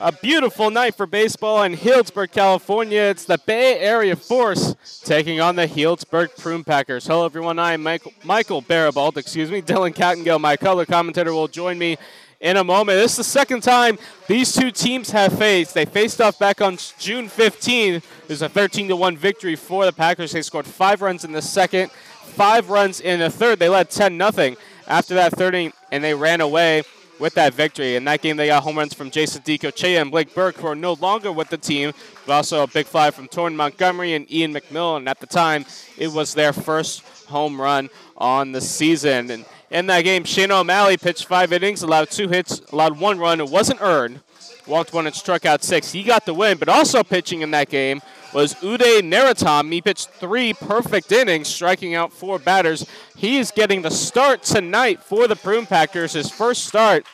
[0.00, 3.00] A beautiful night for baseball in Healdsburg, California.
[3.00, 7.08] It's the Bay Area Force taking on the Healdsburg Prune Packers.
[7.08, 7.58] Hello, everyone.
[7.58, 9.60] I am Michael, Michael Barabalt, excuse me.
[9.68, 11.96] Dylan Cattingill, my color commentator, will join me
[12.38, 12.96] in a moment.
[13.00, 13.98] This is the second time
[14.28, 15.74] these two teams have faced.
[15.74, 17.96] They faced off back on June 15th.
[17.96, 20.30] It was a 13 1 victory for the Packers.
[20.30, 23.58] They scored five runs in the second, five runs in the third.
[23.58, 24.54] They led 10 0
[24.86, 26.84] after that third inning, and they ran away
[27.18, 27.96] with that victory.
[27.96, 30.74] In that game, they got home runs from Jason Decochea and Blake Burke, who are
[30.74, 31.92] no longer with the team,
[32.26, 35.08] but also a big fly from Torrin Montgomery and Ian McMillan.
[35.08, 39.30] At the time, it was their first home run on the season.
[39.30, 43.40] And in that game, Shane O'Malley pitched five innings, allowed two hits, allowed one run.
[43.40, 44.20] It wasn't earned.
[44.66, 45.92] Walked one and struck out six.
[45.92, 49.72] He got the win, but also pitching in that game was Uday Naratam.
[49.72, 52.86] He pitched three perfect innings, striking out four batters.
[53.16, 57.06] He is getting the start tonight for the Prune Packers, his first start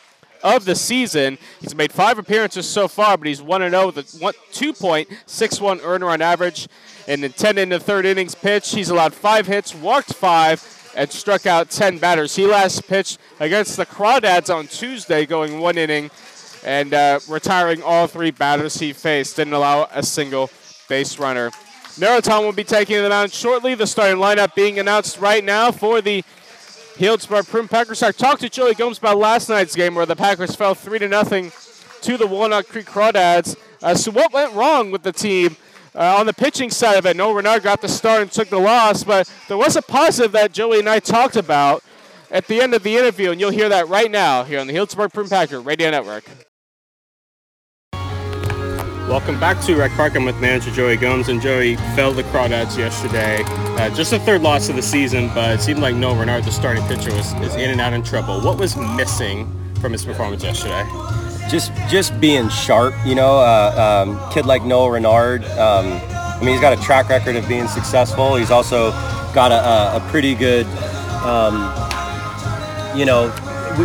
[0.42, 1.38] of the season.
[1.60, 6.20] He's made five appearances so far, but he's 1 0 with a 2.61 earned run
[6.20, 6.68] average.
[7.08, 11.10] And in 10 in the third innings pitch, he's allowed five hits, walked five, and
[11.10, 12.36] struck out 10 batters.
[12.36, 16.10] He last pitched against the Crawdads on Tuesday, going one inning
[16.64, 19.36] and uh, retiring all three batters he faced.
[19.36, 20.50] Didn't allow a single
[20.88, 21.50] base runner.
[21.96, 23.74] Naraton will be taking the mound shortly.
[23.74, 26.24] The starting lineup being announced right now for the
[26.96, 28.02] Healdsburg Prune Packers.
[28.02, 31.08] I talked to Joey Gomes about last night's game where the Packers fell 3 to
[31.08, 31.52] nothing
[32.02, 33.56] to the Walnut Creek Crawdads.
[33.82, 35.56] Uh, so, what went wrong with the team?
[35.94, 38.58] Uh, on the pitching side of it, Noah Renard got the start and took the
[38.58, 41.84] loss, but there was a positive that Joey and I talked about
[42.32, 44.72] at the end of the interview, and you'll hear that right now here on the
[44.72, 46.24] Healdsburg Prune Packer Radio Network.
[49.08, 50.16] Welcome back to Rec Park.
[50.16, 53.42] I'm with manager Joey Gomes, and Joey fell the Crawdads yesterday.
[53.44, 56.50] Uh, just the third loss of the season, but it seemed like Noah Renard, the
[56.50, 58.40] starting pitcher, was is in and out in trouble.
[58.40, 59.46] What was missing
[59.78, 60.84] from his performance yesterday?
[61.50, 63.40] Just just being sharp, you know.
[63.40, 65.44] Uh, um, kid like Noah Renard.
[65.44, 68.36] Um, I mean, he's got a track record of being successful.
[68.36, 68.90] He's also
[69.34, 70.64] got a, a, a pretty good,
[71.26, 71.56] um,
[72.96, 73.28] you know,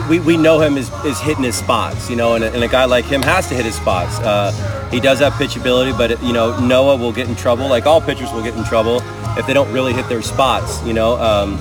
[0.10, 2.68] we, we know him is, as hitting his spots, you know, and a, and a
[2.68, 4.20] guy like him has to hit his spots.
[4.20, 4.52] Uh,
[4.92, 8.32] he does have pitchability, but, you know, Noah will get in trouble, like all pitchers
[8.32, 9.02] will get in trouble
[9.38, 11.18] if they don't really hit their spots, you know.
[11.18, 11.60] Um,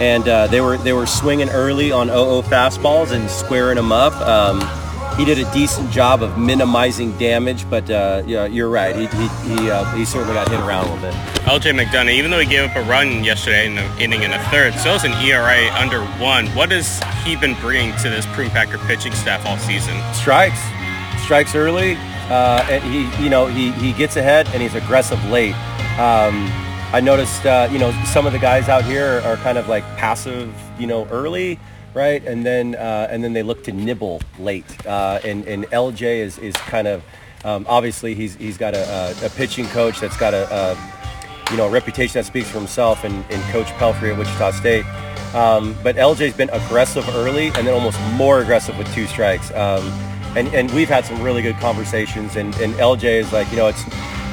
[0.00, 4.12] and uh, they were they were swinging early on 0 fastballs and squaring them up.
[4.20, 4.60] Um,
[5.16, 8.94] he did a decent job of minimizing damage, but uh, yeah, you're right.
[8.94, 11.14] He he he, uh, he, certainly got hit around a little bit.
[11.44, 14.38] LJ McDonough, even though he gave up a run yesterday in the inning in the
[14.50, 16.46] third, so is an ERA under one.
[16.48, 20.00] What has he been bringing to this Prune Packer pitching staff all season?
[20.12, 20.60] Strikes,
[21.22, 21.96] strikes early.
[22.28, 25.54] Uh, and he you know he he gets ahead and he's aggressive late.
[25.96, 26.50] Um,
[26.92, 29.84] I noticed uh, you know some of the guys out here are kind of like
[29.96, 31.60] passive you know early
[31.96, 32.22] right?
[32.26, 34.86] And then uh, and then they look to nibble late.
[34.86, 37.02] Uh, and and LJ is is kind of
[37.44, 41.66] um, obviously he's he's got a, a, pitching coach that's got a, a, you know
[41.66, 44.84] a reputation that speaks for himself, and, and Coach Pelfrey at Wichita State.
[45.34, 49.50] Um, but LJ's been aggressive early, and then almost more aggressive with two strikes.
[49.52, 49.84] Um,
[50.36, 53.68] and and we've had some really good conversations, and and LJ is like you know
[53.68, 53.82] it's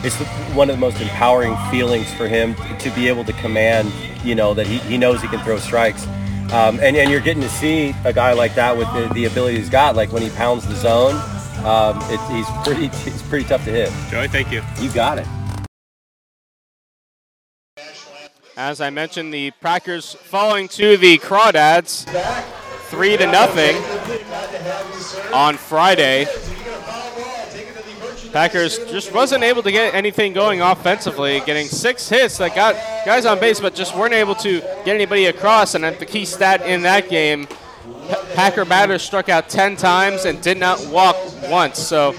[0.04, 0.18] it's
[0.54, 3.90] one of the most empowering feelings for him to be able to command,
[4.22, 6.06] you know, that he, he knows he can throw strikes.
[6.54, 9.58] Um, and, and you're getting to see a guy like that with the, the ability
[9.58, 9.96] he's got.
[9.96, 11.16] Like when he pounds the zone,
[11.66, 13.92] um, it, he's pretty he's pretty tough to hit.
[14.12, 14.62] Joey, thank you.
[14.80, 15.28] You got it.
[18.56, 22.06] As I mentioned, the Packers falling to the Crawdads
[22.84, 23.76] three to nothing
[25.34, 26.28] on Friday.
[28.34, 32.74] Packers just wasn't able to get anything going offensively, getting six hits that got
[33.06, 35.76] guys on base, but just weren't able to get anybody across.
[35.76, 37.48] And at the key stat in that game,
[38.34, 41.16] Packer batters struck out 10 times and did not walk
[41.48, 41.78] once.
[41.78, 42.16] So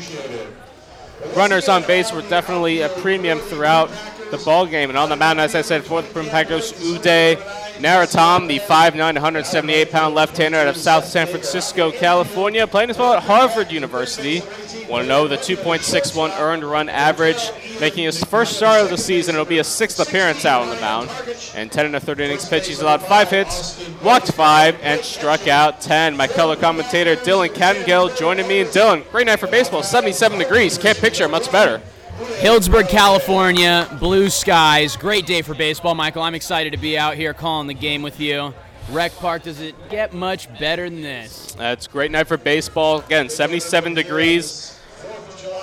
[1.34, 3.91] runners on base were definitely a premium throughout
[4.37, 4.91] the ball game.
[4.91, 7.37] And on the mound, as I said, fourth the Packers, Uday
[7.78, 13.23] Naratam, the 5'9", 178-pound left-hander out of South San Francisco, California, playing as well at
[13.23, 14.41] Harvard University.
[14.88, 17.50] Want to know the 2.61 earned run average,
[17.81, 19.35] making his first start of the season.
[19.35, 21.11] It'll be a sixth appearance out on the mound.
[21.55, 22.69] And 10 and a third innings pitch.
[22.69, 26.17] He's allowed five hits, walked five, and struck out 10.
[26.17, 28.61] My color commentator Dylan Cattingill joining me.
[28.61, 29.82] And Dylan, great night for baseball.
[29.82, 30.79] 77 degrees.
[30.79, 31.81] Can't picture much better.
[32.14, 34.96] Healdsburg, California, blue skies.
[34.96, 36.22] Great day for baseball, Michael.
[36.22, 38.55] I'm excited to be out here calling the game with you.
[38.90, 41.55] Rec Park, does it get much better than this?
[41.55, 43.00] That's great night for baseball.
[43.00, 44.81] Again, 77 degrees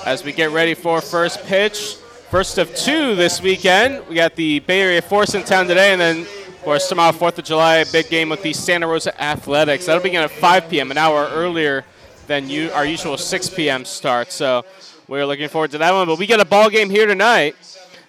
[0.05, 1.95] as we get ready for first pitch.
[2.29, 4.05] First of two this weekend.
[4.09, 7.37] We got the Bay Area Force in town today, and then, of course, tomorrow, 4th
[7.37, 9.85] of July, big game with the Santa Rosa Athletics.
[9.85, 11.85] That'll begin at 5 p.m., an hour earlier
[12.27, 13.85] than you, our usual 6 p.m.
[13.85, 14.31] start.
[14.31, 14.65] So
[15.11, 16.07] we're looking forward to that one.
[16.07, 17.57] But we get a ball game here tonight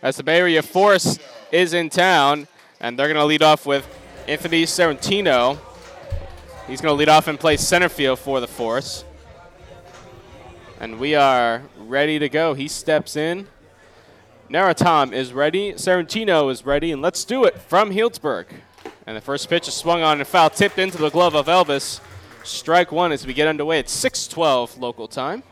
[0.02, 1.19] as the Bay Area Force
[1.50, 2.46] is in town,
[2.81, 3.84] and they're going to lead off with
[4.28, 5.58] Anthony Serentino.
[6.69, 9.04] He's going to lead off and play center field for the Force.
[10.78, 12.54] And we are ready to go.
[12.54, 13.48] He steps in.
[14.48, 15.72] Naratom is ready.
[15.72, 18.46] Serentino is ready, and let's do it from Healdsburg.
[19.08, 22.00] And the first pitch is swung on and foul, tipped into the glove of Elvis.
[22.44, 25.43] Strike one as we get underway at 6:12 local time.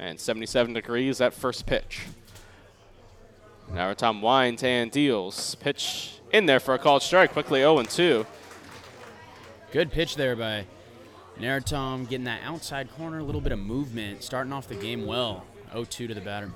[0.00, 2.06] And 77 degrees that first pitch.
[3.70, 5.54] Naratom winds and deals.
[5.56, 7.34] Pitch in there for a called strike.
[7.34, 8.24] Quickly 0-2.
[9.72, 10.64] Good pitch there by
[11.38, 15.44] Naratom, getting that outside corner, a little bit of movement, starting off the game well.
[15.74, 16.50] 0-2 to the batter.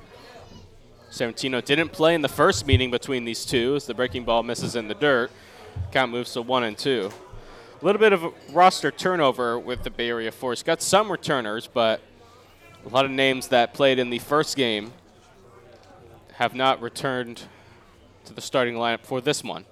[1.10, 4.74] Serentino didn't play in the first meeting between these two as the breaking ball misses
[4.74, 5.30] in the dirt.
[5.92, 7.10] Count moves to one and two.
[7.80, 10.62] A little bit of a roster turnover with the Bay Area Force.
[10.62, 12.00] Got some returners, but
[12.84, 14.92] a lot of names that played in the first game
[16.34, 17.42] have not returned
[18.26, 19.64] to the starting lineup for this one.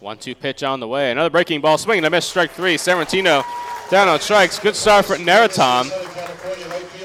[0.00, 1.10] One two pitch on the way.
[1.10, 2.76] Another breaking ball swing and a miss strike three.
[2.76, 3.42] Serentino
[3.90, 4.58] down on strikes.
[4.58, 5.90] Good start for Naratom.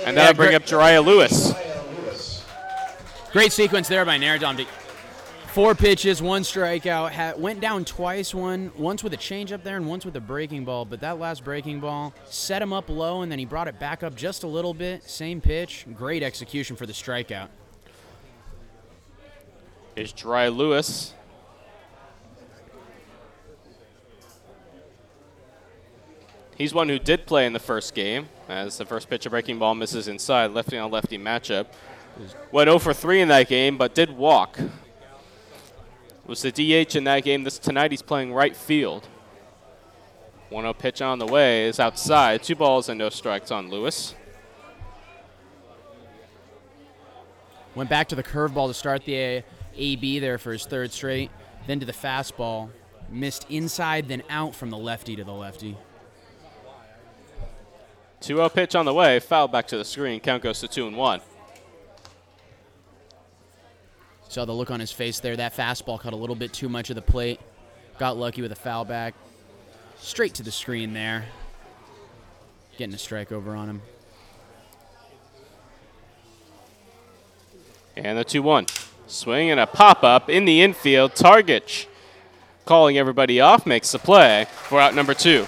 [0.06, 1.54] And that'll bring up Jariah Lewis.
[3.32, 4.68] Great sequence there by Naratom.
[5.54, 7.12] Four pitches, one strikeout.
[7.12, 8.36] Ha- went down twice.
[8.36, 10.86] One once with a changeup there, and once with a breaking ball.
[10.86, 14.04] But that last breaking ball set him up low, and then he brought it back
[14.04, 15.04] up just a little bit.
[15.04, 15.88] Same pitch.
[15.96, 17.48] Great execution for the strikeout.
[19.96, 21.16] Is Dry Lewis.
[26.56, 29.58] He's one who did play in the first game, as the first pitch of breaking
[29.58, 31.68] ball misses inside, lefty on lefty matchup.
[32.52, 34.60] Went 0 for 3 in that game, but did walk.
[36.30, 37.44] Was the DH in that game.
[37.44, 39.08] This tonight he's playing right field.
[40.52, 42.44] 1-0 pitch on the way is outside.
[42.44, 44.14] Two balls and no strikes on Lewis.
[47.74, 49.44] Went back to the curveball to start the
[49.76, 51.32] AB there for his third straight.
[51.66, 52.70] Then to the fastball.
[53.10, 55.76] Missed inside, then out from the lefty to the lefty.
[58.22, 59.20] 2-0 pitch on the way.
[59.20, 60.20] Foul back to the screen.
[60.20, 61.22] Count goes to 2 and 1.
[64.30, 65.36] Saw the look on his face there.
[65.36, 67.42] That fastball caught a little bit too much of the plate.
[67.98, 69.14] Got lucky with a foul back.
[69.98, 71.26] Straight to the screen there.
[72.78, 73.82] Getting a strike over on him.
[77.98, 78.68] And the 2 1.
[79.08, 81.16] Swing and a pop up in the infield.
[81.16, 81.88] Targich
[82.70, 85.40] calling everybody off, makes the play for out number two.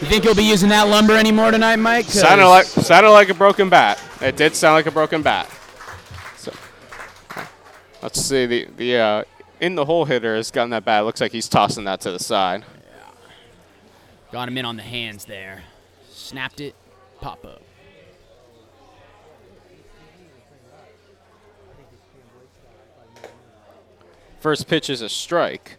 [0.00, 2.06] You think he'll be using that lumber anymore tonight, Mike?
[2.06, 4.00] Sounded like, sounded like a broken bat.
[4.22, 5.50] It did sound like a broken bat.
[8.02, 8.46] Let's see.
[8.46, 9.24] The, the uh,
[9.60, 11.04] in the hole hitter has gotten that bat.
[11.04, 12.64] Looks like he's tossing that to the side.
[14.32, 15.64] Got him in on the hands there.
[16.08, 16.74] Snapped it.
[17.20, 17.62] Pop up.
[24.38, 25.76] First pitch is a strike.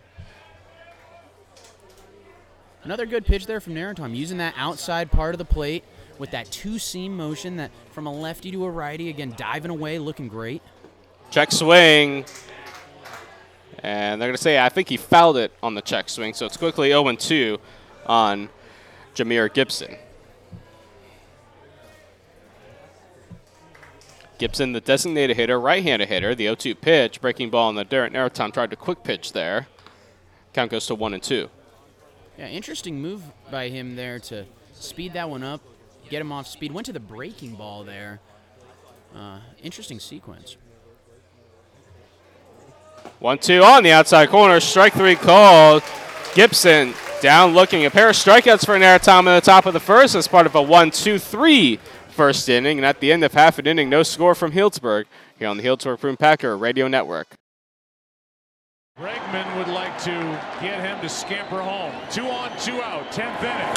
[2.84, 5.84] Another good pitch there from Naratom, using that outside part of the plate
[6.20, 9.10] with that two seam motion that from a lefty to a righty.
[9.10, 10.62] Again, diving away, looking great.
[11.32, 12.26] Check swing.
[13.80, 16.34] And they're going to say, I think he fouled it on the check swing.
[16.34, 17.58] So it's quickly 0 2
[18.06, 18.50] on
[19.16, 19.96] Jameer Gibson.
[24.38, 27.86] Gibson, the designated hitter, right handed hitter, the 0 2 pitch, breaking ball in the
[27.86, 28.12] dirt.
[28.12, 29.68] Naratom tried to quick pitch there.
[30.54, 31.50] Count goes to 1 and 2.
[32.38, 35.62] Yeah, interesting move by him there to speed that one up,
[36.10, 36.72] get him off speed.
[36.72, 38.20] Went to the breaking ball there.
[39.16, 40.58] Uh, interesting sequence.
[43.20, 44.60] 1 2 on the outside corner.
[44.60, 45.84] Strike three called.
[46.34, 47.86] Gibson down looking.
[47.86, 50.56] A pair of strikeouts for Naratom in the top of the first as part of
[50.56, 51.80] a 1 2 3
[52.10, 52.78] first inning.
[52.78, 55.06] And at the end of half an inning, no score from Healdsburg
[55.38, 57.36] here on the Healdsburg Prune Packer Radio Network.
[59.00, 60.12] Bregman would like to
[60.62, 61.94] get him to scamper home.
[62.12, 63.74] Two on, two out, 10th inning.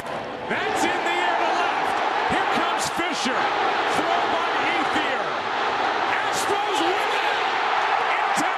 [0.51, 2.33] That's in the air to left.
[2.35, 3.39] Here comes Fisher.
[3.97, 5.25] Throw by Ethier.
[6.29, 7.31] Astros win it
[8.13, 8.55] in 10.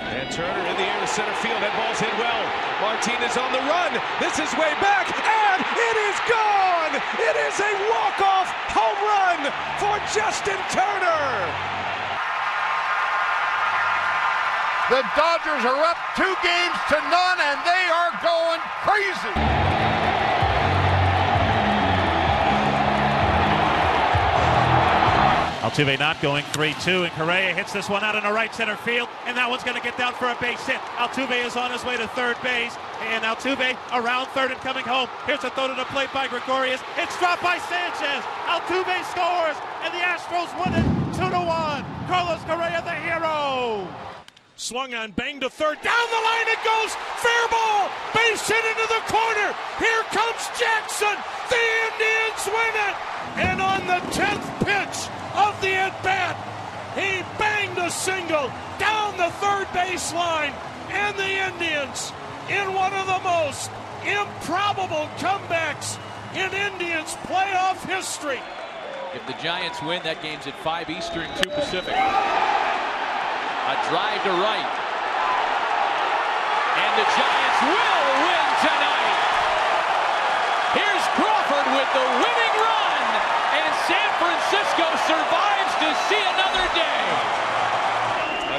[0.00, 1.58] And Turner in the air to center field.
[1.58, 2.42] That ball's hit well.
[2.78, 3.98] Martinez on the run.
[4.22, 6.94] This is way back, and it is gone.
[7.18, 9.40] It is a walk-off home run
[9.82, 11.34] for Justin Turner.
[14.86, 19.69] The Dodgers are up two games to none, and they are going crazy.
[25.70, 29.08] Altuve not going 3-2, and Correa hits this one out in the right center field,
[29.22, 30.82] and that one's going to get down for a base hit.
[30.98, 32.74] Altuve is on his way to third base,
[33.06, 35.06] and Altuve around third and coming home.
[35.30, 36.82] Here's a throw to the plate by Gregorius.
[36.98, 38.18] It's dropped by Sanchez.
[38.50, 39.54] Altuve scores,
[39.86, 41.86] and the Astros win it 2-1.
[42.10, 43.86] Carlos Correa, the hero.
[44.58, 45.78] Swung on, banged to third.
[45.86, 46.98] Down the line it goes.
[47.22, 47.86] Fair ball.
[48.10, 49.54] Base hit into the corner.
[49.78, 51.14] Here comes Jackson.
[51.46, 51.62] The
[51.94, 52.94] Indians win it.
[53.38, 56.36] And on the 10th pitch of the at bat,
[56.94, 60.54] he banged a single down the third baseline.
[60.90, 62.12] And the Indians,
[62.48, 63.70] in one of the most
[64.02, 65.98] improbable comebacks
[66.34, 68.40] in Indians playoff history.
[69.14, 71.94] If the Giants win, that game's at 5 Eastern, 2 Pacific.
[71.94, 74.70] A drive to right.
[76.74, 79.18] And the Giants will win tonight.
[80.74, 82.79] Here's Crawford with the winning run.
[83.90, 87.02] And San Francisco survives to see another day.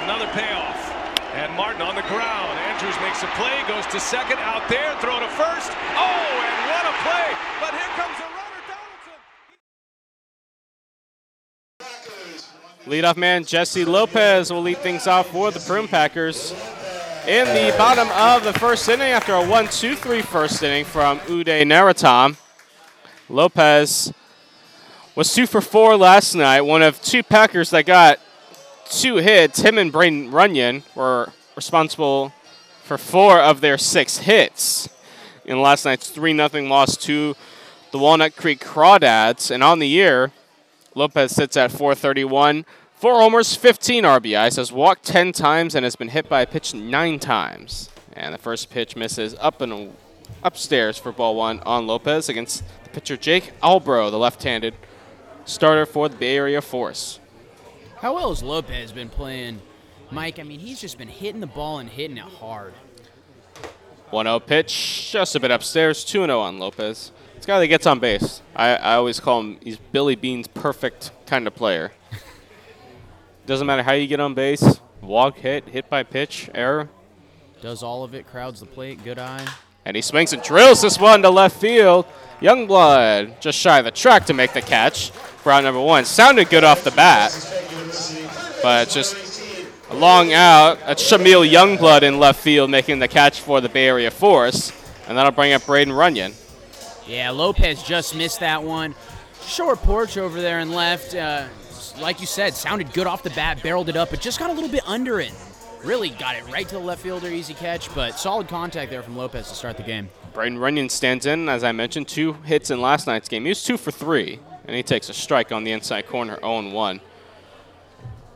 [0.03, 0.91] Another payoff.
[1.35, 2.59] And Martin on the ground.
[2.67, 5.71] Andrews makes a play, goes to second, out there, throw to first.
[5.95, 7.38] Oh, and what a play.
[7.61, 8.61] But here comes the runner,
[12.83, 13.15] Donaldson.
[13.15, 16.51] Leadoff man Jesse Lopez will lead things off for the Prune Packers.
[17.25, 21.19] In the bottom of the first inning, after a 1 2 3 first inning from
[21.19, 22.35] Uday Naratam,
[23.29, 24.11] Lopez
[25.15, 28.20] was 2 for 4 last night, one of two Packers that got
[28.89, 29.62] two hits.
[29.62, 32.34] Him and Braden Runyon were responsible
[32.84, 34.89] for four of their six hits
[35.46, 37.36] in last night's 3 0 loss to
[37.91, 39.51] the Walnut Creek Crawdads.
[39.51, 40.32] And on the year,
[40.96, 42.65] Lopez sits at 431.
[42.96, 46.74] Four homers, 15 RBIs, has walked 10 times and has been hit by a pitch
[46.74, 47.89] nine times.
[48.13, 49.96] And the first pitch misses up and
[50.44, 54.75] upstairs for ball one on Lopez against the pitcher Jake Albro, the left-handed
[55.45, 57.19] starter for the Bay Area Force.
[57.98, 59.62] How well has Lopez been playing?
[60.10, 62.74] Mike, I mean, he's just been hitting the ball and hitting it hard.
[64.12, 66.03] 1-0 pitch, just a bit upstairs.
[66.03, 67.12] 2-0 on Lopez.
[67.36, 68.41] This guy that gets on base.
[68.55, 71.91] I, I always call him, he's Billy Beane's perfect kind of player.
[73.45, 76.89] Doesn't matter how you get on base, walk, hit, hit by pitch, error.
[77.62, 79.48] Does all of it, crowds the plate, good eye.
[79.86, 82.05] And he swings and drills this one to left field.
[82.41, 85.12] Youngblood just shy of the track to make the catch
[85.50, 86.05] out number one.
[86.05, 87.31] Sounded good off the bat,
[88.62, 89.41] but just
[89.89, 90.79] a long out.
[90.81, 94.71] That's Shamil Youngblood in left field making the catch for the Bay Area Force.
[95.07, 96.33] And that'll bring up Braden Runyon.
[97.07, 98.95] Yeah, Lopez just missed that one.
[99.45, 101.15] Short porch over there and left.
[101.15, 101.48] Uh,
[102.00, 104.53] like you said, sounded good off the bat, barreled it up, but just got a
[104.53, 105.33] little bit under it.
[105.83, 109.17] Really got it right to the left fielder, easy catch, but solid contact there from
[109.17, 110.10] Lopez to start the game.
[110.33, 113.43] Braden Runyon stands in, as I mentioned, two hits in last night's game.
[113.43, 116.70] He was two for three, and he takes a strike on the inside corner, 0
[116.70, 117.01] 1.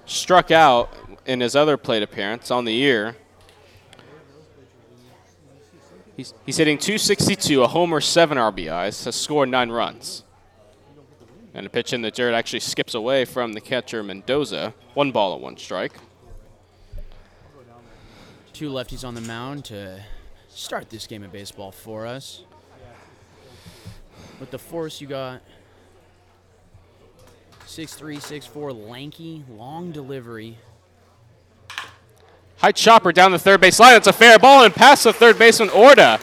[0.06, 0.94] Struck out
[1.26, 3.16] in his other plate appearance on the year.
[6.16, 10.24] He's, he's hitting 262, a homer, seven RBIs, has scored nine runs.
[11.54, 14.74] And a pitch in the dirt actually skips away from the catcher Mendoza.
[14.94, 15.94] One ball and one strike.
[18.54, 20.02] Two lefties on the mound to
[20.50, 22.44] start this game of baseball for us.
[24.40, 25.42] With the force, you got
[27.76, 30.58] 6'3, 6'4, lanky, long delivery.
[32.56, 33.98] High chopper down the third base line.
[33.98, 36.22] It's a fair ball and past the third baseman Orta.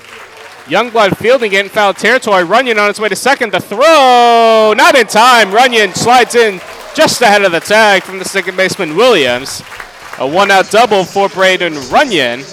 [0.65, 2.43] Youngblood fielding it in foul territory.
[2.45, 3.53] Runyon on its way to second.
[3.53, 5.53] The throw, not in time.
[5.53, 6.59] Runyon slides in
[6.95, 9.63] just ahead of the tag from the second baseman Williams.
[10.21, 12.45] A one-out double for Braden Runyon,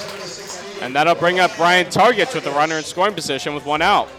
[0.81, 4.09] and that'll bring up Brian Targich with the runner in scoring position with one out.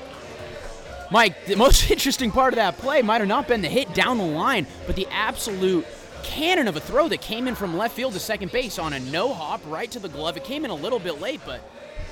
[1.10, 4.18] Mike, the most interesting part of that play might have not been the hit down
[4.18, 5.86] the line, but the absolute
[6.22, 9.00] cannon of a throw that came in from left field to second base on a
[9.00, 10.36] no hop right to the glove.
[10.36, 11.60] It came in a little bit late, but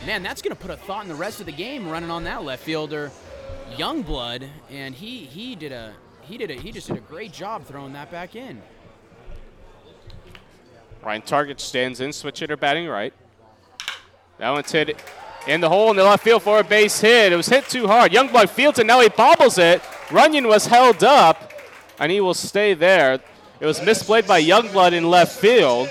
[0.05, 2.25] man, that's going to put a thought in the rest of the game running on
[2.25, 3.13] that left fielder,
[3.77, 7.65] Youngblood, and he he did a he did a he just did a great job
[7.65, 8.61] throwing that back in.
[11.03, 13.15] Ryan Target stands in, switch hitter batting right.
[14.39, 15.01] That one's hit
[15.49, 17.33] in the hole in the left field for a base hit.
[17.33, 18.13] It was hit too hard.
[18.13, 19.83] Youngblood fields it, now he bobbles it.
[20.13, 21.53] Runyon was held up,
[21.99, 23.19] and he will stay there.
[23.59, 25.91] It was misplayed by Youngblood in left field.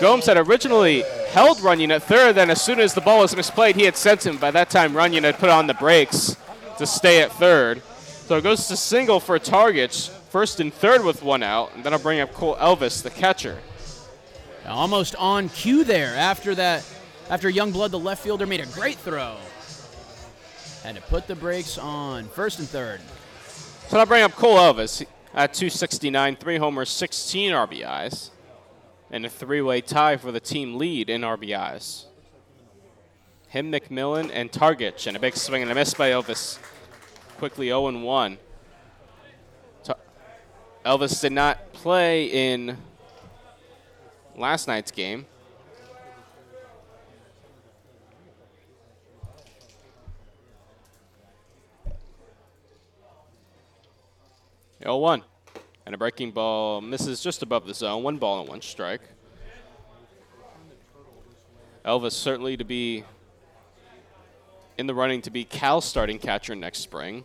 [0.00, 3.76] Gomes had originally held Runyon at third, then as soon as the ball was misplayed,
[3.76, 4.38] he had sent him.
[4.38, 6.36] By that time, Runyon had put on the brakes
[6.78, 7.82] to stay at third.
[8.26, 11.92] So it goes to single for targets, first and third with one out, and then
[11.92, 13.58] I'll bring up Cole Elvis, the catcher.
[14.66, 16.84] Almost on cue there after that,
[17.30, 19.36] after Youngblood, the left fielder, made a great throw.
[20.82, 23.00] Had to put the brakes on first and third.
[23.88, 25.06] So I'll bring up Cole Elvis.
[25.32, 28.30] at 269, three homers, 16 RBIs,
[29.10, 32.06] and a three-way tie for the team lead in RBIs.
[33.48, 36.58] Him, McMillan, and Targich, and a big swing and a miss by Elvis.
[37.38, 38.38] Quickly 0-1.
[40.84, 42.76] Elvis did not play in
[44.34, 45.26] last night's game.
[54.86, 55.22] Oh one,
[55.84, 58.02] And a breaking ball misses just above the zone.
[58.02, 59.02] One ball and one strike.
[61.84, 63.04] Elvis certainly to be
[64.78, 67.24] in the running to be Cal's starting catcher next spring.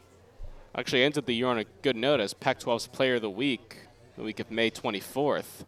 [0.77, 3.77] Actually ended the year on a good note as Pac-12's Player of the Week,
[4.17, 5.65] the week of May 24th.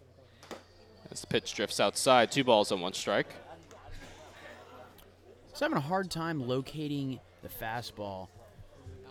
[1.10, 3.28] As the pitch drifts outside, two balls and one strike.
[5.50, 8.28] He's having a hard time locating the fastball.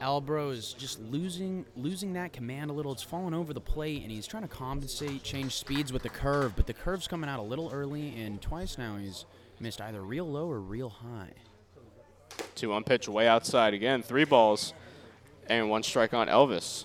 [0.01, 2.93] Albro is just losing losing that command a little.
[2.93, 6.55] It's falling over the plate, and he's trying to compensate, change speeds with the curve,
[6.55, 9.25] but the curve's coming out a little early, and twice now he's
[9.59, 11.33] missed either real low or real high.
[12.55, 14.03] Two on pitch way outside again.
[14.03, 14.75] Three balls
[15.49, 16.85] and one strike on Elvis.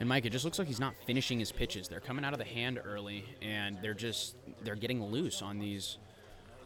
[0.00, 1.88] And Mike, it just looks like he's not finishing his pitches.
[1.88, 5.98] They're coming out of the hand early, and they're just they're getting loose on these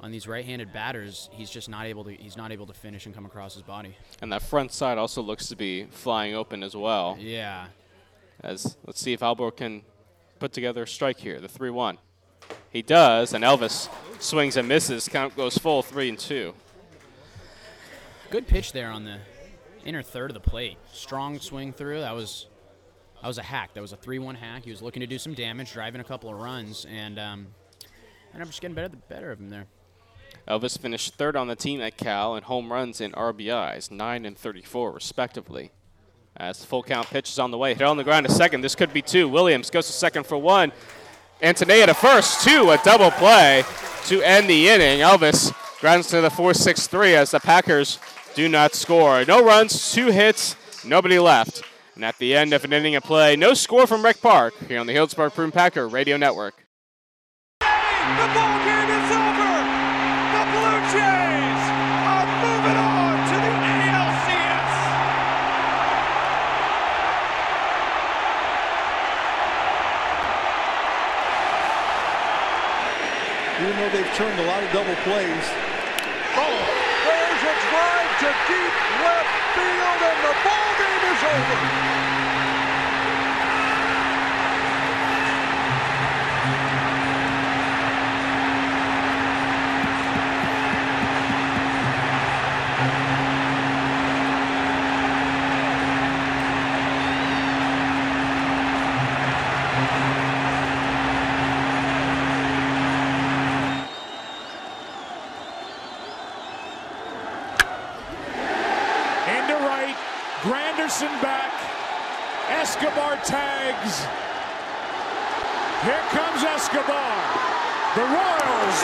[0.02, 1.30] on these right-handed batters.
[1.32, 3.97] He's just not able to he's not able to finish and come across his body.
[4.21, 7.16] And that front side also looks to be flying open as well.
[7.18, 7.66] Yeah.
[8.42, 9.82] As let's see if Albro can
[10.38, 11.40] put together a strike here.
[11.40, 11.99] The three-one.
[12.71, 13.88] He does, and Elvis
[14.21, 15.09] swings and misses.
[15.09, 16.54] Count goes full, three and two.
[18.30, 19.18] Good pitch there on the
[19.85, 20.78] inner third of the plate.
[20.92, 22.00] Strong swing through.
[22.00, 22.47] That was
[23.21, 23.75] that was a hack.
[23.75, 24.64] That was a three-one hack.
[24.64, 27.47] He was looking to do some damage, driving a couple of runs, and um,
[28.32, 29.66] and I'm just getting better the better of him there.
[30.49, 34.37] Elvis finished third on the team at Cal in home runs and RBIs, 9 and
[34.37, 35.70] 34 respectively.
[36.37, 38.62] As the full count pitch is on the way, hit on the ground a second.
[38.62, 39.28] This could be two.
[39.28, 40.72] Williams goes to second for one.
[41.42, 43.64] Antonea to first, two, a double play
[44.07, 45.00] to end the inning.
[45.00, 47.98] Elvis grounds to the 4-6-3 as the Packers
[48.35, 49.24] do not score.
[49.24, 51.62] No runs, two hits, nobody left.
[51.94, 54.81] And at the end of an inning of play, no score from Rec Park here
[54.81, 56.62] on the Healdsburg Prune Packer Radio Network.
[73.72, 75.46] Even though they've turned a lot of double plays.
[76.37, 76.61] Oh,
[77.08, 82.02] there's a drive to deep left field, and the ball game is over.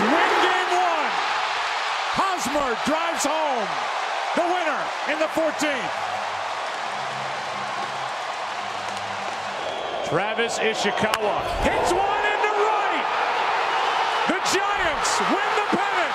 [0.00, 1.10] Win game one.
[2.14, 3.66] Hosmer drives home.
[4.38, 6.08] The winner in the 14th.
[10.08, 13.06] Travis Ishikawa hits one into right.
[14.28, 16.14] The Giants win the pennant.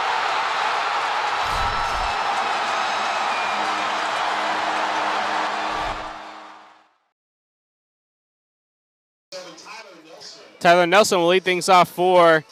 [10.59, 12.45] Tyler Nelson will lead things off for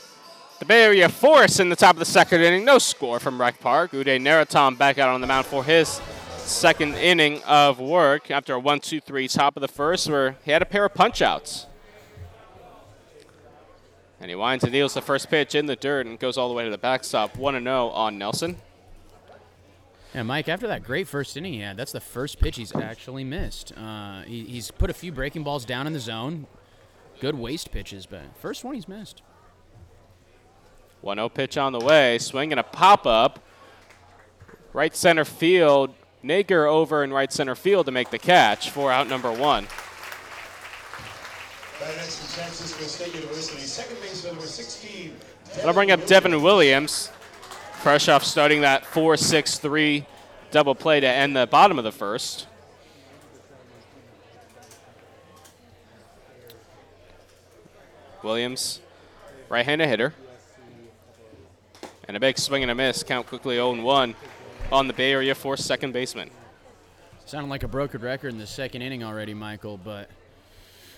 [0.62, 2.64] the Bay Area Force in the top of the second inning.
[2.64, 3.94] No score from Rec Park.
[3.94, 6.00] Uday Naratom back out on the mound for his
[6.38, 10.52] second inning of work after a 1 2 3 top of the first, where he
[10.52, 11.66] had a pair of punchouts.
[14.20, 16.54] And he winds and deals the first pitch in the dirt and goes all the
[16.54, 17.36] way to the backstop.
[17.36, 18.58] 1 0 on Nelson.
[20.14, 23.24] Yeah, Mike, after that great first inning he had, that's the first pitch he's actually
[23.24, 23.76] missed.
[23.76, 26.46] Uh, he, he's put a few breaking balls down in the zone.
[27.20, 29.24] Good waste pitches, but first one he's missed.
[31.02, 32.18] 1 0 pitch on the way.
[32.18, 33.40] Swing and a pop up.
[34.74, 35.94] Right center field.
[36.24, 39.68] Nager over in right center field to make the catch for out number one.
[41.82, 45.16] Next from San Francisco State University, second baseman number 16.
[45.56, 47.12] That'll bring up Devin Williams.
[47.82, 50.06] Fresh off starting that 4 6 3
[50.52, 52.46] double play to end the bottom of the first.
[58.22, 58.80] Williams,
[59.50, 60.14] right handed hitter.
[62.12, 63.04] And a big swing and a miss.
[63.04, 64.16] Count quickly 0 1
[64.70, 66.30] on the Bay Area for second baseman.
[67.26, 70.10] Sounded like a brokered record in the second inning already, Michael, but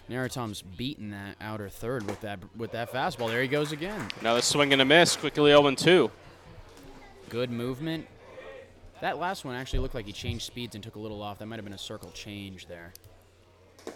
[0.09, 3.27] Naratom's beating that outer third with that with that fastball.
[3.27, 4.07] There he goes again.
[4.21, 5.15] Another swing and a miss.
[5.15, 6.09] Quickly 0 2.
[7.29, 8.07] Good movement.
[8.99, 11.37] That last one actually looked like he changed speeds and took a little off.
[11.37, 12.91] That might have been a circle change there.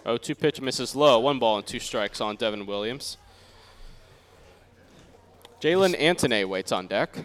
[0.04, 1.18] 0 2 pitch misses low.
[1.18, 3.16] One ball and two strikes on Devin Williams.
[5.60, 7.16] Jalen Antone waits on deck.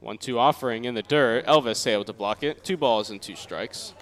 [0.00, 1.46] 1 2 offering in the dirt.
[1.46, 2.62] Elvis able to block it.
[2.64, 3.94] Two balls and two strikes.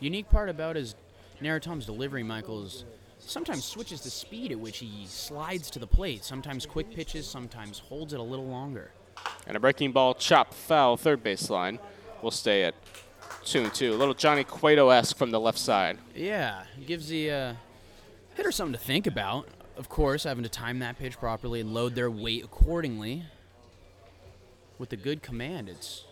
[0.00, 0.94] Unique part about his
[1.40, 2.84] Naratom's delivery, Michaels
[3.18, 6.24] sometimes switches the speed at which he slides to the plate.
[6.24, 8.90] Sometimes quick pitches, sometimes holds it a little longer.
[9.46, 11.78] And a breaking ball chop foul third baseline
[12.20, 12.74] will stay at
[13.44, 13.94] 2 and 2.
[13.94, 15.98] A little Johnny Cueto esque from the left side.
[16.14, 17.54] Yeah, gives the uh,
[18.34, 19.48] hitter something to think about.
[19.76, 23.24] Of course, having to time that pitch properly and load their weight accordingly.
[24.78, 26.04] With a good command, it's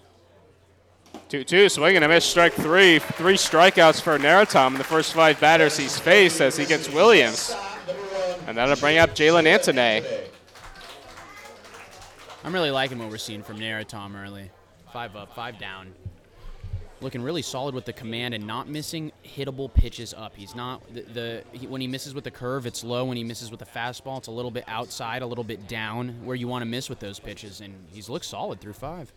[1.28, 2.98] 2 2, swing and a miss, strike three.
[2.98, 7.54] Three strikeouts for Naratom, the first five batters he's faced as he gets Williams.
[8.46, 10.04] And that'll bring up Jalen Antone.
[12.44, 14.50] I'm really liking what we're seeing from Naratom early.
[14.92, 15.94] Five up, five down.
[17.04, 20.34] Looking really solid with the command and not missing hittable pitches up.
[20.34, 23.04] He's not the, the he, when he misses with the curve, it's low.
[23.04, 26.24] When he misses with the fastball, it's a little bit outside, a little bit down
[26.24, 27.60] where you want to miss with those pitches.
[27.60, 29.12] And he's looked solid through five.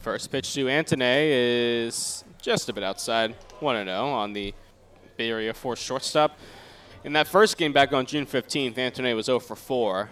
[0.00, 3.36] First pitch to Antone is just a bit outside.
[3.60, 4.52] 1 and 0 on the
[5.16, 6.36] Bay Area Force shortstop.
[7.04, 10.10] In that first game back on June 15th, Antone was 0 for 4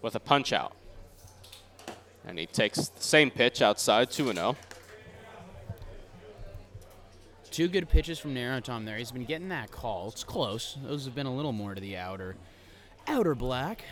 [0.00, 0.76] with a punch out.
[2.24, 4.56] And he takes the same pitch outside, 2 0.
[7.56, 8.98] Two good pitches from Naratom there.
[8.98, 10.08] He's been getting that call.
[10.08, 10.76] It's close.
[10.84, 12.36] Those have been a little more to the outer,
[13.06, 13.82] outer black.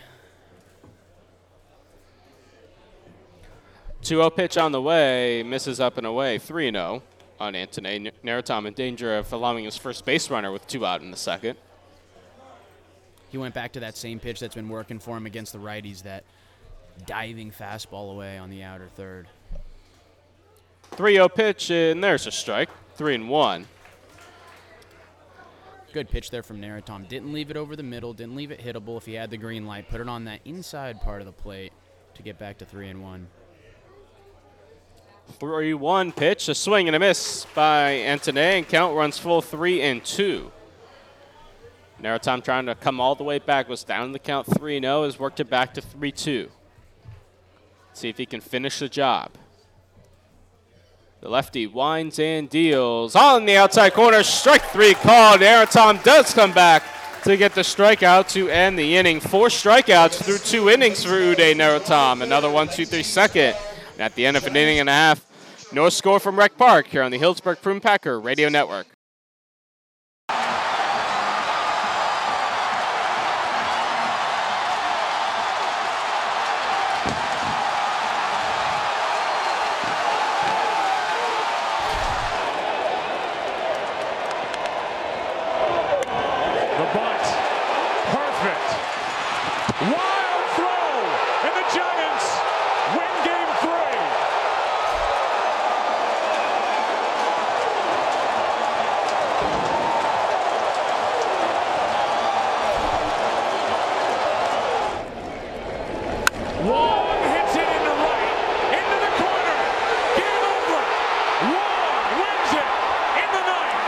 [4.03, 7.01] 2 0 pitch on the way, misses up and away, 3 0
[7.39, 8.11] on Antone.
[8.23, 11.57] Naratom in danger of allowing his first base runner with two out in the second.
[13.31, 16.03] He went back to that same pitch that's been working for him against the righties,
[16.03, 16.23] that
[17.07, 19.27] diving fastball away on the outer third.
[20.91, 22.69] 3 0 pitch, and there's a strike.
[22.95, 23.67] 3 and 1.
[25.93, 27.07] Good pitch there from Naratom.
[27.07, 28.97] Didn't leave it over the middle, didn't leave it hittable.
[28.97, 31.71] If he had the green light, put it on that inside part of the plate
[32.15, 33.27] to get back to 3 and 1.
[35.39, 39.81] 3 1 pitch, a swing and a miss by Antone, and count runs full 3
[39.81, 40.51] and 2.
[42.01, 45.03] Naratom trying to come all the way back, was down in the count 3 0,
[45.03, 46.49] has worked it back to 3 2.
[47.93, 49.31] See if he can finish the job.
[51.21, 54.21] The lefty winds and deals on the outside corner.
[54.21, 55.41] Strike three called.
[55.41, 56.83] Naratom does come back
[57.23, 59.19] to get the strikeout to end the inning.
[59.19, 62.21] Four strikeouts through two innings for Uday Naratom.
[62.21, 63.55] Another one, two, three, second.
[63.93, 65.25] And at the end of an inning and a half,
[65.73, 68.85] no score from Rec Park here on the Healdsburg Prune Packer Radio Network.
[86.75, 87.25] The bunt.
[88.11, 88.69] Perfect.
[89.81, 90.91] Wild throw.
[91.45, 92.27] And the Giants
[92.91, 94.03] win game three.
[106.67, 108.35] Wong hits it into right.
[108.75, 109.59] Into the corner.
[110.17, 110.81] Game over.
[111.55, 112.67] Wong wins it
[113.21, 113.85] in the ninth.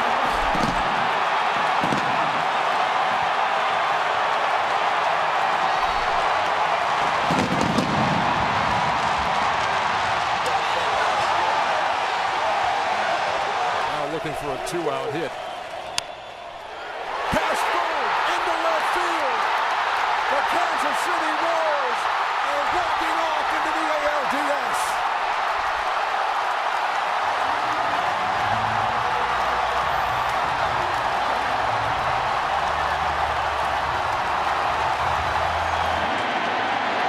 [14.57, 15.31] A two-out hit.
[17.29, 19.41] Pass forward into left field.
[20.33, 21.99] The Kansas City Royals
[22.49, 24.79] are walking off into the ALDS.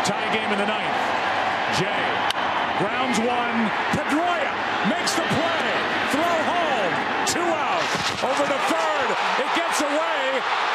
[0.05, 1.01] Tie game in the ninth.
[1.81, 2.05] Jay
[2.79, 3.59] grounds one.
[3.97, 4.53] Pedroia
[4.89, 5.69] makes the play.
[6.13, 6.95] Throw home.
[7.27, 7.85] Two out.
[8.25, 9.09] Over the third.
[9.43, 10.23] It gets away.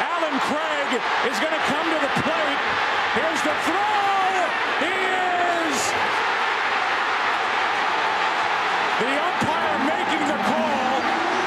[0.04, 2.60] Allen Craig is going to come to the plate.
[3.18, 4.38] Here's the throw.
[4.84, 5.78] He is.
[9.02, 10.94] The umpire making the call.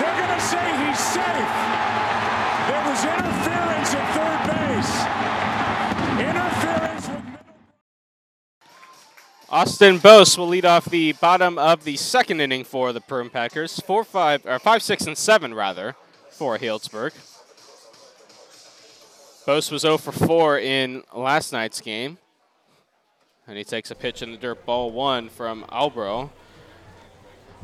[0.01, 1.53] They're going to say he's safe.
[2.67, 4.07] There was interference at
[9.77, 13.79] Austin Bose will lead off the bottom of the second inning for the Prune Packers.
[13.81, 15.95] Four, five, or five, six, and seven rather
[16.31, 17.11] for Healdsburg.
[19.45, 22.17] Bose was 0 for 4 in last night's game.
[23.45, 26.31] And he takes a pitch in the dirt ball one from Albro.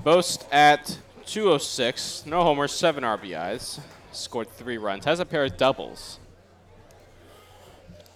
[0.04, 3.80] Boast at 206, no homers, seven RBIs,
[4.12, 6.20] scored three runs, has a pair of doubles.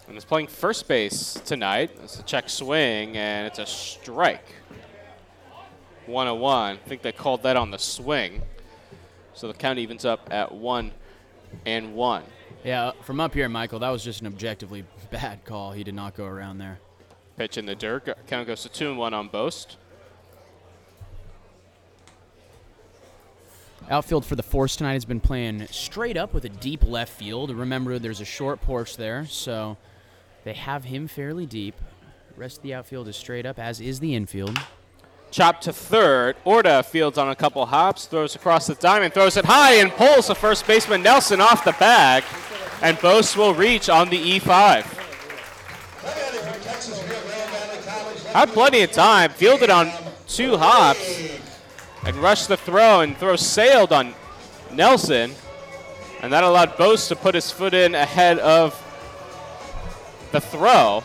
[0.07, 1.91] And is playing first base tonight.
[2.01, 4.45] It's a check swing, and it's a strike.
[6.05, 6.75] 101.
[6.75, 8.41] I think they called that on the swing.
[9.33, 10.91] So the count evens up at one
[11.65, 12.23] and one.
[12.63, 15.73] Yeah, from up here, Michael, that was just an objectively bad call.
[15.73, 16.79] He did not go around there.
[17.35, 18.07] Pitch in the dirt.
[18.27, 19.77] Count goes to two and one on Boast.
[23.89, 27.51] Outfield for the Force tonight has been playing straight up with a deep left field.
[27.51, 29.77] Remember, there's a short porch there, so
[30.47, 31.75] they have him fairly deep.
[32.37, 34.57] Rest of the outfield is straight up, as is the infield.
[35.29, 36.37] Chop to third.
[36.45, 40.27] Orta fields on a couple hops, throws across the diamond, throws it high, and pulls
[40.27, 42.23] the first baseman Nelson off the bag.
[42.81, 44.85] And Bose will reach on the E5.
[48.31, 49.91] Had plenty of time, fielded on
[50.29, 51.29] two hops,
[52.05, 54.13] and rushed the throw, and throw sailed on
[54.71, 55.33] Nelson.
[56.21, 58.81] And that allowed Bose to put his foot in ahead of
[60.31, 61.03] the throw.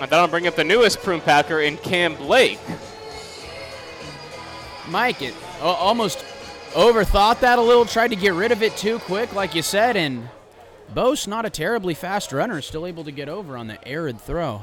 [0.00, 2.58] And that'll bring up the newest prune packer in Cam Blake.
[4.88, 6.24] Mike, it almost
[6.72, 9.96] overthought that a little, tried to get rid of it too quick, like you said,
[9.96, 10.28] and
[10.94, 14.62] Bose, not a terribly fast runner, still able to get over on the arid throw.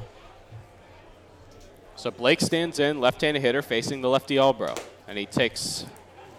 [1.96, 5.86] So Blake stands in, left-handed hitter facing the lefty Albro, and he takes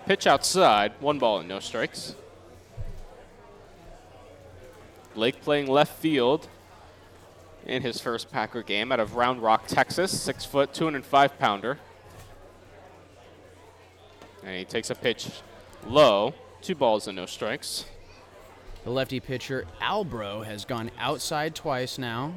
[0.07, 2.15] pitch outside, one ball and no strikes.
[5.15, 6.49] Blake playing left field
[7.69, 11.79] in his first Packer game out of Round Rock, Texas, six foot, 205 pounder.
[14.43, 15.29] And he takes a pitch
[15.87, 17.85] low, two balls and no strikes.
[18.85, 22.33] The lefty pitcher, Albro, has gone outside twice now.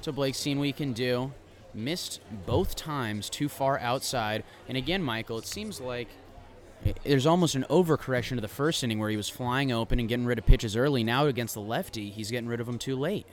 [0.00, 1.32] So Blake's seen he can do.
[1.74, 4.44] Missed both times too far outside.
[4.68, 6.08] And again, Michael, it seems like
[7.02, 10.24] there's almost an overcorrection to the first inning where he was flying open and getting
[10.24, 11.02] rid of pitches early.
[11.02, 13.26] Now against the lefty, he's getting rid of them too late.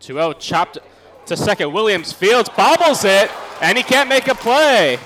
[0.00, 0.78] 2 0 chopped
[1.26, 1.72] to second.
[1.72, 3.30] Williams fields, bobbles it,
[3.62, 4.98] and he can't make a play.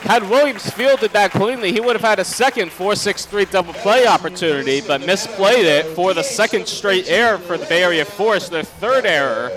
[0.00, 3.72] Had Williams fielded that cleanly, he would have had a second 4 6 3 double
[3.72, 8.48] play opportunity, but misplayed it for the second straight error for the Bay Area Force,
[8.48, 9.50] their third error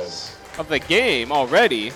[0.57, 1.91] of the game already.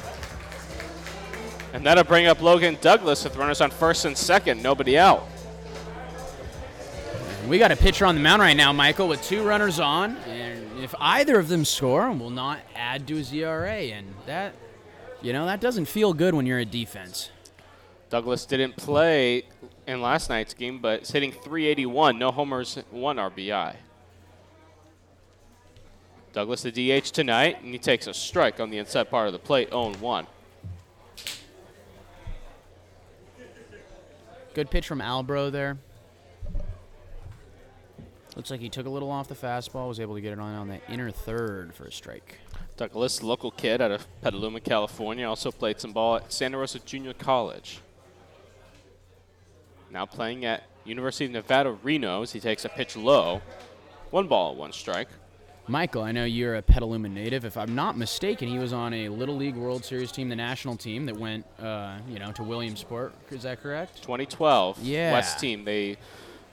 [1.73, 5.28] And that'll bring up Logan Douglas with runners on first and second, nobody out.
[7.47, 10.15] We got a pitcher on the mound right now, Michael, with two runners on,
[10.84, 14.54] if either of them score, will not add to his ERA, and that,
[15.22, 17.30] you know, that doesn't feel good when you're a defense.
[18.10, 19.43] Douglas didn't play
[19.88, 23.76] in last night's game, but is hitting 381, no homers, one RBI.
[26.34, 29.39] Douglas the DH tonight, and he takes a strike on the inside part of the
[29.39, 30.28] plate, 0 1.
[34.54, 35.78] Good pitch from Albro there.
[38.36, 40.56] Looks like he took a little off the fastball, was able to get it on
[40.56, 42.39] on the inner third for a strike.
[42.78, 47.13] Douglas, local kid out of Petaluma, California, also played some ball at Santa Rosa Junior
[47.13, 47.80] College.
[49.91, 53.41] Now playing at University of Nevada, Reno, as he takes a pitch low.
[54.10, 55.10] One ball, one strike.
[55.67, 57.46] Michael, I know you're a Petaluma native.
[57.46, 60.76] If I'm not mistaken, he was on a Little League World Series team, the national
[60.76, 63.13] team that went, uh, you know, to Williamsport.
[63.32, 63.98] Is that correct?
[64.02, 65.13] 2012 Yeah.
[65.13, 65.63] West team.
[65.63, 65.96] They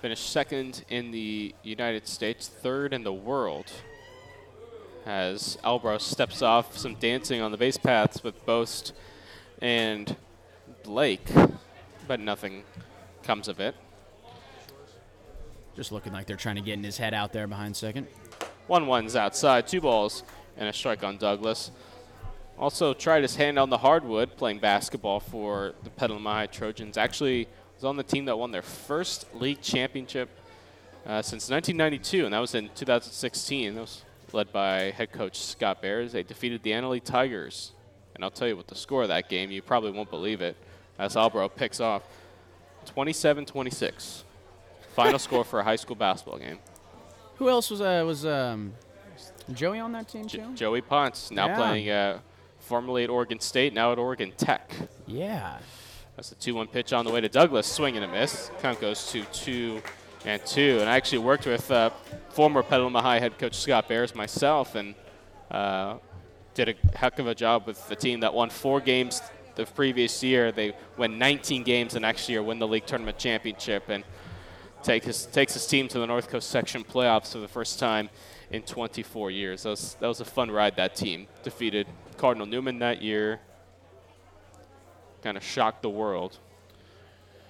[0.01, 3.71] finished second in the United States, third in the world.
[5.05, 8.93] As Albro steps off some dancing on the base paths with Boast
[9.61, 10.17] and
[10.85, 11.29] Blake,
[12.09, 12.65] but nothing
[13.23, 13.75] comes of it.
[15.77, 18.07] Just looking like they're trying to get in his head out there behind second.
[18.67, 20.23] One one's outside, two balls
[20.57, 21.71] and a strike on Douglas.
[22.59, 26.97] Also tried his hand on the hardwood playing basketball for the Petaluma High Trojans.
[26.97, 27.49] Actually
[27.81, 30.29] was on the team that won their first league championship
[31.07, 33.75] uh, since 1992, and that was in 2016.
[33.75, 36.13] That was led by head coach Scott Bears.
[36.13, 37.73] They defeated the Analy Tigers,
[38.15, 39.51] and I'll tell you what the score of that game.
[39.51, 40.57] You probably won't believe it.
[40.99, 42.03] As Albro picks off
[42.95, 44.25] 27-26.
[44.95, 46.59] Final score for a high school basketball game.
[47.37, 48.75] Who else was uh, was um,
[49.55, 50.53] Joey on that team too?
[50.55, 51.57] Joey Ponce now Yeah.
[51.57, 52.19] playing uh,
[52.59, 54.75] formerly at Oregon State, now at Oregon Tech.
[55.07, 55.57] Yeah.
[56.21, 58.51] That's a 2-1 pitch on the way to Douglas, swing and a miss.
[58.61, 59.81] Count goes to two
[60.27, 60.77] and two.
[60.79, 61.89] And I actually worked with uh,
[62.29, 64.95] former Petaluma High head coach Scott Bears myself, and
[65.51, 65.97] uh,
[66.53, 69.23] did a heck of a job with the team that won four games
[69.55, 70.53] the previous year.
[70.53, 74.05] They win 19 games the next year, win the league tournament championship, and
[74.83, 78.11] take his, takes his team to the North Coast section playoffs for the first time
[78.51, 79.63] in 24 years.
[79.63, 81.29] That was, that was a fun ride, that team.
[81.45, 81.87] Defeated
[82.19, 83.41] Cardinal Newman that year.
[85.23, 86.39] Kind of shocked the world.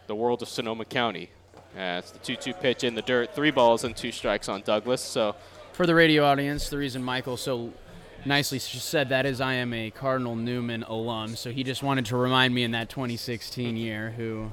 [0.07, 1.31] The world of Sonoma County.
[1.77, 4.61] Uh, it's the 2 2 pitch in the dirt, three balls and two strikes on
[4.63, 5.01] Douglas.
[5.01, 5.37] So,
[5.73, 7.73] For the radio audience, the reason Michael so
[8.25, 12.17] nicely said that is I am a Cardinal Newman alum, so he just wanted to
[12.17, 14.51] remind me in that 2016 year who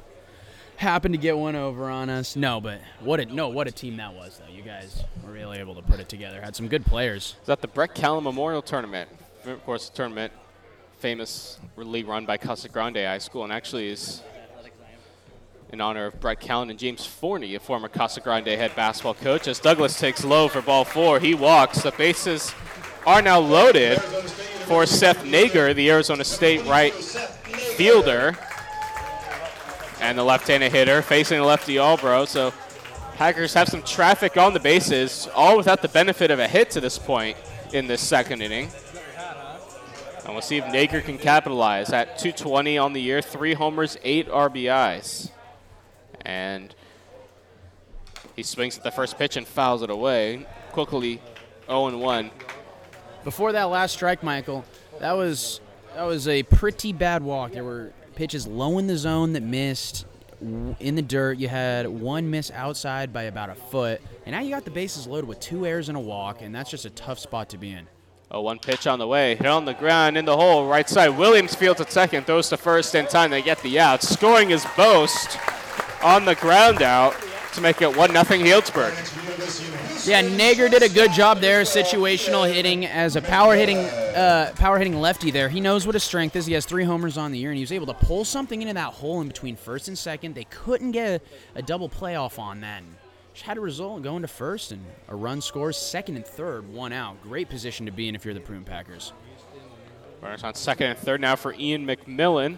[0.75, 2.35] happened to get one over on us.
[2.35, 4.53] No, but what a no, what a team that was though.
[4.53, 6.39] You guys were really able to put it together.
[6.39, 7.35] Had some good players.
[7.41, 9.09] Is that the Brett Callan Memorial Tournament?
[9.45, 10.31] Of course, the tournament
[10.97, 14.21] famously run by Casa Grande High School, and actually is
[15.71, 19.47] in honor of Brett Callen and James Forney, a former Casa Grande head basketball coach.
[19.47, 21.83] As Douglas takes low for ball four, he walks.
[21.83, 22.53] The bases
[23.05, 24.01] are now loaded
[24.65, 28.37] for Seth Nager, the Arizona State right fielder,
[29.99, 32.27] and the left-handed hitter facing the lefty Albro.
[32.27, 32.53] So
[33.15, 36.79] Packers have some traffic on the bases, all without the benefit of a hit to
[36.79, 37.35] this point
[37.73, 38.69] in this second inning.
[40.27, 44.27] And we'll see if Nager can capitalize at 220 on the year, three homers, eight
[44.27, 45.31] RBIs.
[46.19, 46.75] And
[48.35, 50.45] he swings at the first pitch and fouls it away.
[50.73, 51.21] Quickly
[51.67, 52.31] 0 1.
[53.23, 54.65] Before that last strike, Michael,
[54.99, 55.61] that was
[55.95, 57.53] that was a pretty bad walk.
[57.53, 60.05] There were pitches low in the zone that missed.
[60.41, 64.51] In the dirt, you had one miss outside by about a foot, and now you
[64.51, 67.17] got the bases loaded with two errors and a walk, and that's just a tough
[67.17, 67.87] spot to be in.
[68.29, 71.09] A one pitch on the way, hit on the ground in the hole, right side.
[71.09, 73.31] Williams fields at second, throws to first in time.
[73.31, 74.03] They get the out.
[74.03, 75.37] Scoring is Boast
[76.03, 77.15] on the ground out
[77.53, 80.07] to make it 1 0 Healdsburg.
[80.07, 84.77] Yeah, Nager did a good job there, situational hitting as a power hitting, uh, power
[84.77, 85.31] hitting lefty.
[85.31, 86.45] There, he knows what his strength is.
[86.45, 88.73] He has three homers on the year, and he was able to pull something into
[88.73, 90.35] that hole in between first and second.
[90.35, 91.21] They couldn't get
[91.55, 92.83] a, a double playoff on that.
[93.43, 97.21] Had a result going to first, and a run scores second and third, one out.
[97.21, 99.13] Great position to be in if you're the Prune Packers.
[100.21, 102.57] Runners on second and third now for Ian McMillan.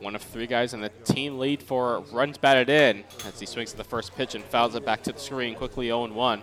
[0.00, 3.72] One of three guys in the team lead for runs batted in as he swings
[3.72, 6.42] at the first pitch and fouls it back to the screen quickly 0 1.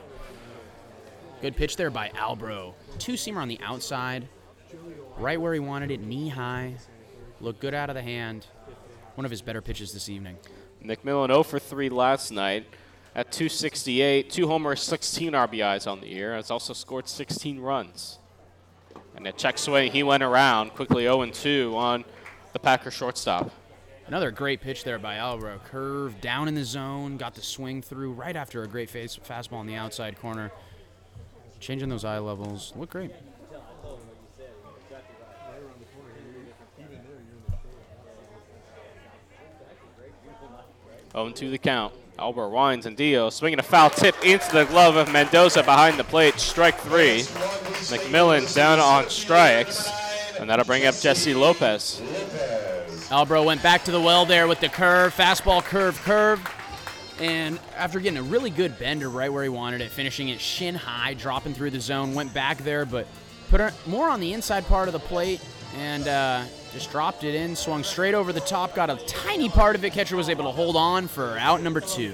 [1.42, 2.74] Good pitch there by Albro.
[3.00, 4.28] Two seamer on the outside,
[5.18, 6.76] right where he wanted it, knee high.
[7.40, 8.46] Looked good out of the hand.
[9.16, 10.38] One of his better pitches this evening.
[10.84, 12.66] McMillan 0 for 3 last night
[13.16, 16.36] at 268, two homers, 16 RBIs on the year.
[16.36, 18.20] Has also scored 16 runs.
[19.16, 22.06] And a check swing, he went around quickly 0 2 on
[22.54, 23.52] the Packer shortstop.
[24.08, 25.64] Another great pitch there by Albro.
[25.64, 29.62] Curve down in the zone, got the swing through right after a great face, fastball
[29.62, 30.52] in the outside corner.
[31.60, 32.74] Changing those eye levels.
[32.76, 33.12] Look great.
[41.18, 41.94] Oh, and to the count.
[42.20, 46.04] Albro winds and Dio swinging a foul tip into the glove of Mendoza behind the
[46.04, 46.38] plate.
[46.42, 47.22] Strike three.
[47.22, 49.90] McMillan down on strikes,
[50.38, 52.02] and that'll bring up Jesse Lopez.
[53.10, 56.42] Albro went back to the well there with the curve, fastball curve, curve.
[57.22, 60.76] And after getting a really good bender right where he wanted it, finishing it shin
[60.76, 63.08] high, dropping through the zone, went back there, but
[63.50, 65.40] put more on the inside part of the plate
[65.78, 69.76] and uh, just dropped it in, swung straight over the top, got a tiny part
[69.76, 69.94] of it.
[69.94, 72.14] Catcher was able to hold on for out number two.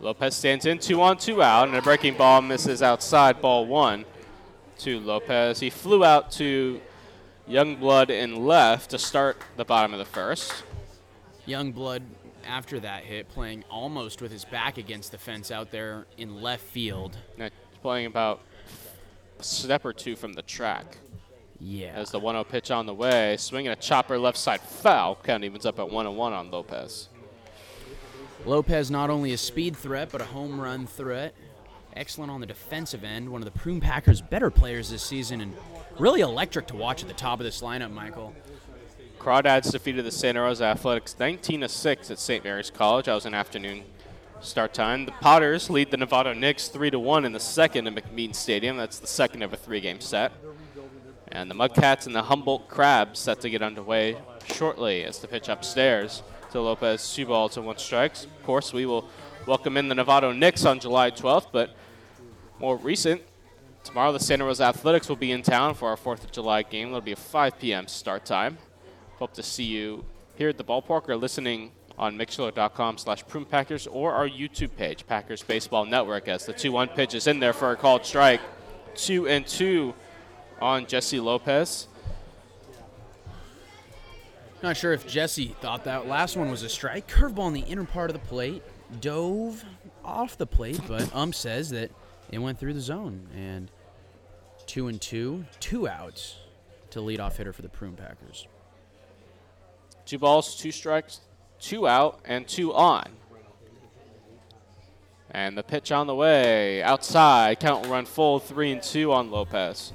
[0.00, 4.04] Lopez stands in two on two out, and a breaking ball misses outside ball one
[4.78, 5.60] to Lopez.
[5.60, 6.80] He flew out to
[7.48, 10.64] Youngblood in left to start the bottom of the first.
[11.46, 12.02] Youngblood,
[12.46, 16.64] after that hit, playing almost with his back against the fence out there in left
[16.64, 17.16] field.
[17.38, 17.48] Now,
[17.80, 18.40] playing about
[19.40, 20.98] step or two from the track.
[21.60, 21.92] Yeah.
[21.94, 25.18] As the 1 0 pitch on the way, swinging a chopper left side foul.
[25.22, 27.08] Count evens up at 1 1 on Lopez.
[28.44, 31.34] Lopez not only a speed threat, but a home run threat.
[31.96, 33.30] Excellent on the defensive end.
[33.30, 35.54] One of the Prune Packers' better players this season, and
[35.98, 38.34] really electric to watch at the top of this lineup, Michael.
[39.18, 42.44] Crawdads defeated the Santa Rosa Athletics 19 6 at St.
[42.44, 43.06] Mary's College.
[43.06, 43.84] That was an afternoon
[44.44, 45.06] start time.
[45.06, 48.76] The Potters lead the Nevada Knicks 3 to 1 in the second at McBean Stadium.
[48.76, 50.32] That's the second of a three game set.
[51.28, 54.16] And the Mudcats and the Humboldt Crabs set to get underway
[54.46, 56.22] shortly as the pitch upstairs
[56.52, 58.24] to Lopez, two balls and one strikes.
[58.24, 59.08] Of course, we will
[59.46, 61.74] welcome in the Nevada Knicks on July 12th, but
[62.60, 63.22] more recent,
[63.82, 66.88] tomorrow the Santa Rosa Athletics will be in town for our 4th of July game.
[66.88, 67.88] That'll be a 5 p.m.
[67.88, 68.58] start time.
[69.16, 70.04] Hope to see you
[70.36, 75.42] here at the ballpark or listening on Mixlr.com slash Packers or our YouTube page, Packers
[75.42, 78.40] Baseball Network, as the 2 1 pitch is in there for a called strike.
[78.96, 79.94] 2 and 2
[80.60, 81.88] on Jesse Lopez.
[84.62, 87.06] Not sure if Jesse thought that last one was a strike.
[87.06, 88.62] Curveball in the inner part of the plate.
[89.00, 89.62] Dove
[90.02, 91.90] off the plate, but ump says that
[92.30, 93.28] it went through the zone.
[93.36, 93.70] And
[94.66, 96.36] two and two, two outs
[96.90, 98.48] to lead off hitter for the Prune Packers.
[100.06, 101.20] Two balls, two strikes,
[101.64, 103.08] two out, and two on.
[105.30, 109.30] And the pitch on the way, outside, count will run full, three and two on
[109.30, 109.92] Lopez.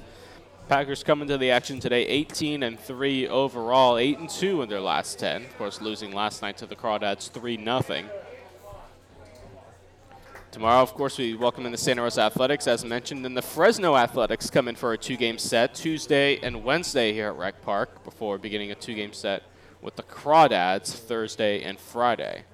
[0.68, 4.80] Packers coming to the action today, 18 and three overall, eight and two in their
[4.80, 5.44] last 10.
[5.44, 8.06] Of course, losing last night to the Crawdads, three nothing.
[10.50, 13.96] Tomorrow, of course, we welcome in the Santa Rosa Athletics, as mentioned, and the Fresno
[13.96, 18.36] Athletics come in for a two-game set Tuesday and Wednesday here at Rec Park before
[18.36, 19.44] beginning a two-game set
[19.82, 22.44] with the Crawdads Thursday and Friday.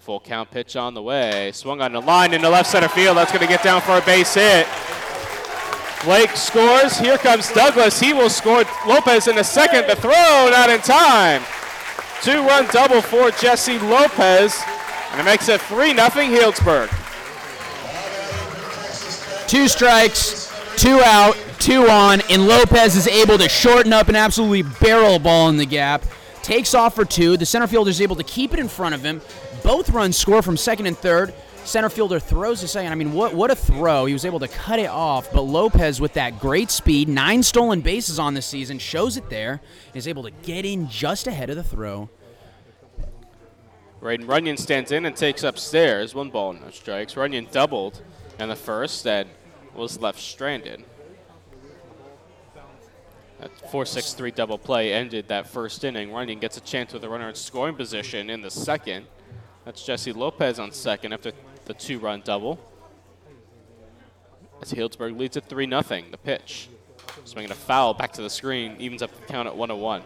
[0.00, 3.16] Full count pitch on the way, swung on the line into left center field.
[3.16, 4.66] That's going to get down for a base hit.
[6.04, 6.98] Blake scores.
[6.98, 7.98] Here comes Douglas.
[7.98, 9.88] He will score Lopez in the second.
[9.88, 11.42] The throw not in time.
[12.22, 14.62] Two run double for Jesse Lopez.
[15.10, 16.88] And it makes it 3 0 Healdsburg.
[19.48, 24.62] Two strikes, two out, two on, and Lopez is able to shorten up and absolutely
[24.80, 26.04] barrel ball in the gap.
[26.42, 27.36] Takes off for two.
[27.36, 29.20] The center fielder is able to keep it in front of him.
[29.62, 31.34] Both runs score from second and third.
[31.64, 32.92] Center fielder throws to second.
[32.92, 34.04] I mean, what what a throw!
[34.06, 37.80] He was able to cut it off, but Lopez with that great speed, nine stolen
[37.80, 39.60] bases on the season, shows it there.
[39.92, 42.08] Is able to get in just ahead of the throw.
[43.98, 46.14] Braden Runyon stands in and takes upstairs.
[46.14, 47.16] One ball, no strikes.
[47.16, 48.00] Runyon doubled
[48.38, 49.28] in the first and
[49.74, 50.84] was left stranded.
[53.40, 56.12] That 4-6-3 double play ended that first inning.
[56.12, 59.06] Running gets a chance with a runner in scoring position in the second.
[59.64, 61.32] That's Jesse Lopez on second after
[61.66, 62.58] the two-run double.
[64.62, 66.10] As Healdsburg leads at 3-0.
[66.10, 66.68] The pitch.
[67.24, 68.76] Swinging a foul back to the screen.
[68.78, 70.02] Evens up the count at 101.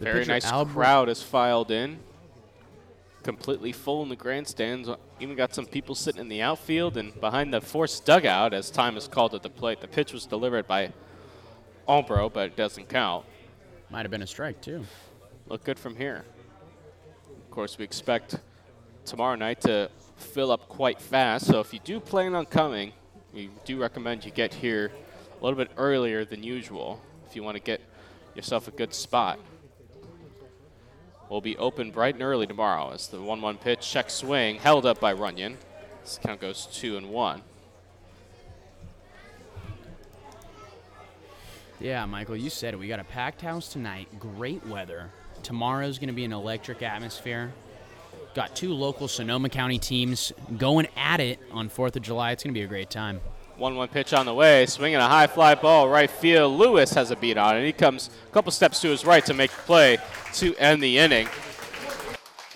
[0.00, 1.98] Very nice Albert- crowd has filed in.
[3.22, 4.88] Completely full in the grandstands.
[5.18, 8.96] Even got some people sitting in the outfield and behind the forced dugout as time
[8.96, 9.80] is called at the plate.
[9.80, 10.92] The pitch was delivered by
[11.88, 13.24] Albro, but it doesn't count.
[13.90, 14.84] Might have been a strike too.
[15.48, 16.24] Look good from here.
[17.28, 18.36] Of course, we expect
[19.04, 21.46] tomorrow night to fill up quite fast.
[21.46, 22.92] So if you do plan on coming,
[23.32, 24.92] we do recommend you get here
[25.40, 27.80] a little bit earlier than usual if you want to get
[28.34, 29.38] yourself a good spot.
[31.28, 34.86] We'll be open bright and early tomorrow as the 1 1 pitch, check swing, held
[34.86, 35.58] up by Runyon.
[36.02, 37.42] This count goes 2 and 1.
[41.80, 42.78] Yeah, Michael, you said it.
[42.78, 44.08] We got a packed house tonight.
[44.18, 45.10] Great weather.
[45.42, 47.52] Tomorrow's going to be an electric atmosphere.
[48.34, 52.32] Got two local Sonoma County teams going at it on 4th of July.
[52.32, 53.20] It's going to be a great time.
[53.58, 56.58] 1 1 pitch on the way, swinging a high fly ball right field.
[56.58, 57.64] Lewis has a beat on it.
[57.64, 59.98] He comes a couple steps to his right to make the play
[60.34, 61.28] to end the inning.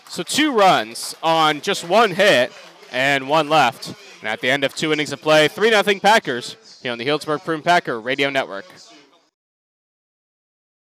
[0.08, 2.52] So two runs on just one hit
[2.92, 3.94] and one left.
[4.20, 7.06] And at the end of two innings of play, 3 0 Packers here on the
[7.06, 8.66] Healdsburg Prune Packer Radio Network.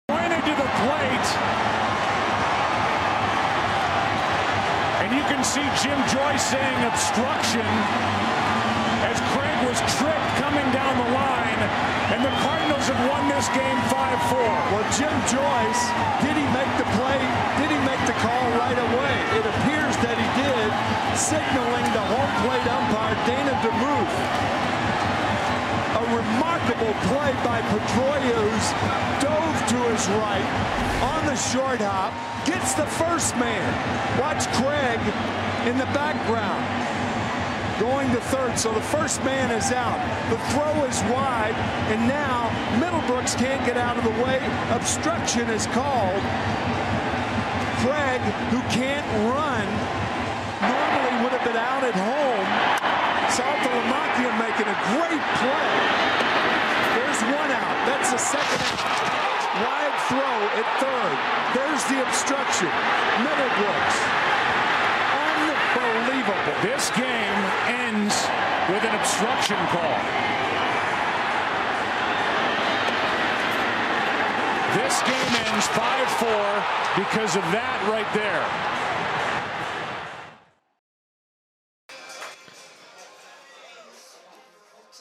[0.08, 0.16] The
[0.62, 1.30] plate.
[5.02, 7.66] And you can see Jim Joyce saying obstruction
[9.04, 9.20] as
[9.66, 11.62] was tripped coming down the line.
[12.14, 14.38] And the Cardinals have won this game 5-4.
[14.72, 15.82] Well, Jim Joyce,
[16.22, 17.20] did he make the play?
[17.58, 19.14] Did he make the call right away?
[19.42, 20.70] It appears that he did,
[21.18, 24.16] signaling the home plate umpire, Dana DeMuth.
[25.98, 28.38] A remarkable play by Pedroia,
[29.18, 30.46] dove to his right,
[31.02, 32.14] on the short hop,
[32.46, 33.66] gets the first man.
[34.22, 35.00] Watch Craig
[35.66, 36.85] in the background
[37.80, 38.58] going to third.
[38.58, 40.00] So the first man is out.
[40.30, 41.56] The throw is wide,
[41.92, 42.50] and now
[42.80, 44.40] Middlebrooks can't get out of the way.
[44.72, 46.22] Obstruction is called.
[47.84, 49.66] Craig, who can't run,
[50.64, 52.48] normally would have been out at home.
[53.30, 55.72] South Saltalamacchia making a great play.
[56.96, 57.78] There's one out.
[57.86, 58.96] That's the second out.
[59.60, 61.18] Wide throw at third.
[61.56, 62.72] There's the obstruction.
[63.24, 64.35] Middlebrooks.
[66.26, 66.62] Unbelievable.
[66.64, 68.16] This game ends
[68.68, 70.00] with an obstruction call.
[74.74, 78.44] This game ends 5-4 because of that right there.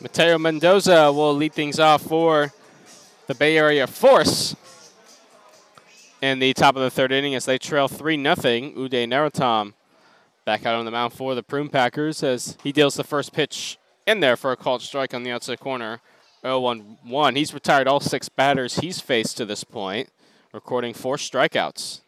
[0.03, 2.53] Mateo Mendoza will lead things off for
[3.29, 4.55] the Bay Area Force
[6.21, 8.35] in the top of the third inning as they trail 3 0.
[8.35, 9.73] Uday Naratam
[10.45, 13.79] back out on the mound for the Prune Packers as he deals the first pitch
[14.07, 16.01] in there for a called strike on the outside corner.
[16.43, 17.37] 0 1 1.
[17.37, 20.11] He's retired all six batters he's faced to this point,
[20.53, 22.03] recording four strikeouts.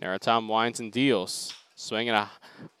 [0.00, 1.54] Naratam winds and deals.
[1.76, 2.30] Swinging a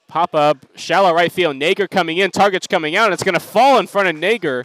[0.08, 1.56] pop up, shallow right field.
[1.56, 3.12] Nager coming in, Targich's coming out.
[3.12, 4.64] It's going to fall in front of Nager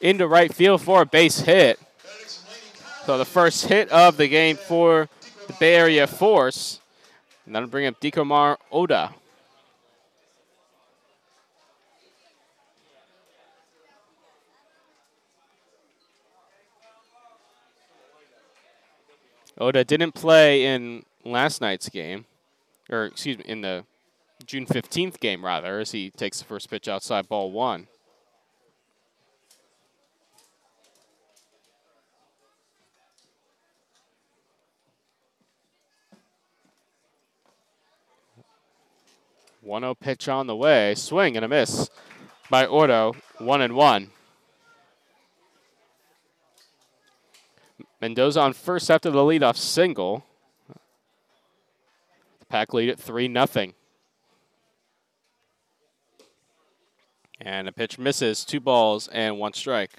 [0.00, 1.78] into right field for a base hit.
[3.06, 5.08] So the first hit of the game for
[5.46, 6.80] the Bay Area Force.
[7.46, 9.10] And that'll bring up Dikomar Orta.
[19.56, 22.24] Orta didn't play in last night's game,
[22.90, 23.84] or excuse me, in the
[24.46, 27.86] June 15th game, rather, as he takes the first pitch outside ball one.
[39.64, 41.88] One zero pitch on the way, swing and a miss
[42.50, 44.10] by Orta, one and one.
[47.98, 50.26] Mendoza on first after the leadoff single.
[52.40, 53.72] The pack lead at 3 0.
[57.40, 59.92] And a pitch misses, two balls and one strike.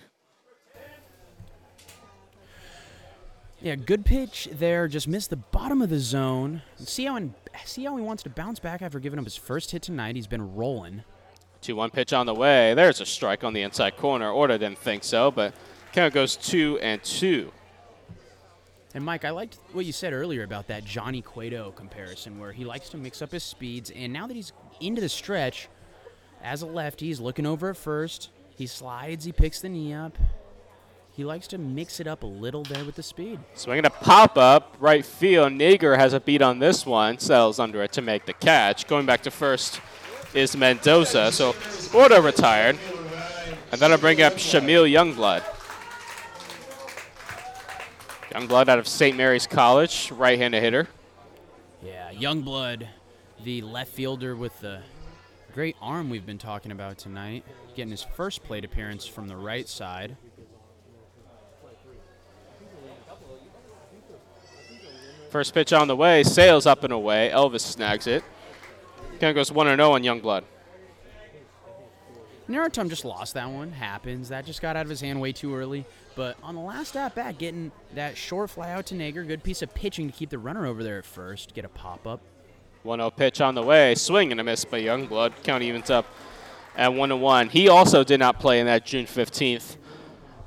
[3.63, 4.87] Yeah, good pitch there.
[4.87, 6.61] Just missed the bottom of the zone.
[6.77, 7.33] See how in,
[7.65, 10.15] see how he wants to bounce back after giving up his first hit tonight.
[10.15, 11.03] He's been rolling.
[11.61, 12.73] 2 1 pitch on the way.
[12.73, 14.29] There's a strike on the inside corner.
[14.29, 15.53] Orta didn't think so, but
[15.93, 17.51] count goes 2 and 2.
[18.93, 22.63] And Mike, I liked what you said earlier about that Johnny Cueto comparison, where he
[22.63, 23.91] likes to mix up his speeds.
[23.91, 25.67] And now that he's into the stretch,
[26.41, 28.29] as a lefty, he's looking over at first.
[28.55, 30.17] He slides, he picks the knee up.
[31.15, 33.39] He likes to mix it up a little there with the speed.
[33.53, 35.53] Swinging a pop up, right field.
[35.53, 38.85] Nager has a beat on this one, settles under it to make the catch.
[38.85, 39.79] Going back to first
[40.33, 41.31] is Mendoza.
[41.31, 41.55] So
[41.93, 42.77] Orta retired.
[43.71, 45.41] And that'll bring up Shamil Youngblood.
[48.31, 49.15] Youngblood out of St.
[49.15, 50.89] Mary's College, right-handed hitter.
[51.81, 52.87] Yeah, Youngblood,
[53.41, 54.81] the left fielder with the
[55.53, 59.69] great arm we've been talking about tonight, getting his first plate appearance from the right
[59.69, 60.17] side.
[65.35, 67.29] First pitch on the way, sails up and away.
[67.33, 68.23] Elvis snags it.
[69.19, 70.45] Kind of goes 1 0 on Youngblood.
[72.47, 73.73] Naratum just lost that one.
[73.73, 74.29] Happens.
[74.29, 75.83] That just got out of his hand way too early.
[76.15, 79.61] But on the last at bat, getting that short fly out to Nager, good piece
[79.61, 82.21] of pitching to keep the runner over there at first, get a pop up.
[82.83, 85.43] 1 0 pitch on the way, swing and a miss by Youngblood.
[85.43, 86.05] Count evens up
[86.77, 87.49] at 1 1.
[87.49, 89.75] He also did not play in that June 15th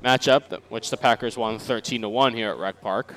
[0.03, 3.13] matchup, which the Packers won 13 1 here at Rec Park.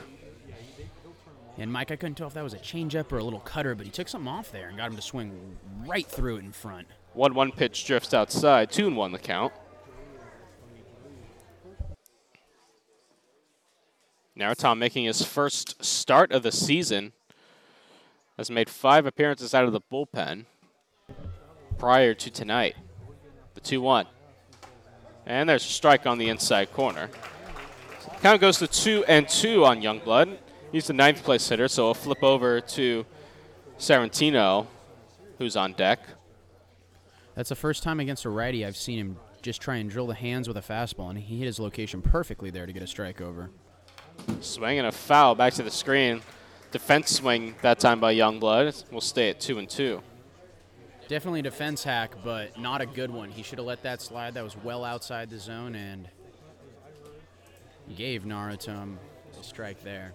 [1.58, 3.84] And Mike, I couldn't tell if that was a changeup or a little cutter, but
[3.84, 6.88] he took something off there and got him to swing right through it in front.
[7.14, 9.52] 1 1 pitch drifts outside, 2 and 1 the count.
[14.38, 17.12] Naratom making his first start of the season.
[18.38, 20.46] Has made five appearances out of the bullpen
[21.78, 22.74] prior to tonight.
[23.54, 24.06] The 2 1.
[25.26, 27.10] And there's a strike on the inside corner.
[28.22, 30.38] Count goes to 2 and 2 on Youngblood.
[30.72, 33.04] He's the ninth place hitter, so we'll flip over to
[33.78, 34.66] Sarantino,
[35.38, 36.00] who's on deck.
[37.34, 40.14] That's the first time against a righty I've seen him just try and drill the
[40.14, 43.20] hands with a fastball, and he hit his location perfectly there to get a strike
[43.20, 43.50] over.
[44.40, 46.22] Swing and a foul back to the screen.
[46.70, 48.84] Defense swing that time by Youngblood.
[48.90, 50.00] We'll stay at two and two.
[51.08, 53.30] Definitely a defense hack, but not a good one.
[53.30, 54.34] He should have let that slide.
[54.34, 56.08] That was well outside the zone and
[57.94, 58.96] gave Naruto
[59.38, 60.14] a strike there.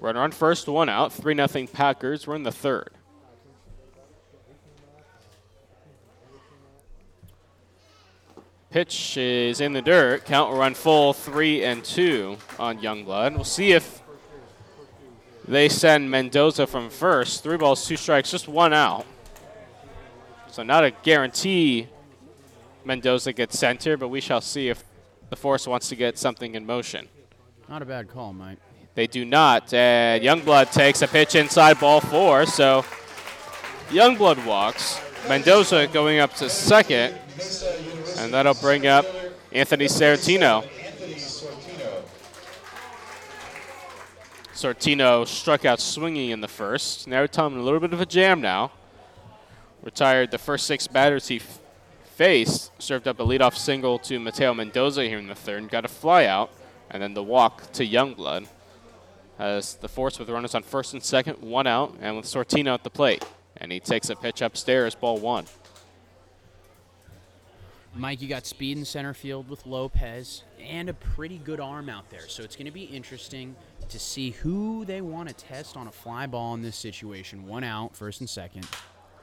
[0.00, 1.12] Runner on first, one out.
[1.12, 2.26] 3 0 Packers.
[2.26, 2.90] We're in the third.
[8.70, 10.24] Pitch is in the dirt.
[10.24, 13.34] Count will run full three and two on Youngblood.
[13.34, 14.00] We'll see if
[15.48, 17.42] they send Mendoza from first.
[17.42, 19.06] Three balls, two strikes, just one out.
[20.52, 21.88] So not a guarantee
[22.84, 24.84] Mendoza gets center, but we shall see if
[25.30, 27.08] the Force wants to get something in motion.
[27.68, 28.58] Not a bad call, Mike.
[28.94, 29.72] They do not.
[29.72, 32.84] And Youngblood takes a pitch inside ball four, so
[33.88, 35.00] Youngblood walks.
[35.28, 37.14] Mendoza going up to second,
[38.18, 39.04] and that'll bring up
[39.52, 40.66] Anthony Sartino.
[44.54, 47.08] Sortino struck out swinging in the first.
[47.08, 48.72] Now Tom in a little bit of a jam now.
[49.82, 51.58] Retired the first six batters he f-
[52.16, 52.70] faced.
[52.80, 55.70] Served up a leadoff single to Mateo Mendoza here in the third.
[55.70, 56.50] Got a flyout,
[56.90, 58.46] and then the walk to Youngblood.
[59.40, 62.84] As the force with runners on first and second, one out, and with Sortino at
[62.84, 63.24] the plate.
[63.56, 65.46] And he takes a pitch upstairs, ball one.
[67.94, 72.10] Mike, you got speed in center field with Lopez and a pretty good arm out
[72.10, 72.28] there.
[72.28, 73.56] So it's going to be interesting
[73.88, 77.46] to see who they want to test on a fly ball in this situation.
[77.46, 78.68] One out, first and second.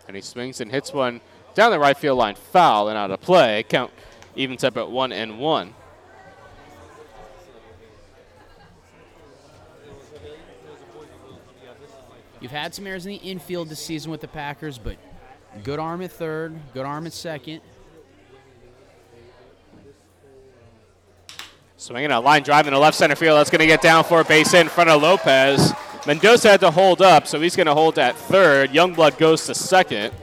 [0.07, 1.22] And he swings and hits one
[1.53, 3.63] down the right field line, foul and out of play.
[3.70, 3.91] Count
[4.36, 5.76] evens up at one and one.
[12.40, 14.98] You've had some errors in the infield this season with the Packers, but
[15.64, 17.62] good arm at third, good arm at second.
[21.78, 23.38] Swinging a line drive in the left center field.
[23.38, 25.74] That's going to get down for a base hit in front of Lopez.
[26.06, 28.72] Mendoza had to hold up, so he's going to hold at third.
[28.72, 30.14] Youngblood goes to second.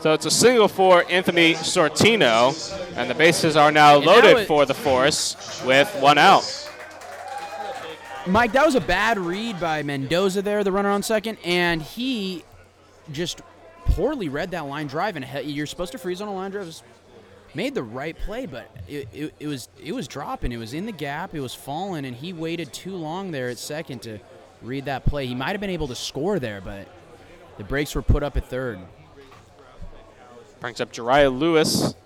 [0.00, 2.54] So it's a single for Anthony Sortino,
[2.96, 6.59] and the bases are now And now loaded it- for the Force with one out.
[8.30, 12.44] Mike, that was a bad read by Mendoza there, the runner on second, and he
[13.10, 13.40] just
[13.86, 15.16] poorly read that line drive.
[15.16, 16.80] And you're supposed to freeze on a line drive.
[17.54, 20.52] Made the right play, but it, it, it was it was dropping.
[20.52, 21.34] It was in the gap.
[21.34, 24.20] It was falling, and he waited too long there at second to
[24.62, 25.26] read that play.
[25.26, 26.86] He might have been able to score there, but
[27.58, 28.78] the brakes were put up at third.
[30.60, 31.96] Brings up Jariah Lewis.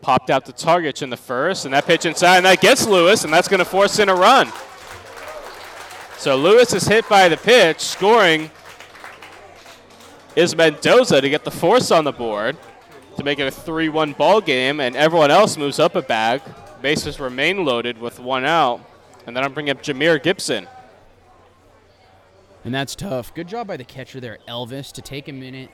[0.00, 3.22] Popped out to Targich in the first, and that pitch inside, and that gets Lewis,
[3.22, 4.50] and that's going to force in a run.
[6.18, 7.80] So Lewis is hit by the pitch.
[7.80, 8.50] Scoring
[10.34, 12.56] is Mendoza to get the force on the board
[13.16, 16.42] to make it a 3-1 ball game, and everyone else moves up a bag.
[16.82, 18.80] Bases remain loaded with one out,
[19.26, 20.66] and then I'm bringing up Jameer Gibson.
[22.64, 23.32] And that's tough.
[23.32, 25.70] Good job by the catcher there, Elvis, to take a minute,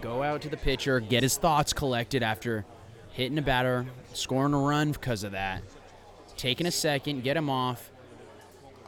[0.00, 2.64] go out to the pitcher, get his thoughts collected after
[3.12, 5.62] hitting a batter, scoring a run because of that.
[6.36, 7.90] Taking a second, get him off.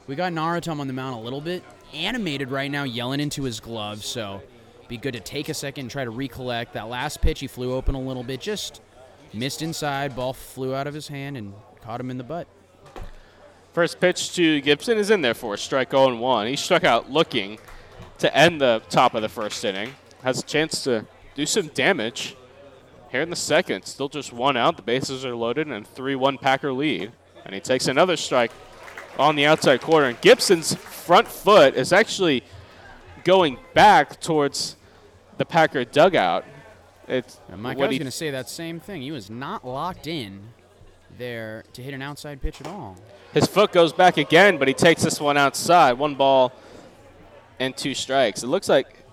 [0.07, 1.63] We got Naruto on the mound a little bit
[1.95, 4.05] animated right now, yelling into his glove.
[4.05, 4.43] So
[4.89, 6.73] be good to take a second and try to recollect.
[6.73, 8.81] That last pitch, he flew open a little bit, just
[9.33, 10.17] missed inside.
[10.17, 12.49] Ball flew out of his hand and caught him in the butt.
[13.73, 16.47] First pitch to Gibson is in there for a strike 0 1.
[16.47, 17.59] He struck out looking
[18.19, 19.95] to end the top of the first inning.
[20.23, 22.37] Has a chance to do some damage
[23.11, 23.85] here in the second.
[23.85, 24.77] Still just one out.
[24.77, 27.13] The bases are loaded and 3 1 Packer lead.
[27.45, 28.53] And he takes another strike
[29.19, 30.07] on the outside corner.
[30.07, 32.43] And Gibson's front foot is actually
[33.25, 34.77] going back towards
[35.39, 36.45] the Packer dugout.
[37.09, 39.03] It's Mike, I was going to say that same thing.
[39.03, 40.49] He was not locked in
[41.19, 42.97] there to hit an outside pitch at all.
[43.35, 45.95] His foot goes back again, but he takes this one outside.
[45.95, 46.53] One ball
[47.59, 48.43] and two strikes.
[48.43, 49.05] It looks like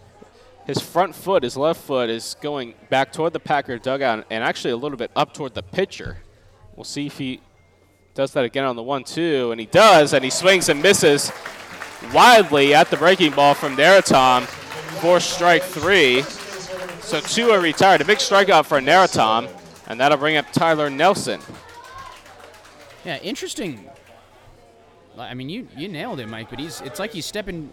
[0.66, 4.72] his front foot, his left foot, is going back toward the Packer dugout and actually
[4.72, 6.18] a little bit up toward the pitcher.
[6.76, 7.42] We'll see if he
[8.20, 11.32] does that again on the one two, and he does, and he swings and misses
[12.14, 14.44] wildly at the breaking ball from Naratom
[15.00, 16.24] for strike three.
[17.00, 18.02] So two are retired.
[18.02, 19.50] A big strikeout for Naratom,
[19.88, 21.40] and that'll bring up Tyler Nelson.
[23.06, 23.90] Yeah, interesting.
[25.18, 26.50] I mean, you you nailed it, Mike.
[26.50, 27.72] But he's it's like he's stepping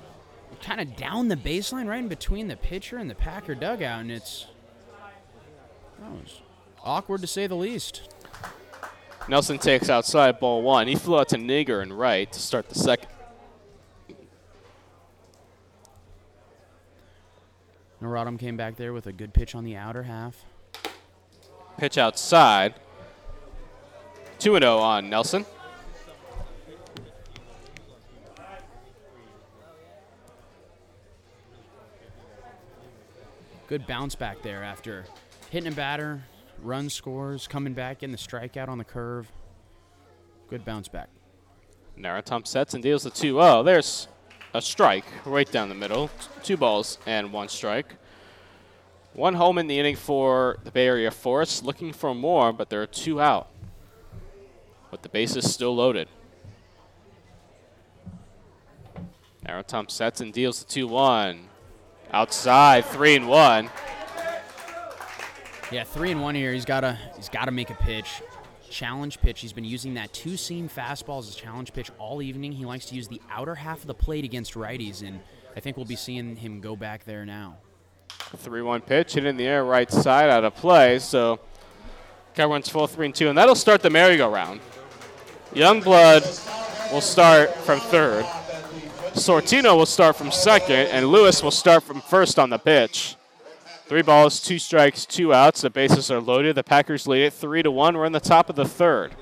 [0.63, 4.13] kind of down the baseline, right in between the pitcher and the Packer dugout, and
[4.13, 4.47] it's
[5.99, 6.41] that was
[6.85, 8.03] awkward to say the least.
[9.29, 10.87] Nelson takes outside ball one.
[10.87, 13.09] He flew out to Nager and right to start the second.
[18.01, 20.45] Narodom came back there with a good pitch on the outer half.
[21.77, 22.75] Pitch outside.
[24.39, 25.45] 2 0 on Nelson.
[33.67, 35.05] Good bounce back there after
[35.51, 36.23] hitting a batter,
[36.67, 39.31] run scores, coming back in the strikeout on the curve.
[40.51, 41.09] Good bounce back.
[41.99, 43.63] Naratom sets and deals the 2 0.
[43.63, 44.09] There's
[44.53, 46.11] a strike right down the middle.
[46.43, 47.95] Two balls and one strike.
[49.15, 51.65] One home in the inning for the Bay Area Forest.
[51.65, 53.49] Looking for more, but there are two out.
[54.91, 56.09] But the base is still loaded.
[59.47, 61.49] Naratom sets and deals the 2 1.
[62.13, 63.71] Outside, 3 and 1.
[65.73, 66.53] Yeah, three and one here.
[66.53, 68.23] He's gotta he's gotta make a pitch.
[68.71, 69.41] Challenge pitch.
[69.41, 72.53] He's been using that two seam fastball as a challenge pitch all evening.
[72.53, 75.21] He likes to use the outer half of the plate against righties, and
[75.57, 77.57] I think we'll be seeing him go back there now.
[78.09, 80.99] 3-1 pitch, hit in the air right side out of play.
[80.99, 81.41] So
[82.35, 84.61] count runs full three and two, and that'll start the merry-go-round.
[85.53, 88.25] Youngblood will start from third.
[89.15, 93.17] Sortino will start from second, and Lewis will start from first on the pitch.
[93.87, 95.61] Three balls, two strikes, two outs.
[95.61, 96.57] The bases are loaded.
[96.57, 97.97] The Packers lead it three to one.
[97.97, 99.15] We're in the top of the third.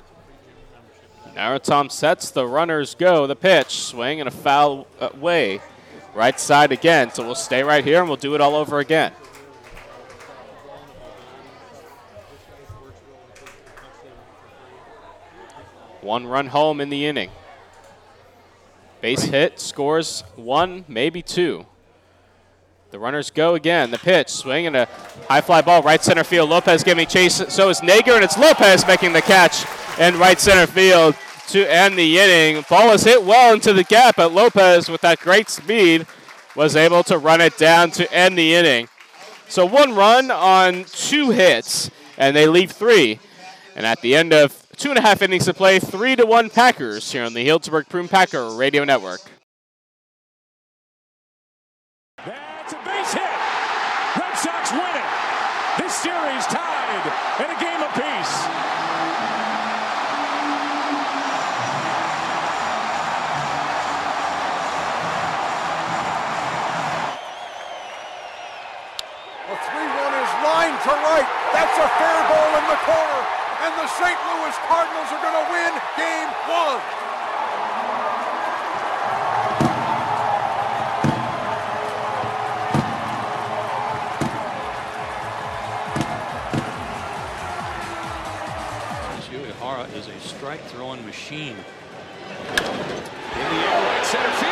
[1.34, 2.30] Now Tom sets.
[2.30, 3.26] The runners go.
[3.26, 5.60] The pitch, swing in a foul uh, way,
[6.14, 7.10] right side again.
[7.10, 9.12] So we'll stay right here and we'll do it all over again.
[16.00, 17.30] One run home in the inning.
[19.02, 21.66] Base hit, scores one, maybe two.
[22.94, 23.90] The runners go again.
[23.90, 24.86] The pitch, swing and a
[25.28, 26.48] high fly ball, right center field.
[26.48, 27.42] Lopez giving chase.
[27.48, 29.66] So is Nager, and it's Lopez making the catch
[29.98, 31.16] in right center field
[31.48, 32.64] to end the inning.
[32.70, 36.06] Ball is hit well into the gap, but Lopez, with that great speed,
[36.54, 38.86] was able to run it down to end the inning.
[39.48, 43.18] So one run on two hits, and they leave three.
[43.74, 46.48] And at the end of two and a half innings to play, three to one
[46.48, 49.18] Packers here on the Healdsburg Prune Packer Radio Network.
[70.84, 71.24] To right.
[71.56, 73.20] That's a fair ball in the corner.
[73.64, 74.18] And the St.
[74.28, 77.04] Louis Cardinals are going to win game one.
[89.32, 91.56] Uehara is a strike throwing machine.
[91.56, 92.56] In
[93.36, 94.43] the air, right center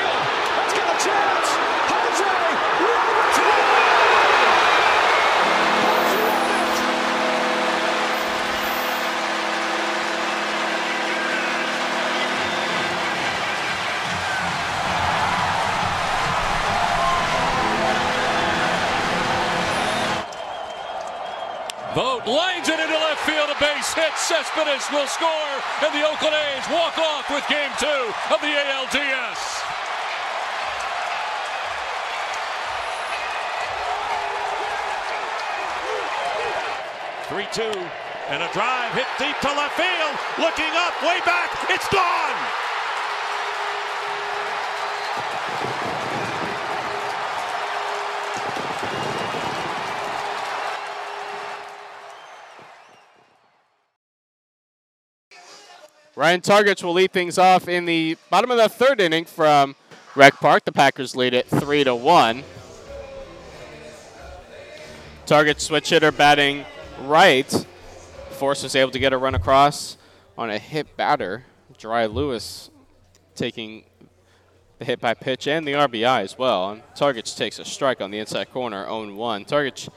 [22.27, 23.51] lines it into left field.
[23.51, 24.15] A base hit.
[24.17, 25.53] Cespedes will score,
[25.83, 29.41] and the Oakland A's walk off with Game Two of the ALDS.
[37.33, 37.81] Three-two,
[38.29, 40.15] and a drive hit deep to left field.
[40.39, 42.52] Looking up, way back, it's gone.
[56.15, 59.75] Ryan Targich will lead things off in the bottom of the third inning from
[60.15, 60.67] Rec Park.
[60.67, 62.45] The Packers lead it three to one.
[65.25, 66.67] Targich switch hitter batting
[67.05, 67.51] right.
[68.33, 69.97] Force was able to get a run across
[70.37, 71.47] on a hit batter.
[71.79, 72.71] Dry Lewis
[73.35, 73.85] taking
[74.79, 76.73] the hit by pitch and the RBI as well.
[76.73, 79.45] And Targich takes a strike on the inside corner, 0 1.
[79.47, 79.89] Targich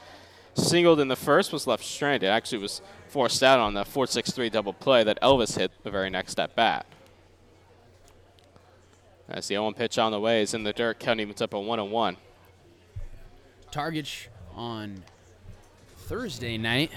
[0.54, 2.30] singled in the first, was left stranded.
[2.30, 6.38] Actually, was forced out on the 4-6-3 double play that Elvis hit the very next
[6.38, 6.86] at bat.
[9.28, 11.90] As the 0 pitch on the way is in the dirt, County up a 1
[11.90, 12.16] 1.
[13.72, 15.02] Targich on
[15.96, 16.92] Thursday night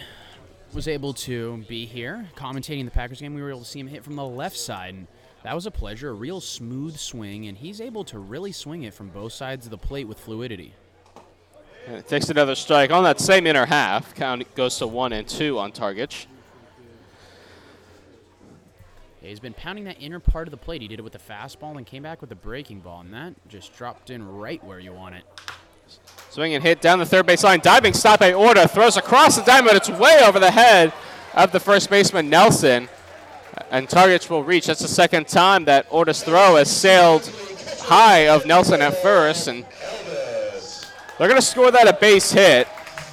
[0.73, 3.33] was able to be here commentating the Packers game.
[3.33, 5.07] We were able to see him hit from the left side, and
[5.43, 6.09] that was a pleasure.
[6.09, 9.71] A real smooth swing, and he's able to really swing it from both sides of
[9.71, 10.73] the plate with fluidity.
[11.87, 14.13] And it takes another strike on that same inner half.
[14.15, 16.27] Count goes to 1 and 2 on Targich.
[19.21, 20.81] Yeah, he's been pounding that inner part of the plate.
[20.81, 23.33] He did it with the fastball and came back with the breaking ball, and that
[23.49, 25.23] just dropped in right where you want it.
[26.29, 27.59] Swing and hit down the third base line.
[27.59, 28.67] Diving stop by Orta.
[28.67, 29.75] Throws across the diamond.
[29.75, 30.93] It's way over the head
[31.33, 32.87] of the first baseman, Nelson.
[33.71, 34.67] And Targich will reach.
[34.67, 37.25] That's the second time that Orta's throw has sailed
[37.79, 39.47] high of Nelson at first.
[39.47, 39.65] And
[41.19, 42.65] they're going to score that a base hit.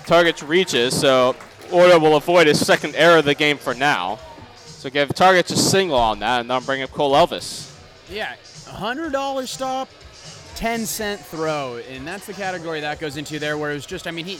[0.07, 1.35] Targich reaches, so
[1.73, 4.21] Orta will avoid his second error of the game for now.
[4.65, 7.77] So give Targich a single on that, and then bring up Cole Elvis.
[8.09, 8.37] Yeah,
[8.67, 9.89] $100 stop,
[10.55, 11.81] 10 cent throw.
[11.91, 14.39] And that's the category that goes into there where it was just, I mean, he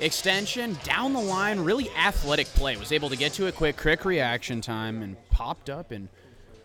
[0.00, 2.74] extension down the line, really athletic play.
[2.78, 6.08] Was able to get to it quick, quick reaction time, and popped up and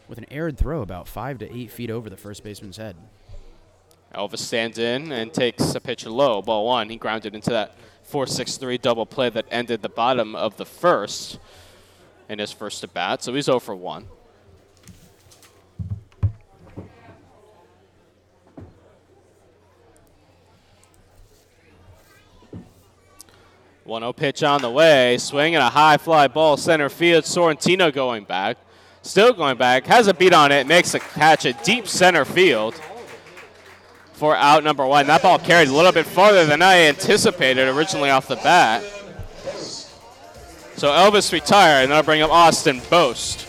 [0.08, 2.96] with an aired throw about five to eight feet over the first baseman's head.
[4.16, 6.90] Elvis stands in and takes a pitch low, ball one.
[6.90, 7.76] He grounded into that
[8.12, 11.40] 4-6-3 double play that ended the bottom of the first
[12.28, 13.22] in his first at bat.
[13.22, 14.08] So he's 0 for 1.
[23.86, 27.24] 1-0 pitch on the way, swinging a high fly ball center field.
[27.24, 28.58] Sorrentino going back,
[29.02, 32.80] still going back, has a beat on it, makes a catch at deep center field
[34.20, 35.08] for out number one.
[35.08, 38.84] That ball carried a little bit farther than I anticipated originally off the bat.
[40.76, 43.48] So Elvis retired, and I'll bring up Austin Boast.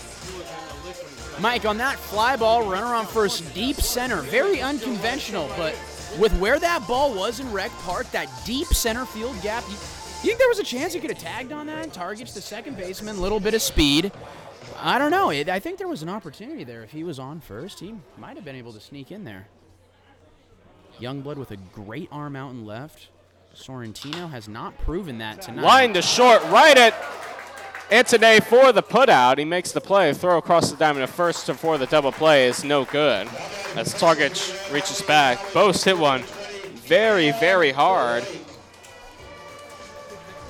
[1.40, 4.20] Mike, on that fly ball, runner on first, deep center.
[4.22, 5.74] Very unconventional, but
[6.20, 9.76] with where that ball was in Rec Park, that deep center field gap, you, you
[10.28, 11.88] think there was a chance he could have tagged on that?
[11.92, 14.12] Targich the second baseman, little bit of speed.
[14.78, 15.30] I don't know.
[15.30, 16.84] I think there was an opportunity there.
[16.84, 19.48] If he was on first, he might have been able to sneak in there.
[21.00, 23.08] Youngblood with a great arm out and left.
[23.54, 25.62] Sorrentino has not proven that tonight.
[25.62, 26.94] Line to short, right at
[27.90, 29.38] Antone for the putout.
[29.38, 30.12] He makes the play.
[30.12, 33.26] Throw across the diamond to first for the double play is no good.
[33.76, 35.38] As Targich reaches back.
[35.52, 36.22] Boast hit one
[36.90, 38.24] very, very hard.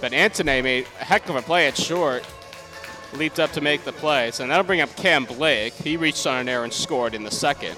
[0.01, 2.27] But Antone made a heck of a play at short.
[3.13, 4.31] Leaped up to make the play.
[4.31, 5.75] So that'll bring up Cam Blake.
[5.75, 7.77] He reached on an error and scored in the second.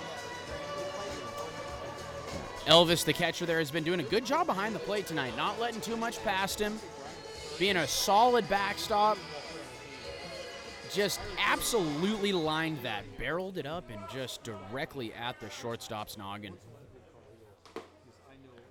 [2.66, 5.58] Elvis, the catcher there, has been doing a good job behind the plate tonight, not
[5.58, 6.78] letting too much past him,
[7.58, 9.18] being a solid backstop.
[10.92, 16.54] Just absolutely lined that, barreled it up, and just directly at the shortstop's noggin.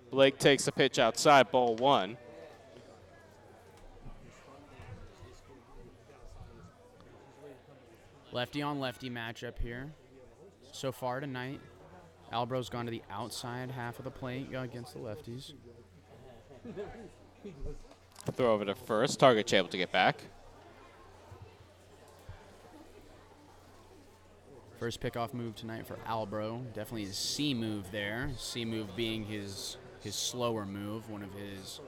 [0.10, 2.18] Blake takes the pitch outside, ball one.
[8.32, 9.92] Lefty on lefty matchup here.
[10.72, 11.60] So far tonight,
[12.32, 15.54] Albro's gone to the outside half of the plate against the lefties.
[18.34, 19.20] Throw over to first.
[19.20, 20.24] Targich able to get back.
[24.80, 26.64] First pickoff move tonight for Albro.
[26.74, 28.32] Definitely his C move there.
[28.38, 31.80] C move being his his slower move, one of his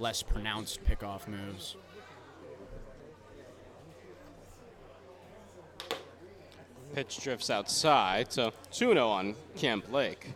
[0.00, 1.76] less pronounced pickoff moves.
[6.94, 10.32] Pitch drifts outside, so 2 0 on Cam Blake.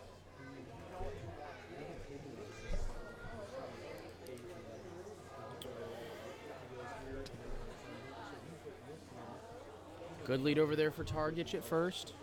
[10.25, 12.13] Good lead over there for Targich at first.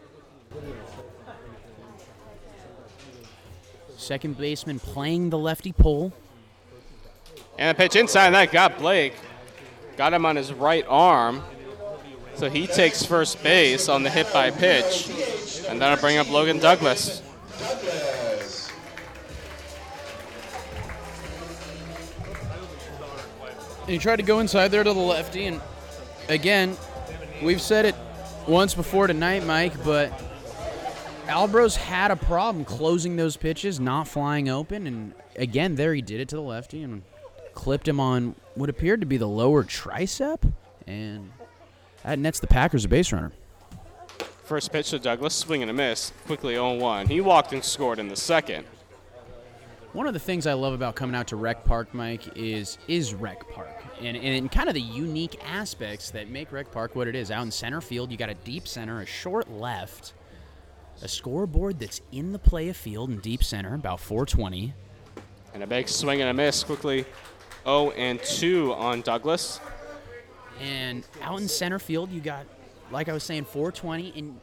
[3.96, 6.12] Second baseman playing the lefty pole.
[7.58, 9.14] And a pitch inside, that got Blake.
[9.96, 11.44] Got him on his right arm.
[12.36, 15.10] So he takes first base on the hit by pitch.
[15.68, 17.22] And that'll bring up Logan Douglas.
[23.82, 25.46] And he tried to go inside there to the lefty.
[25.46, 25.60] And
[26.28, 26.76] again,
[27.42, 27.94] we've said it
[28.46, 30.12] once before tonight, Mike, but
[31.28, 34.86] Albro's had a problem closing those pitches, not flying open.
[34.86, 37.02] And again, there he did it to the lefty and
[37.54, 40.52] clipped him on what appeared to be the lower tricep.
[40.86, 41.30] And
[42.04, 43.32] that nets the Packers a base runner.
[44.44, 46.12] First pitch to Douglas, swing and a miss.
[46.26, 47.06] Quickly 0 1.
[47.06, 48.66] He walked and scored in the second.
[49.92, 53.14] One of the things I love about coming out to Rec Park, Mike, is is
[53.14, 57.14] Rec Park, and, and kind of the unique aspects that make Rec Park what it
[57.14, 57.30] is.
[57.30, 60.14] Out in center field, you got a deep center, a short left,
[61.02, 64.72] a scoreboard that's in the play of field in deep center, about 420.
[65.52, 66.64] And a big swing and a miss.
[66.64, 67.04] Quickly
[67.64, 69.60] 0 and 2 on Douglas.
[70.62, 72.46] And out in center field, you got,
[72.90, 74.40] like I was saying, 420, and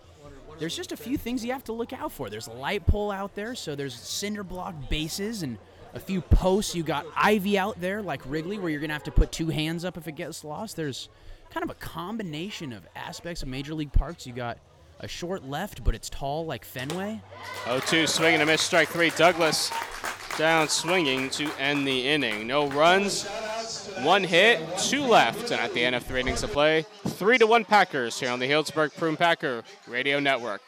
[0.59, 2.29] there's just a few things you have to look out for.
[2.29, 5.57] There's a light pole out there, so there's cinder block bases and
[5.93, 6.75] a few posts.
[6.75, 9.85] You got ivy out there, like Wrigley, where you're gonna have to put two hands
[9.85, 10.75] up if it gets lost.
[10.75, 11.07] There's
[11.49, 14.27] kind of a combination of aspects of major league parks.
[14.27, 14.57] You got
[14.99, 17.21] a short left, but it's tall like Fenway.
[17.65, 19.11] 0 2, swing and a miss, strike three.
[19.11, 19.71] Douglas
[20.37, 22.47] down swinging to end the inning.
[22.47, 23.27] No runs,
[24.03, 27.47] one hit, two left, and at the end of three innings of play, three to
[27.47, 30.61] one Packers here on the Healdsburg Prune Packer Radio Network.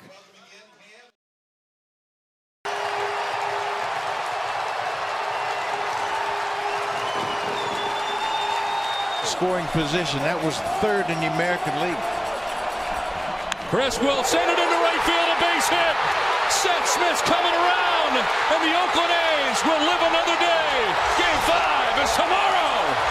[9.23, 12.03] Scoring position, that was third in the American League.
[13.73, 15.95] Crisp will send it into right field, a base hit.
[16.51, 20.69] Seth Smith's coming around, and the Oakland A's will live another day.
[21.17, 23.10] Game five is tomorrow.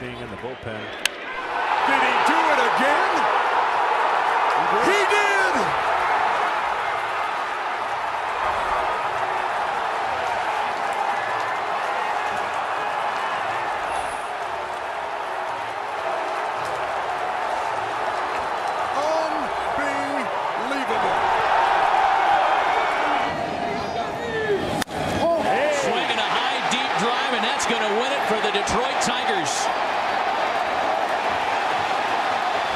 [0.00, 0.80] Being in the bullpen.
[1.86, 3.12] Did he do it again?
[4.86, 5.20] He did!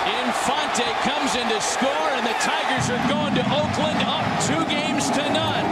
[0.07, 5.09] Infante comes in to score, and the Tigers are going to Oakland up two games
[5.11, 5.64] to none.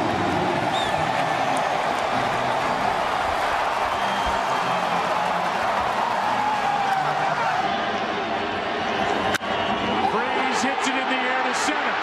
[10.13, 11.95] Freese hits it in the air to center.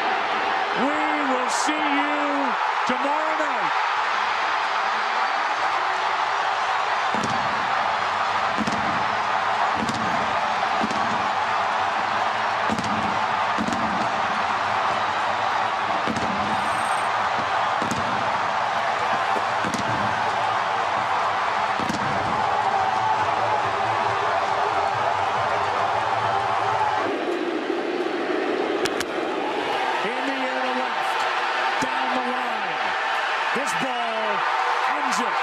[0.86, 2.54] We will see you
[2.86, 3.74] tomorrow night.
[30.02, 31.20] In the air to left.
[31.84, 32.80] Down the line.
[33.56, 34.38] This ball
[34.96, 35.36] ends it.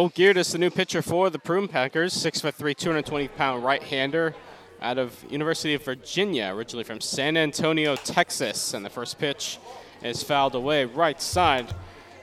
[0.00, 4.34] Will Geertis, the new pitcher for the Prune Packers, six foot three, 220 pound right-hander
[4.80, 8.72] out of University of Virginia, originally from San Antonio, Texas.
[8.72, 9.58] And the first pitch
[10.02, 11.74] is fouled away right side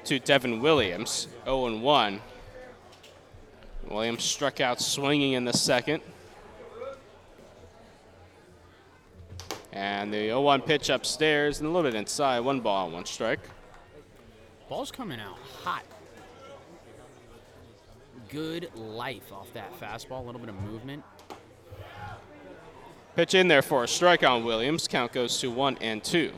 [0.06, 2.22] to Devin Williams, 0 1.
[3.92, 6.02] Williams struck out swinging in the second.
[9.72, 13.42] And the 0 1 pitch upstairs and a little bit inside, one ball, one strike.
[14.68, 15.84] Ball's coming out hot.
[18.30, 21.04] Good life off that fastball, a little bit of movement.
[23.16, 24.88] Pitch in there for a strike on Williams.
[24.88, 26.32] Count goes to one and two.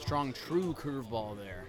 [0.00, 1.66] Strong, true curveball there.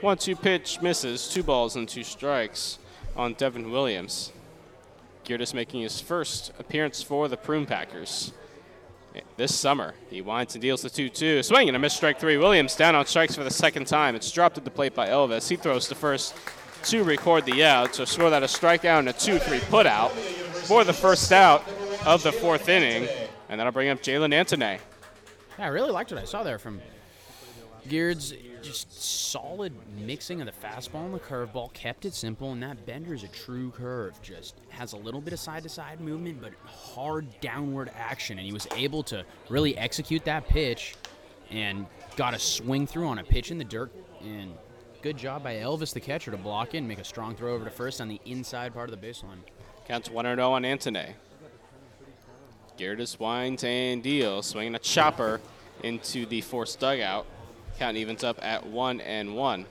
[0.00, 1.28] One two pitch misses.
[1.28, 2.78] Two balls and two strikes
[3.16, 4.32] on Devin Williams.
[5.24, 8.32] Geertis making his first appearance for the Prune Packers
[9.36, 9.94] this summer.
[10.08, 11.42] He winds and deals the 2 2.
[11.42, 12.36] Swing and a missed strike three.
[12.36, 14.14] Williams down on strikes for the second time.
[14.14, 15.48] It's dropped at the plate by Elvis.
[15.48, 16.34] He throws to first
[16.84, 17.94] to record the out.
[17.94, 21.64] So score that a strikeout and a 2 3 put out for the first out
[22.06, 23.08] of the fourth inning.
[23.48, 24.60] And that'll bring up Jalen Antone.
[25.58, 26.80] Yeah, I really liked what I saw there from
[27.88, 28.34] Geards.
[28.62, 28.92] Just
[29.30, 31.72] solid mixing of the fastball and the curveball.
[31.72, 34.20] Kept it simple, and that bender is a true curve.
[34.22, 38.38] Just has a little bit of side to side movement, but hard downward action.
[38.38, 40.94] And he was able to really execute that pitch
[41.50, 43.90] and got a swing through on a pitch in the dirt.
[44.22, 44.54] And
[45.02, 47.64] good job by Elvis, the catcher, to block in, and make a strong throw over
[47.64, 49.40] to first on the inside part of the baseline.
[49.88, 51.14] Counts 1 0 on Antone.
[52.78, 55.40] Geertis winds and deals, swinging a chopper
[55.82, 57.26] into the forced dugout.
[57.82, 59.66] Count evens up at 1 and 1.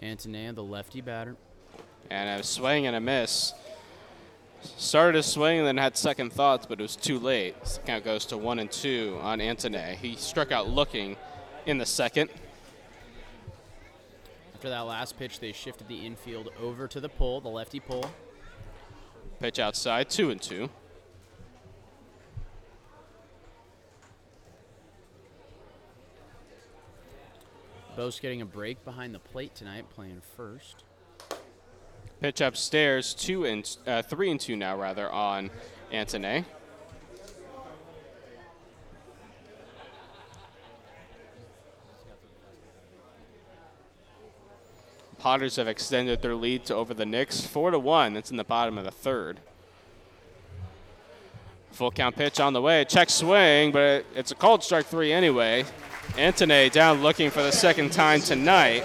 [0.00, 1.36] Antone, the lefty batter.
[2.08, 3.52] And a swing and a miss.
[4.62, 7.54] Started a swing and then had second thoughts, but it was too late.
[7.64, 9.98] So count goes to 1 and 2 on Antone.
[9.98, 11.18] He struck out looking
[11.66, 12.30] in the second.
[14.54, 18.10] After that last pitch, they shifted the infield over to the pole, the lefty pole.
[19.40, 20.68] Pitch outside, 2 and 2.
[27.96, 30.84] Bo's getting a break behind the plate tonight, playing first.
[32.20, 35.50] Pitch upstairs, two and uh, three and two now rather on
[35.90, 36.44] Antone.
[45.18, 48.14] Potters have extended their lead to over the Knicks, four to one.
[48.14, 49.40] That's in the bottom of the third.
[51.72, 52.84] Full count pitch on the way.
[52.84, 55.64] Check swing, but it's a called strike three anyway.
[56.16, 58.84] Antone down looking for the second time tonight.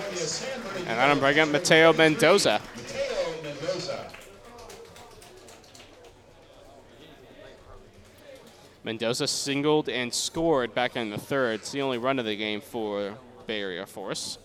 [0.78, 2.60] And that'll bring up Mateo Mendoza.
[8.84, 11.62] Mendoza singled and scored back in the third.
[11.62, 13.16] It's the only run of the game for
[13.46, 14.38] Bay Area Force.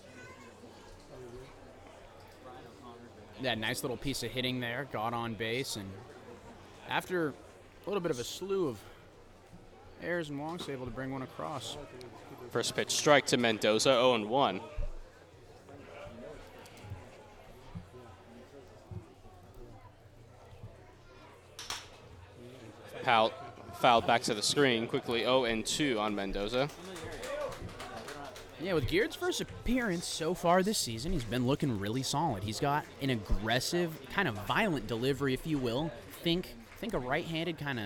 [3.41, 5.87] That nice little piece of hitting there, got on base, and
[6.89, 7.33] after a
[7.85, 8.79] little bit of a slew of
[10.01, 11.77] errors and walks, able to bring one across.
[12.49, 14.61] First pitch strike to Mendoza, 0 and 1.
[23.03, 23.31] Foul,
[23.75, 26.69] fouled back to the screen quickly, 0 and 2 on Mendoza.
[28.59, 32.43] Yeah, with Geard's first appearance so far this season, he's been looking really solid.
[32.43, 35.91] He's got an aggressive, kind of violent delivery, if you will.
[36.23, 37.85] Think, think a right-handed kind of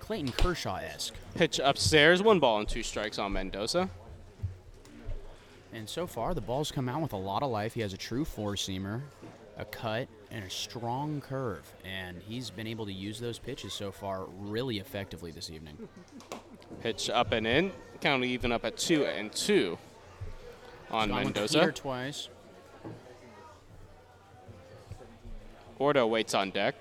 [0.00, 1.14] Clayton Kershaw-esque.
[1.36, 3.88] Pitch upstairs, one ball and two strikes on Mendoza.
[5.72, 7.74] And so far, the ball's come out with a lot of life.
[7.74, 9.00] He has a true four seamer,
[9.56, 11.72] a cut, and a strong curve.
[11.84, 15.78] And he's been able to use those pitches so far really effectively this evening.
[16.80, 17.72] Pitch up and in.
[18.00, 19.78] Count even up at two and two
[20.90, 21.72] on Gone Mendoza.
[21.72, 22.28] Twice.
[25.78, 26.74] Gordo waits on deck.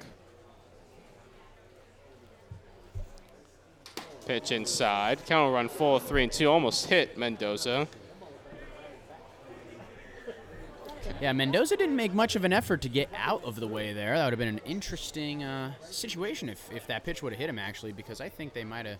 [4.26, 5.26] Pitch inside.
[5.26, 6.48] Count will run full of three and two.
[6.48, 7.88] Almost hit Mendoza.
[11.20, 14.18] Yeah, Mendoza didn't make much of an effort to get out of the way there.
[14.18, 17.50] That would have been an interesting uh, situation if, if that pitch would have hit
[17.50, 18.98] him, actually, because I think they might have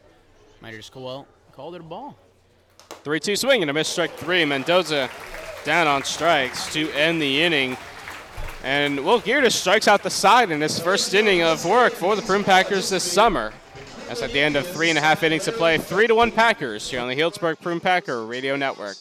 [0.70, 2.16] have just called it a ball.
[3.04, 4.46] 3 2 swing and a miss strike three.
[4.46, 5.10] Mendoza
[5.64, 7.78] down on strikes to end the inning.
[8.64, 12.22] And Will Geertis strikes out the side in his first inning of work for the
[12.22, 13.54] Prune Packers this summer.
[14.08, 15.78] That's at the end of three and a half innings to play.
[15.78, 18.98] Three to one Packers here on the Healdsburg Prune Packer Radio Network.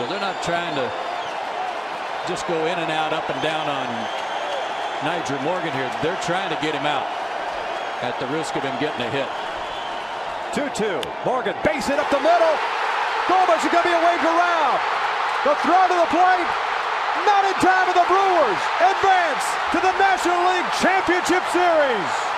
[0.00, 0.88] So they're not trying to
[2.24, 3.84] just go in and out, up and down on
[5.04, 5.92] Nyjer Morgan here.
[6.00, 7.04] They're trying to get him out
[8.00, 9.28] at the risk of him getting a hit.
[10.56, 11.04] 2-2.
[11.28, 12.56] Morgan base it up the middle.
[13.28, 14.80] Gomez is going to be a waved around.
[15.44, 16.48] The throw to the plate.
[17.28, 18.60] Not in time for the Brewers.
[18.80, 19.44] Advance
[19.76, 22.29] to the National League Championship Series.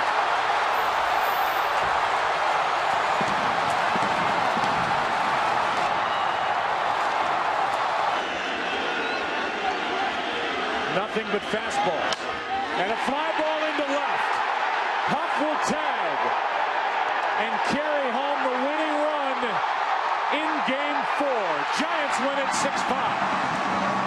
[11.13, 12.21] Nothing but fastballs.
[12.81, 14.33] And a fly ball into left.
[15.13, 16.19] Huff will tag
[17.37, 19.45] and carry home the winning run
[20.41, 21.45] in game four.
[21.77, 24.02] Giants win it 6-5.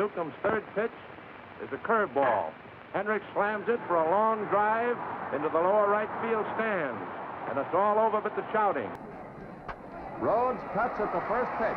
[0.00, 0.96] Newcombe's third pitch
[1.62, 2.52] is a curveball.
[2.94, 4.96] Henrich slams it for a long drive
[5.34, 6.98] into the lower right field stands.
[7.50, 8.88] And it's all over but the shouting.
[10.18, 11.76] Rhodes cuts at the first pitch.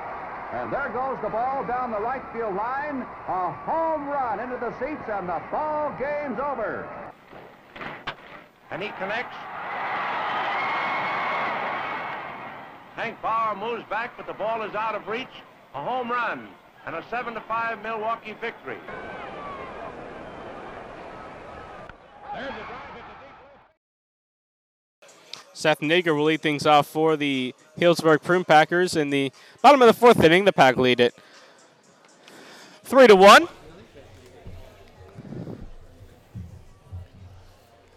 [0.55, 3.01] And there goes the ball down the right field line.
[3.27, 6.87] A home run into the seats, and the ball game's over.
[8.71, 9.35] And he connects.
[12.95, 15.43] Hank Bauer moves back, but the ball is out of reach.
[15.75, 16.47] A home run
[16.85, 18.77] and a 7 to 5 Milwaukee victory.
[25.53, 29.31] Seth Nager will lead things off for the Healdsburg Prune Packers in the
[29.61, 30.45] bottom of the fourth inning.
[30.45, 31.15] The Pack lead it
[32.83, 33.47] three to one.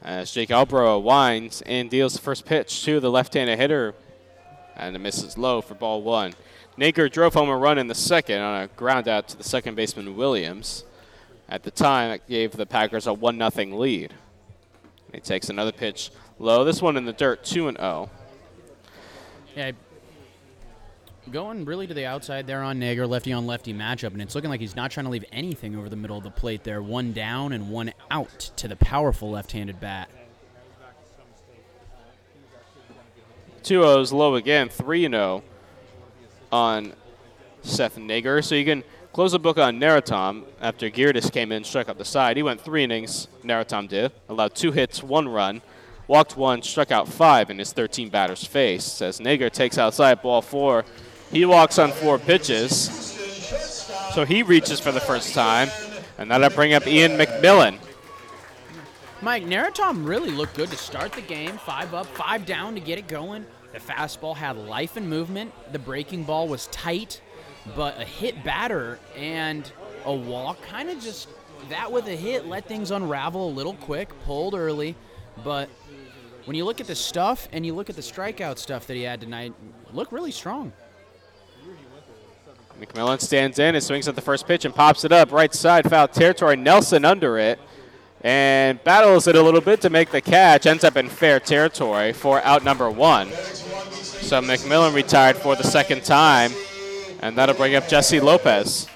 [0.03, 3.95] As Jake Albro winds and deals the first pitch to the left-handed hitter,
[4.77, 6.35] and it misses low for ball one.
[6.79, 9.75] Nager drove home a run in the second on a ground out to the second
[9.77, 10.85] baseman Williams.
[11.49, 14.13] At the time, that gave the Packers a one 0 lead.
[15.15, 16.65] He takes another pitch low.
[16.65, 18.11] This one in the dirt, two and oh.
[19.55, 19.71] zero.
[19.71, 19.73] Yeah,
[21.31, 24.51] going really to the outside there on Nager, lefty on lefty matchup, and it's looking
[24.51, 26.83] like he's not trying to leave anything over the middle of the plate there.
[26.83, 30.11] One down and one out to the powerful left-handed bat.
[33.63, 35.43] Two O's low again, three and zero
[36.53, 36.93] on
[37.63, 38.43] Seth Nager.
[38.43, 42.05] So you can close the book on Naratom after Geertis came in, struck out the
[42.05, 42.37] side.
[42.37, 43.29] He went three innings.
[43.45, 45.63] Naratom did, allowed two hits, one run,
[46.07, 49.03] walked one, struck out five in his 13 batters faced.
[49.03, 50.85] As Nager takes outside ball four,
[51.31, 52.73] he walks on four pitches.
[54.15, 55.69] So he reaches for the first time,
[56.19, 57.79] and that'll bring up Ian McMillan.
[59.23, 61.59] Mike, Naratom really looked good to start the game.
[61.59, 63.47] Five up, five down to get it going.
[63.77, 65.53] The fastball had life and movement.
[65.71, 67.21] The breaking ball was tight,
[67.75, 69.71] but a hit batter and
[70.07, 71.29] a walk kind of just
[71.69, 74.09] that with a hit let things unravel a little quick.
[74.25, 74.97] Pulled early,
[75.45, 75.69] but
[76.47, 79.03] when you look at the stuff and you look at the strikeout stuff that he
[79.03, 79.53] had tonight,
[79.93, 80.73] look really strong.
[82.81, 85.91] McMillan stands in and swings at the first pitch and pops it up right side
[85.91, 86.57] foul territory.
[86.57, 87.61] Nelson under it
[88.23, 90.67] and battles it a little bit to make the catch.
[90.67, 93.31] Ends up in fair territory for out number one.
[93.31, 96.53] So McMillan retired for the second time,
[97.21, 98.89] and that'll bring up Jesse Lopez.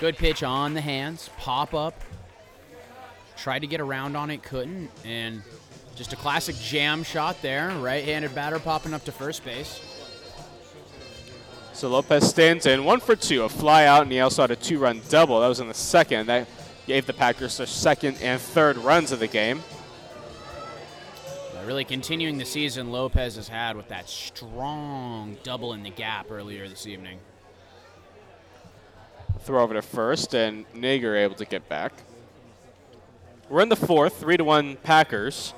[0.00, 2.00] Good pitch on the hands, pop up.
[3.36, 5.42] Tried to get around on it, couldn't, and
[5.96, 7.68] just a classic jam shot there.
[7.78, 9.80] Right-handed batter popping up to first base.
[11.72, 14.56] So Lopez stands in one for two, a fly out, and he also had a
[14.56, 15.40] two-run double.
[15.40, 16.26] That was in the second.
[16.26, 16.48] That
[16.86, 19.62] gave the Packers their second and third runs of the game.
[21.64, 26.68] Really continuing the season Lopez has had with that strong double in the gap earlier
[26.68, 27.18] this evening.
[29.40, 31.94] Throw over to first, and Nager able to get back.
[33.48, 35.54] We're in the fourth, three to one Packers.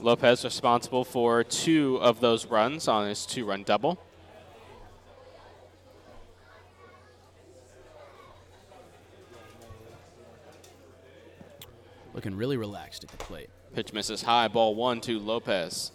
[0.00, 3.98] Lopez responsible for two of those runs on his two-run double.
[12.14, 13.48] Looking really relaxed at the plate.
[13.74, 15.92] Pitch misses high, ball one to Lopez.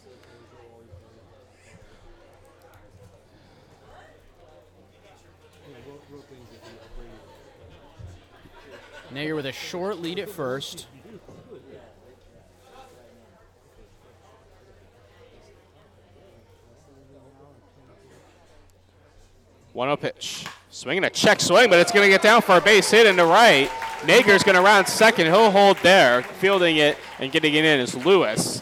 [9.11, 10.87] Nager with a short lead at first.
[19.73, 20.45] One 0 pitch.
[20.77, 23.25] Swinging a check swing, but it's going to get down for a base hit into
[23.25, 23.67] right.
[24.01, 25.25] Nager's going to round second.
[25.25, 26.21] He'll hold there.
[26.21, 28.61] Fielding it and getting it in is Lewis.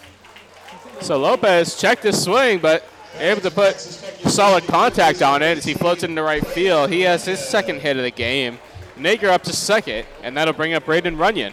[1.01, 2.85] So Lopez checked his swing, but
[3.19, 6.89] able to put solid contact on it as he floats it into right field.
[6.89, 8.59] He has his second hit of the game.
[8.95, 11.51] Nager up to second, and that'll bring up Braden Runyon.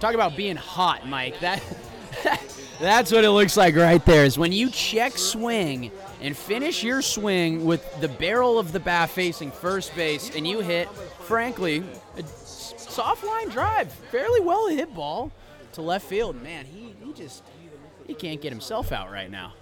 [0.00, 1.38] Talk about being hot, Mike.
[1.38, 1.62] That
[2.84, 4.26] That's what it looks like right there.
[4.26, 5.90] Is when you check swing
[6.20, 10.60] and finish your swing with the barrel of the bat facing first base, and you
[10.60, 10.90] hit,
[11.20, 11.82] frankly,
[12.18, 15.32] a soft line drive, fairly well hit ball
[15.72, 16.42] to left field.
[16.42, 17.42] Man, he, he just
[18.06, 19.54] he can't get himself out right now.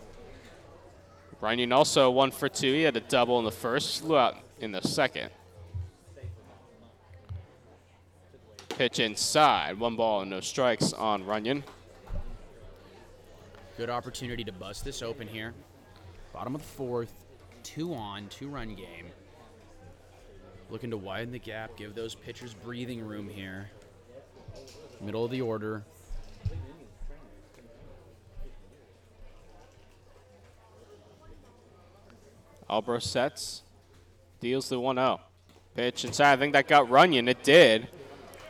[1.40, 2.72] Runyon also one for two.
[2.72, 5.30] He had a double in the first, flew out in the second.
[8.70, 11.62] Pitch inside, one ball and no strikes on Runyon.
[13.78, 15.54] Good opportunity to bust this open here.
[16.34, 17.12] Bottom of the fourth,
[17.62, 19.06] two on, two run game.
[20.68, 23.70] Looking to widen the gap, give those pitchers breathing room here.
[25.00, 25.84] Middle of the order.
[32.68, 33.62] Albro sets,
[34.40, 35.20] deals the 1 0.
[35.74, 36.34] Pitch inside.
[36.34, 37.26] I think that got Runyon.
[37.26, 37.88] It did.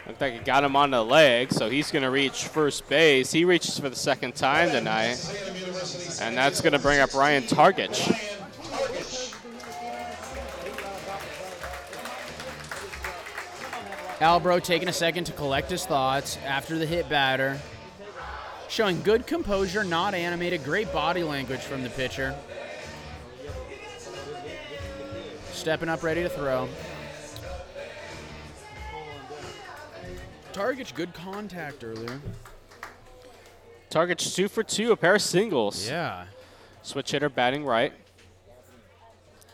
[0.06, 3.30] Looked like it got him on the leg, so he's going to reach first base.
[3.30, 5.16] He reaches for the second time tonight,
[6.20, 8.12] and that's going to bring up Ryan Targich.
[14.18, 17.60] Albro taking a second to collect his thoughts after the hit batter.
[18.68, 22.34] Showing good composure, not animated, great body language from the pitcher.
[25.52, 26.68] Stepping up, ready to throw.
[30.52, 32.20] Targich's good contact earlier.
[33.90, 35.88] Targich's two for two, a pair of singles.
[35.88, 36.24] Yeah.
[36.82, 37.92] Switch hitter batting right.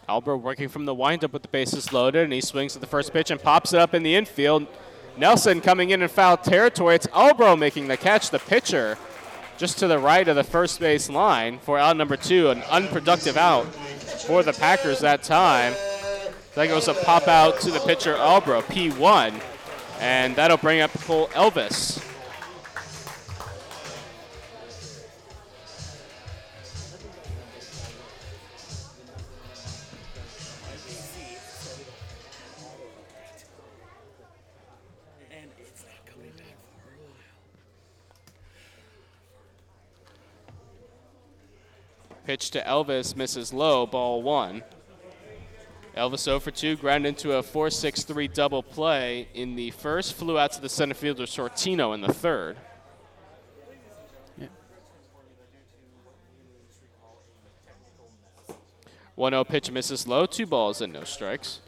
[0.08, 3.12] Albro working from the windup with the bases loaded, and he swings at the first
[3.12, 4.66] pitch and pops it up in the infield.
[5.16, 6.94] Nelson coming in in foul territory.
[6.94, 8.96] It's Albro making the catch, the pitcher,
[9.58, 13.36] just to the right of the first base line for out number two, an unproductive
[13.36, 13.66] out
[14.26, 15.74] for the Packers that time.
[16.54, 19.40] That goes a pop out to the pitcher Albro, P1,
[20.00, 22.04] and that'll bring up Cole Elvis.
[42.24, 44.62] Pitch to Elvis, misses low, ball one.
[45.98, 50.14] Elvis 0 for 2, ground into a 4 6 3 double play in the first,
[50.14, 52.56] flew out to the center fielder Sortino in the third.
[59.16, 61.58] One 0 pitch misses low, two balls and no strikes.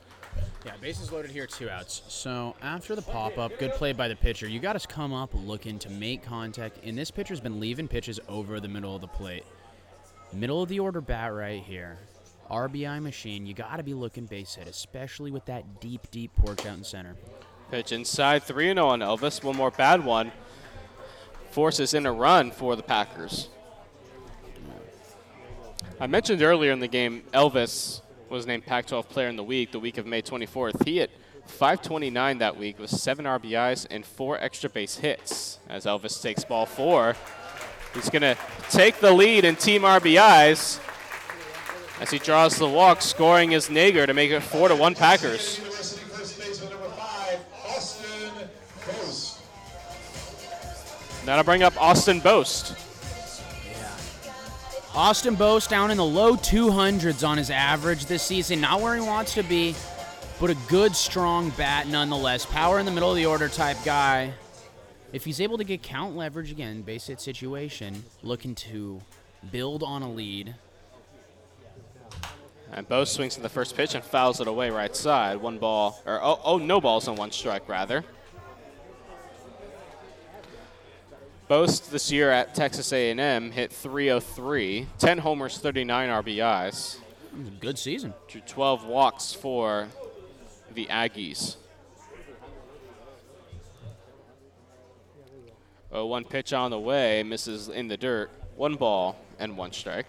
[0.65, 2.03] Yeah, bases loaded here, two outs.
[2.07, 4.47] So after the pop up, good play by the pitcher.
[4.47, 8.21] You got to come up looking to make contact, and this pitcher's been leaving pitches
[8.29, 9.45] over the middle of the plate.
[10.33, 11.99] Middle of the order bat right here.
[12.51, 16.67] RBI machine, you got to be looking base hit, especially with that deep, deep porch
[16.67, 17.17] out in center.
[17.71, 19.43] Pitch inside, 3 0 on Elvis.
[19.45, 20.33] One more bad one.
[21.53, 23.49] Forces in a run for the Packers.
[26.01, 29.71] I mentioned earlier in the game, Elvis was named Pac 12 Player in the Week,
[29.71, 30.85] the week of May 24th.
[30.85, 31.11] He hit
[31.47, 35.59] 529 that week with seven RBIs and four extra base hits.
[35.69, 37.17] As Elvis takes ball four,
[37.95, 38.37] he's going to
[38.71, 40.81] take the lead in team RBIs
[42.01, 45.61] as he draws the walk, scoring is Nager to make it 4 to 1 Packers.
[51.27, 52.75] That'll bring up Austin Boast.
[53.71, 53.93] Yeah.
[54.95, 58.63] Austin Boast down in the low 200s on his average this season.
[58.63, 59.75] Not where he wants to be,
[60.41, 62.47] but a good, strong bat nonetheless.
[62.47, 64.33] Power in the middle of the order type guy.
[65.13, 69.03] If he's able to get count leverage again, base hit situation, looking to
[69.53, 70.55] build on a lead,
[72.73, 75.39] and Boast swings in the first pitch and fouls it away right side.
[75.39, 78.05] One ball, or oh, oh no balls on one strike rather.
[81.49, 86.99] Boast this year at Texas A&M hit 303, 10 homers, 39 RBIs.
[87.59, 88.15] Good season.
[88.29, 89.89] Drew 12 walks for
[90.75, 91.57] the Aggies.
[95.91, 98.31] Oh, one pitch on the way, misses in the dirt.
[98.55, 100.07] One ball and one strike.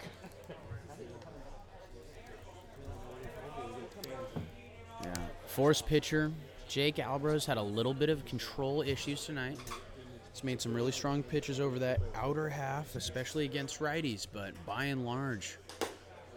[5.52, 6.32] Force pitcher
[6.66, 9.58] Jake Albro's had a little bit of control issues tonight.
[10.32, 14.86] He's made some really strong pitches over that outer half, especially against righties, but by
[14.86, 15.58] and large,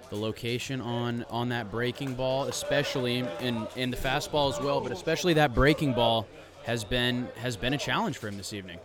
[0.10, 4.92] the location on on that breaking ball, especially in in the fastball as well, but
[4.92, 6.28] especially that breaking ball
[6.66, 8.80] has been has been a challenge for him this evening.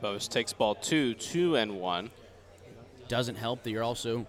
[0.00, 2.10] Boast takes ball two, two and one.
[3.08, 4.24] Doesn't help that you're also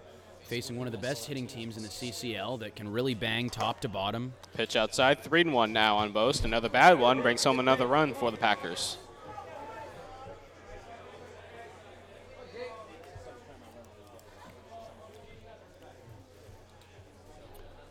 [0.46, 3.80] facing one of the best hitting teams in the CCL that can really bang top
[3.80, 4.32] to bottom.
[4.54, 6.44] Pitch outside, three and one now on Boast.
[6.44, 8.96] Another bad one brings home another run for the Packers.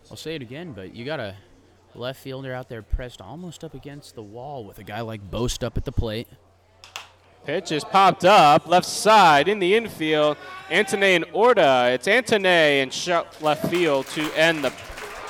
[0.10, 1.36] I'll say it again, but you got a
[1.94, 5.61] left fielder out there pressed almost up against the wall with a guy like Boast
[5.61, 6.27] up at the plate.
[7.45, 10.35] Pitch is popped up left side in the infield.
[10.72, 11.91] Antone and Orta.
[11.93, 14.73] It's Antone and shut left field to end the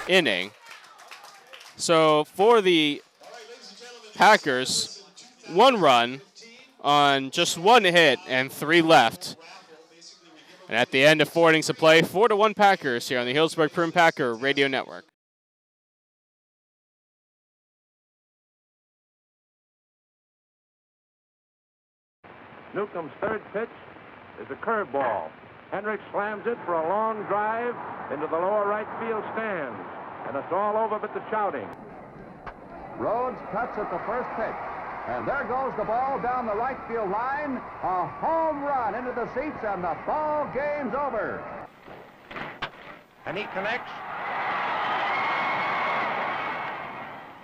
[0.08, 0.52] inning.
[1.76, 3.02] So for the
[4.14, 5.04] Packers,
[5.52, 6.22] one run
[6.82, 9.36] on just one hit and three left.
[10.70, 13.26] And at the end of four innings of play, four to one Packers here on
[13.26, 15.06] the Healdsburg Prune Packer Radio Network.
[22.76, 23.72] Newcombe's third pitch
[24.42, 25.32] is a curveball.
[25.72, 27.74] Henrich slams it for a long drive
[28.12, 29.80] into the lower right field stands.
[30.28, 31.68] And it's all over but the shouting.
[33.00, 34.60] Rhodes cuts at the first pitch.
[35.08, 37.62] And there goes the ball down the right field line.
[37.84, 41.42] A home run into the seats, and the ball game's over.
[43.26, 43.92] And he connects.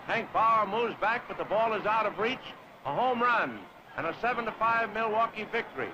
[0.07, 2.39] Hank Bauer moves back, but the ball is out of reach.
[2.85, 3.59] A home run
[3.97, 5.89] and a 7 to 5 Milwaukee victory.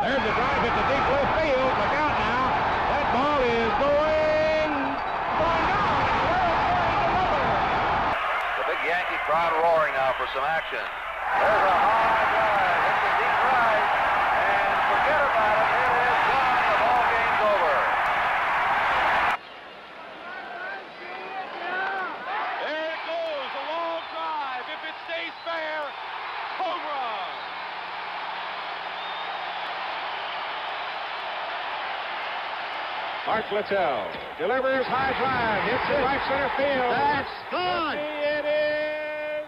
[0.00, 1.72] There's a drive into deep left field.
[1.74, 2.44] Look out now.
[2.88, 4.70] That ball is going,
[5.42, 6.06] going down.
[8.56, 10.78] The big Yankee crowd roaring now for some action.
[10.78, 13.90] There's a high drive into deep right,
[14.38, 15.68] and forget about it.
[15.76, 16.62] It is gone.
[16.62, 17.76] The ball game's over.
[22.64, 23.50] There it goes.
[23.50, 24.64] A long drive.
[24.78, 25.90] If it stays fair,
[26.62, 27.34] home run.
[33.38, 34.04] Art Littell
[34.36, 36.90] delivers high drive, hits it right center field.
[36.90, 37.96] That's gone.
[37.96, 39.46] It is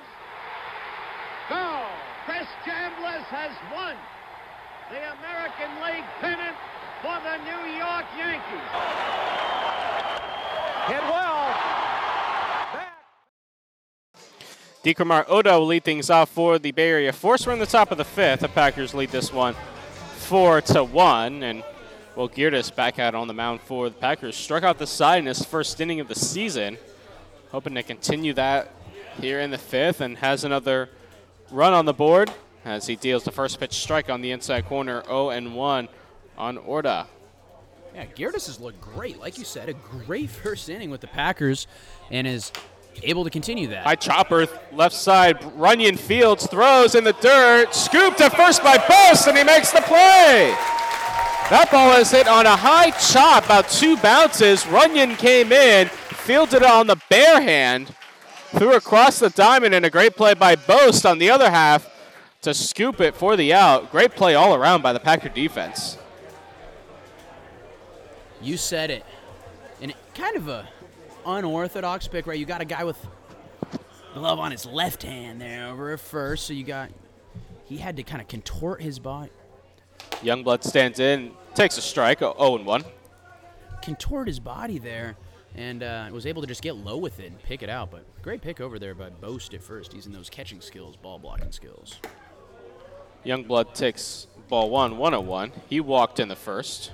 [1.51, 1.91] gone.
[2.25, 3.97] Chris Chambliss has won
[4.95, 6.55] the American League pennant
[7.03, 8.71] for the New York Yankees.
[10.87, 11.51] Hit well.
[14.85, 17.45] Decramar Orta will lead things off for the Bay Area Force.
[17.45, 18.43] We're in the top of the fifth.
[18.43, 19.57] The Packers lead this one
[20.15, 21.65] four to one, and
[22.21, 24.37] Will Geertis back out on the mound for the Packers.
[24.37, 26.77] Struck out the side in his first inning of the season,
[27.51, 28.75] hoping to continue that
[29.19, 30.91] here in the fifth, and has another
[31.51, 32.31] run on the board
[32.67, 35.89] as he deals the first pitch strike on the inside corner, 0 and 1
[36.37, 37.07] on Orta.
[37.95, 39.19] Yeah, Geertis has looked great.
[39.19, 41.67] Like you said, a great first inning with the Packers
[42.11, 42.53] and is
[43.03, 43.85] able to continue that.
[43.85, 49.27] High chopper, left side, Runyon Fields throws in the dirt, scooped to first by Boast,
[49.27, 50.55] and he makes the play.
[51.51, 54.65] That ball is hit on a high chop, about two bounces.
[54.69, 57.93] Runyon came in, fielded it on the bare hand,
[58.51, 61.91] threw across the diamond, and a great play by Boast on the other half
[62.43, 63.91] to scoop it for the out.
[63.91, 65.99] Great play all around by the Packer defense.
[68.41, 69.05] You said it.
[69.83, 70.69] And kind of a
[71.27, 72.39] unorthodox pick, right?
[72.39, 73.05] You got a guy with
[74.15, 76.91] glove on his left hand there over at first, so you got
[77.65, 79.33] he had to kind of contort his body.
[80.23, 82.85] Youngblood stands in, takes a strike, 0 and 1.
[83.83, 85.17] Contort his body there
[85.55, 87.91] and uh, was able to just get low with it and pick it out.
[87.91, 91.53] But great pick over there by Boast at first, using those catching skills, ball blocking
[91.53, 91.99] skills.
[93.25, 95.53] Youngblood takes ball one, 101.
[95.69, 96.93] He walked in the first.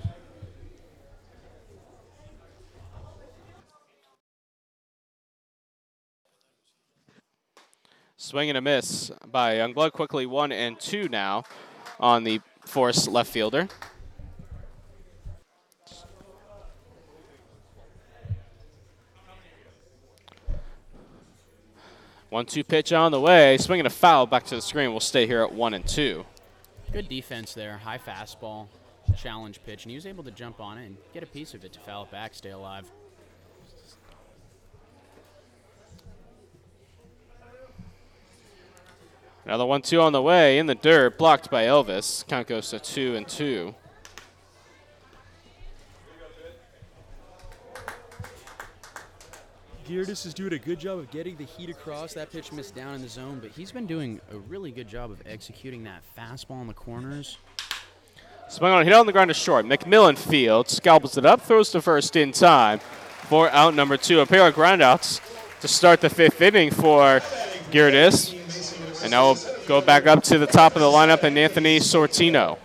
[8.17, 9.93] Swing and a miss by Youngblood.
[9.93, 11.45] Quickly one and two now
[12.01, 13.69] on the Force left fielder.
[22.29, 23.57] One two pitch on the way.
[23.57, 24.91] Swinging a foul back to the screen.
[24.91, 26.27] We'll stay here at one and two.
[26.93, 27.79] Good defense there.
[27.79, 28.67] High fastball,
[29.17, 31.65] challenge pitch, and he was able to jump on it and get a piece of
[31.65, 32.91] it to foul it back, stay alive.
[39.47, 42.27] Another one two on the way in the dirt, blocked by Elvis.
[42.27, 43.77] Count goes to two and two.
[49.89, 52.13] Geardes is doing a good job of getting the heat across.
[52.15, 55.13] That pitch missed down in the zone, but he's been doing a really good job
[55.13, 57.39] of executing that fastball in the corners.
[58.49, 59.65] Swung on, hit on the ground to short.
[59.65, 64.19] McMillan field, scalpels it up, throws to first in time for out number two.
[64.19, 65.21] A pair of groundouts
[65.61, 67.21] to start the fifth inning for
[67.71, 68.46] Geardes.
[69.03, 72.59] And now we'll go back up to the top of the lineup and Anthony Sortino.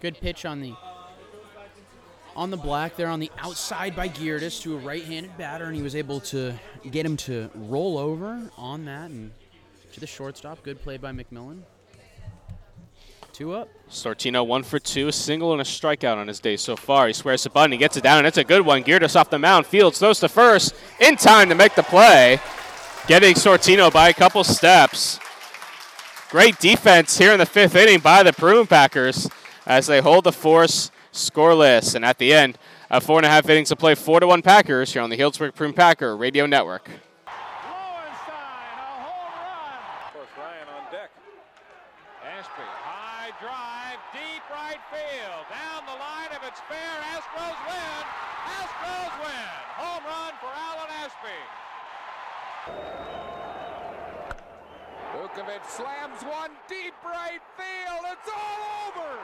[0.00, 0.74] Good pitch on the
[2.36, 5.82] on the black there on the outside by Geardes to a right-handed batter, and he
[5.82, 6.54] was able to
[6.88, 9.32] get him to roll over on that and
[9.92, 10.62] to the shortstop.
[10.62, 11.62] Good play by McMillan.
[13.32, 13.68] Two up.
[13.90, 17.08] Sortino one for two, a single and a strikeout on his day so far.
[17.08, 18.84] He squares the button, he gets it down, and it's a good one.
[18.84, 22.40] Geardes off the mound, Fields throws to first in time to make the play,
[23.08, 25.18] getting Sortino by a couple steps.
[26.28, 29.26] Great defense here in the fifth inning by the Prune Packers
[29.66, 31.94] as they hold the force scoreless.
[31.94, 32.58] And at the end
[32.90, 35.16] of four and a half innings to play, four to one Packers here on the
[35.16, 36.84] Healdsburg Prune Packer Radio Network.
[36.84, 37.00] Course
[40.36, 41.10] Ryan on deck.
[42.22, 45.48] Ashby, high drive, deep right field.
[45.48, 48.04] Down the line, if it's fair, Astros win.
[48.52, 49.48] Astros win.
[49.80, 51.40] Home run for Alan Ashby.
[55.14, 58.04] Vukovich slams one deep right field.
[58.12, 59.18] It's all over.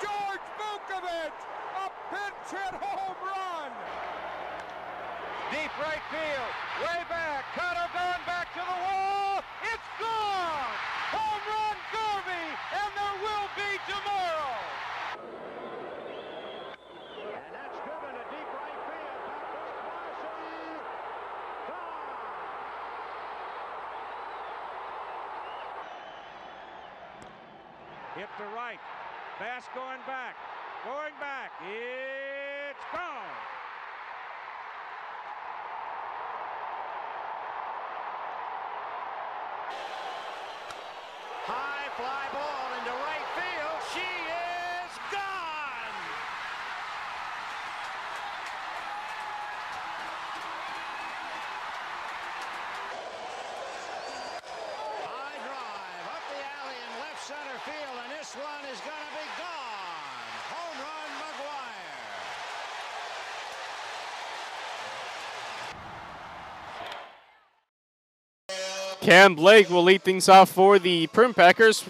[0.00, 1.40] George Vukovich,
[1.80, 3.72] a pinch hit home run.
[5.50, 6.52] Deep right field,
[6.84, 7.44] way back.
[7.56, 9.40] Cutter going back to the wall.
[9.64, 10.76] It's gone.
[11.16, 12.46] Home run Garvey,
[12.76, 14.52] and there will be tomorrow.
[17.16, 19.20] And that's driven to deep right field.
[19.24, 20.60] Back goes Marcy.
[28.20, 28.80] Hit to right.
[29.40, 30.36] Bass going back.
[30.84, 31.52] Going back.
[31.64, 33.32] It's gone.
[41.50, 43.80] High fly ball into right field.
[43.90, 45.96] She is gone.
[55.02, 59.12] High drive up the alley in left center field, and this one is going to
[59.18, 60.06] be gone.
[60.54, 61.98] Home run, McGwire.
[69.00, 71.84] Cam Blake will lead things off for the Prune Packers.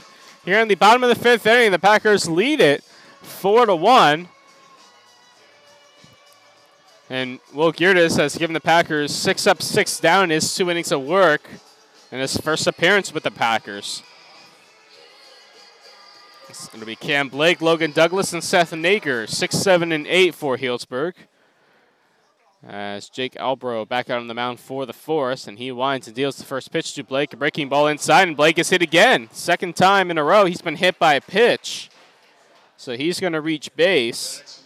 [0.44, 2.84] Here in the bottom of the fifth inning, the Packers lead it
[3.20, 4.28] four to one.
[7.08, 11.02] And Will Geardes has given the Packers six up, six down his two innings of
[11.02, 11.42] work
[12.12, 14.04] in his first appearance with the Packers.
[16.48, 20.34] It's going to be Cam Blake, Logan Douglas, and Seth Nager, six, seven, and eight
[20.34, 21.14] for Healdsburg.
[22.62, 26.14] As Jake Albro back out on the mound for the Force, and he winds and
[26.14, 27.32] deals the first pitch to Blake.
[27.32, 29.30] A breaking ball inside, and Blake is hit again.
[29.32, 31.88] Second time in a row he's been hit by a pitch.
[32.76, 34.62] So he's going to reach base.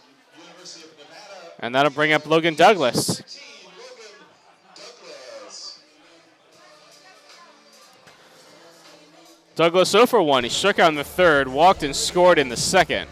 [1.59, 3.21] And that'll bring up Logan Douglas.
[9.55, 10.43] Douglas 0 for 1.
[10.43, 13.07] He struck out in the third, walked and scored in the second.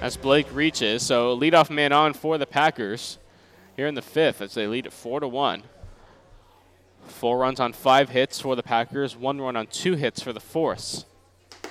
[0.00, 3.18] As Blake reaches, so leadoff man on for the Packers
[3.80, 5.62] here in the fifth as they lead at four to one.
[7.06, 10.38] Four runs on five hits for the Packers, one run on two hits for the
[10.38, 11.06] Force.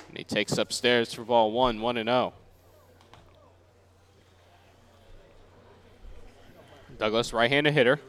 [0.08, 2.32] And he takes upstairs for ball one, one and zero.
[6.98, 8.00] Douglas, right-handed hitter.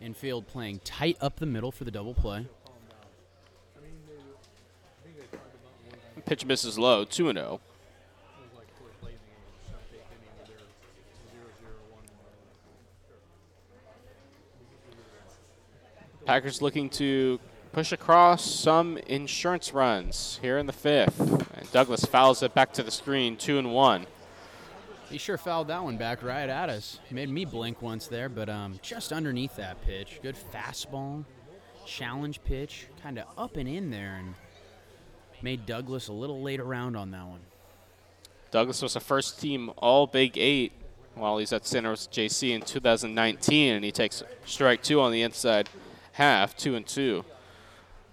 [0.00, 2.48] Infield playing tight up the middle for the double play.
[6.26, 7.42] Pitch misses low, two and oh.
[7.42, 7.60] zero.
[16.24, 17.40] Packers looking to
[17.72, 21.18] push across some insurance runs here in the fifth.
[21.20, 24.06] And Douglas fouls it back to the screen, two and one.
[25.08, 27.00] He sure fouled that one back right at us.
[27.10, 30.20] Made me blink once there, but um, just underneath that pitch.
[30.22, 31.24] Good fastball,
[31.84, 34.34] challenge pitch, kind of up and in there, and
[35.42, 37.40] made Douglas a little late around on that one.
[38.52, 40.72] Douglas was a first team All Big Eight
[41.14, 45.68] while he's at Rosa JC in 2019, and he takes strike two on the inside
[46.12, 47.24] half, two and two.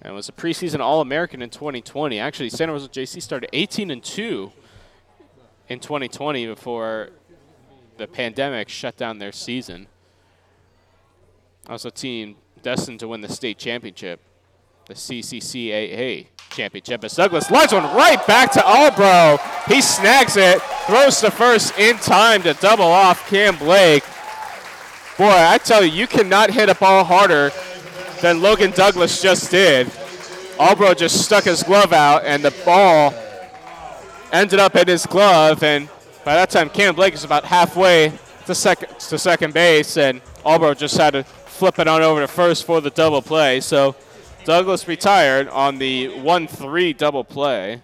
[0.01, 2.19] And was a preseason All American in 2020.
[2.19, 4.51] Actually, Santa Rosa JC started 18 and two
[5.69, 7.09] in 2020 before
[7.97, 9.87] the pandemic shut down their season.
[11.67, 14.21] Also, a team destined to win the state championship,
[14.85, 17.03] the CCCAA championship.
[17.03, 19.39] As Douglas lines one right back to Albro.
[19.67, 24.03] He snags it, throws to first in time to double off Cam Blake.
[25.17, 27.51] Boy, I tell you, you cannot hit a ball harder
[28.21, 29.87] than Logan Douglas just did.
[30.57, 33.13] Albro just stuck his glove out, and the ball
[34.31, 35.63] ended up in his glove.
[35.63, 35.87] And
[36.25, 38.11] by that time, Cam Blake is about halfway
[38.45, 42.27] to second to second base, and Albro just had to flip it on over to
[42.27, 43.59] first for the double play.
[43.61, 43.95] So
[44.45, 47.81] Douglas retired on the 1-3 double play,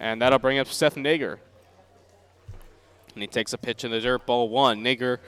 [0.00, 1.38] and that'll bring up Seth Nager.
[3.14, 4.82] And he takes a pitch in the dirt, ball one.
[4.82, 5.20] Nager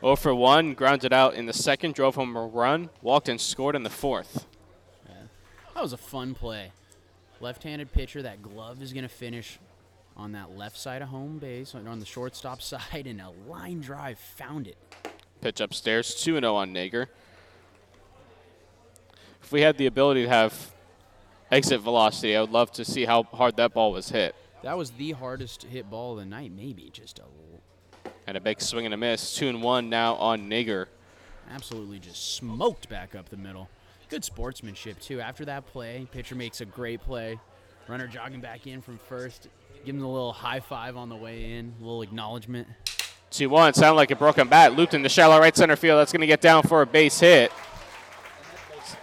[0.00, 3.74] 0 for 1, grounded out in the second, drove home a run, walked and scored
[3.74, 4.46] in the fourth.
[5.74, 6.72] That was a fun play.
[7.40, 9.60] Left-handed pitcher, that glove is going to finish
[10.16, 14.18] on that left side of home base, on the shortstop side, and a line drive
[14.18, 14.76] found it.
[15.40, 17.06] Pitch upstairs, 2 0 on Nager.
[19.40, 20.74] If we had the ability to have
[21.50, 24.34] exit velocity, I would love to see how hard that ball was hit.
[24.64, 27.22] That was the hardest hit ball of the night, maybe just a.
[28.28, 29.36] And a big swing and a miss.
[29.36, 30.88] 2 and 1 now on Nager.
[31.50, 33.70] Absolutely just smoked back up the middle.
[34.10, 35.18] Good sportsmanship, too.
[35.18, 37.40] After that play, pitcher makes a great play.
[37.88, 39.48] Runner jogging back in from first.
[39.82, 42.68] Give him a little high five on the way in, a little acknowledgement.
[43.30, 43.72] 2 1.
[43.72, 44.74] Sound like a broken bat.
[44.74, 45.98] Looped into shallow right center field.
[45.98, 47.50] That's going to get down for a base hit.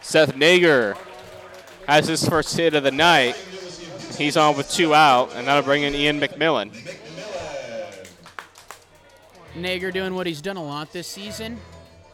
[0.02, 0.96] Seth Nager
[1.88, 3.34] has his first hit of the night.
[4.20, 6.72] He's on with two out, and that'll bring in Ian McMillan.
[9.56, 11.58] Nager doing what he's done a lot this season.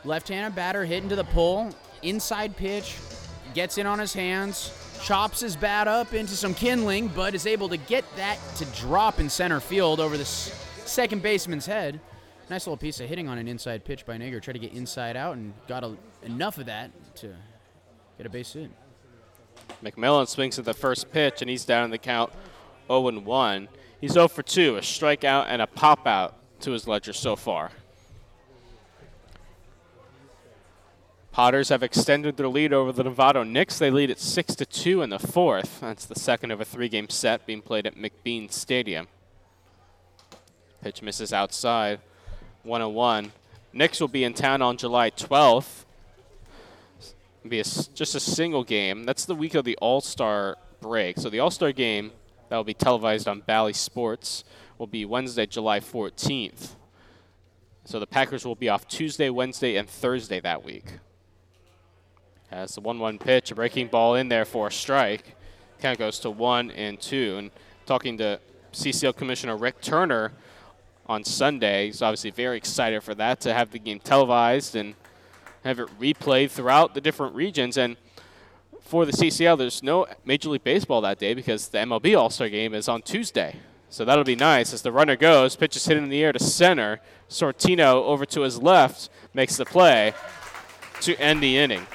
[0.03, 1.69] Left-handed batter hitting to the pole,
[2.01, 2.97] inside pitch,
[3.53, 4.71] gets in on his hands,
[5.03, 9.19] chops his bat up into some kindling, but is able to get that to drop
[9.19, 11.99] in center field over the second baseman's head.
[12.49, 14.41] Nice little piece of hitting on an inside pitch by Nager.
[14.41, 17.33] Tried to get inside out and got a, enough of that to
[18.17, 18.71] get a base hit.
[19.83, 22.31] McMillan swings at the first pitch, and he's down in the count
[22.87, 23.67] 0 1.
[24.01, 27.71] He's 0 for 2, a strikeout and a pop out to his ledger so far.
[31.31, 33.79] Potters have extended their lead over the Novato Knicks.
[33.79, 35.79] They lead at 6 to 2 in the fourth.
[35.79, 39.07] That's the second of a three game set being played at McBean Stadium.
[40.81, 42.01] Pitch misses outside.
[42.63, 43.31] 1 1.
[43.73, 45.85] Knicks will be in town on July 12th.
[47.39, 49.05] It'll be a, just a single game.
[49.05, 51.17] That's the week of the All Star break.
[51.17, 52.11] So the All Star game
[52.49, 54.43] that will be televised on Bally Sports
[54.81, 56.69] will be Wednesday, July 14th.
[57.85, 60.85] So the Packers will be off Tuesday, Wednesday, and Thursday that week.
[62.49, 65.35] Has the 1 1 pitch, a breaking ball in there for a strike.
[65.79, 67.35] Count goes to 1 and 2.
[67.37, 67.51] And
[67.85, 68.39] talking to
[68.73, 70.31] CCL Commissioner Rick Turner
[71.05, 74.95] on Sunday, he's obviously very excited for that to have the game televised and
[75.63, 77.77] have it replayed throughout the different regions.
[77.77, 77.97] And
[78.81, 82.49] for the CCL, there's no Major League Baseball that day because the MLB All Star
[82.49, 83.57] game is on Tuesday.
[83.91, 86.39] So that'll be nice as the runner goes, pitch is hit in the air to
[86.39, 87.01] center.
[87.29, 90.13] Sortino over to his left makes the play
[91.01, 91.85] to end the inning.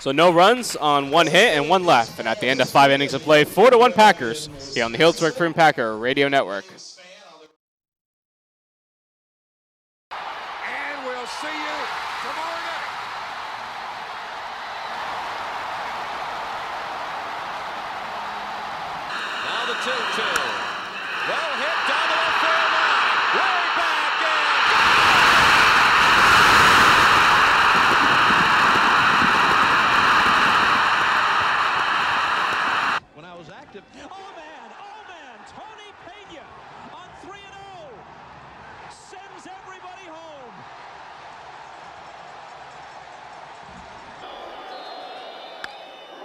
[0.00, 2.18] So no runs on one hit and one left.
[2.18, 4.90] And at the end of five innings of play, four to one Packers here on
[4.90, 6.64] the Healdsburg Prune Packer Radio Network.
[10.10, 11.78] And we'll see you
[12.22, 12.88] tomorrow night.
[19.44, 20.72] Now the 2 2.
[21.22, 23.06] Well hit down the left field line.
[23.38, 24.42] Way back in.
[33.14, 36.42] When I was active, oh man, oh man, Tony Pena
[36.90, 37.94] on 3 and 0
[38.90, 40.54] sends everybody home.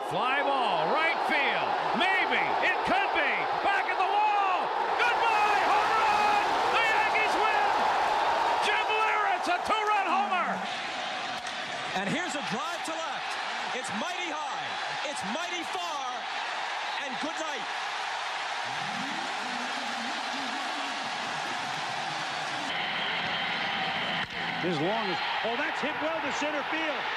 [0.09, 1.69] Fly ball, right field.
[1.99, 2.39] Maybe.
[2.63, 3.31] It could be.
[3.67, 4.63] Back at the wall.
[4.95, 5.61] Goodbye.
[5.67, 6.39] Home run.
[6.71, 7.67] The Yankees win.
[8.63, 10.49] Jim Leyritz, a two-run homer.
[11.99, 13.31] And here's a drive to left.
[13.75, 14.63] It's mighty high.
[15.11, 16.07] It's mighty far.
[17.03, 17.67] And good night.
[24.63, 27.16] As long as, oh, that's hit well to center field.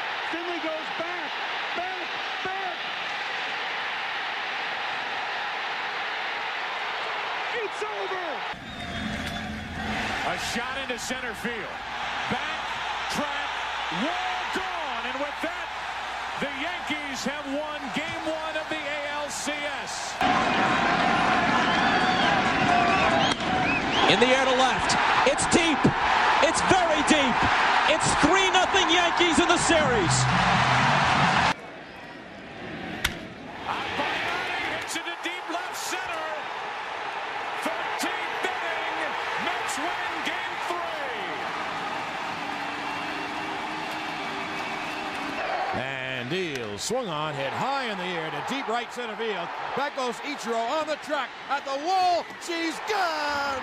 [46.90, 49.46] Swung on, hit high in the air to deep right center field.
[49.76, 52.26] Back goes Ichiro on the track at the wall.
[52.42, 53.62] She's gone.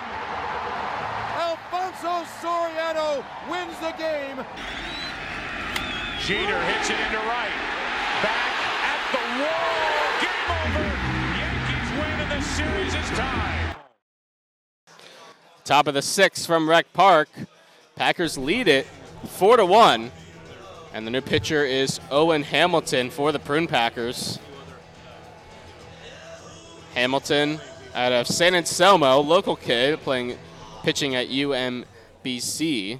[1.36, 4.40] Alfonso Soriano wins the game.
[6.24, 7.52] Jeter hits it into right.
[8.24, 8.48] Back
[8.88, 10.08] at the wall.
[10.24, 10.88] Game over.
[11.36, 13.76] Yankees win and the series is tied.
[15.66, 17.28] Top of the sixth from Rec Park.
[17.94, 18.86] Packers lead it
[19.26, 20.10] four to one.
[20.98, 24.40] And the new pitcher is Owen Hamilton for the Prune Packers.
[26.92, 27.60] Hamilton
[27.94, 30.36] out of San Anselmo, local kid playing
[30.82, 32.98] pitching at UMBC.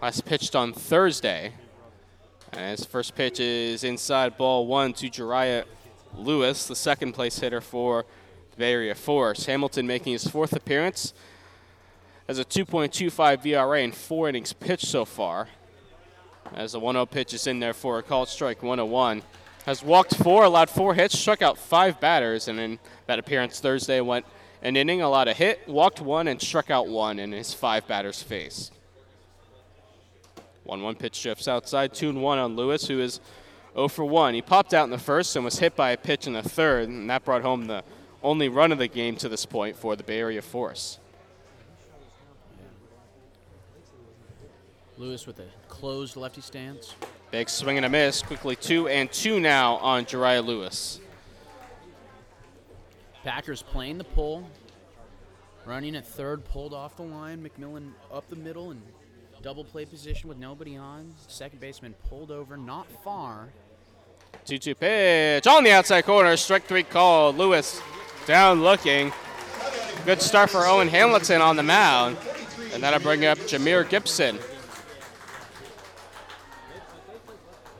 [0.00, 1.52] Last pitched on Thursday.
[2.54, 5.64] And his first pitch is inside ball one to Jariah
[6.16, 8.06] Lewis, the second place hitter for
[8.52, 9.44] the Bay Area Force.
[9.44, 11.12] Hamilton making his fourth appearance
[12.26, 15.48] has a 2.25 ERA in four innings pitched so far.
[16.54, 19.22] As the 1 0 pitch is in there for a called strike 101.
[19.66, 24.00] Has walked four, allowed four hits, struck out five batters, and in that appearance Thursday
[24.00, 24.24] went
[24.62, 28.22] an inning, allowed a hit, walked one, and struck out one in his five batters
[28.22, 28.70] face.
[30.64, 33.20] 1 1 pitch shifts outside, 2 1 on Lewis, who is
[33.74, 34.34] 0 for 1.
[34.34, 36.88] He popped out in the first and was hit by a pitch in the third,
[36.88, 37.82] and that brought home the
[38.22, 40.99] only run of the game to this point for the Bay Area Force.
[45.00, 46.94] Lewis with a closed lefty stance.
[47.30, 48.20] Big swing and a miss.
[48.20, 51.00] Quickly two and two now on Jariah Lewis.
[53.24, 54.46] Packers playing the pull.
[55.64, 57.42] Running at third, pulled off the line.
[57.42, 58.82] McMillan up the middle and
[59.42, 61.14] double play position with nobody on.
[61.28, 63.48] Second baseman pulled over, not far.
[64.44, 66.36] 2 2 pitch on the outside corner.
[66.36, 67.38] Strike three called.
[67.38, 67.80] Lewis
[68.26, 69.12] down looking.
[70.04, 72.18] Good start for Owen Hamilton on the mound.
[72.74, 74.38] And that'll bring up Jameer Gibson.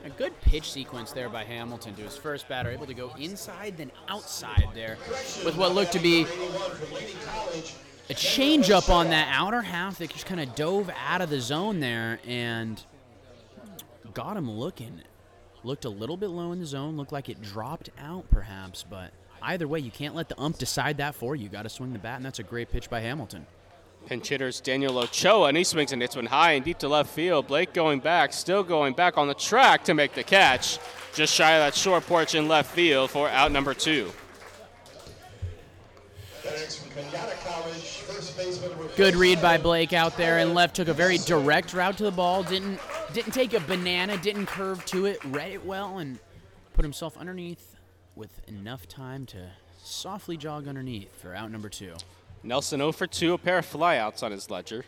[0.11, 3.91] good pitch sequence there by Hamilton to his first batter, able to go inside then
[4.07, 4.97] outside there
[5.45, 6.23] with what looked to be
[8.09, 11.79] a changeup on that outer half that just kind of dove out of the zone
[11.79, 12.83] there and
[14.13, 15.01] got him looking.
[15.63, 19.11] Looked a little bit low in the zone, looked like it dropped out perhaps, but
[19.41, 21.49] either way, you can't let the ump decide that for you.
[21.49, 23.45] Got to swing the bat, and that's a great pitch by Hamilton.
[24.05, 27.09] Pinch hitters Daniel Ochoa, and he swings and hits one high and deep to left
[27.09, 27.47] field.
[27.47, 30.79] Blake going back, still going back on the track to make the catch.
[31.13, 34.11] Just shy of that short porch in left field for out number two.
[38.97, 42.11] Good read by Blake out there and left took a very direct route to the
[42.11, 42.43] ball.
[42.43, 42.79] Didn't
[43.13, 46.19] didn't take a banana, didn't curve to it, read it well and
[46.73, 47.75] put himself underneath
[48.15, 49.51] with enough time to
[49.83, 51.93] softly jog underneath for out number 2.
[52.43, 54.83] Nelson 0 for 2, a pair of flyouts on his ledger.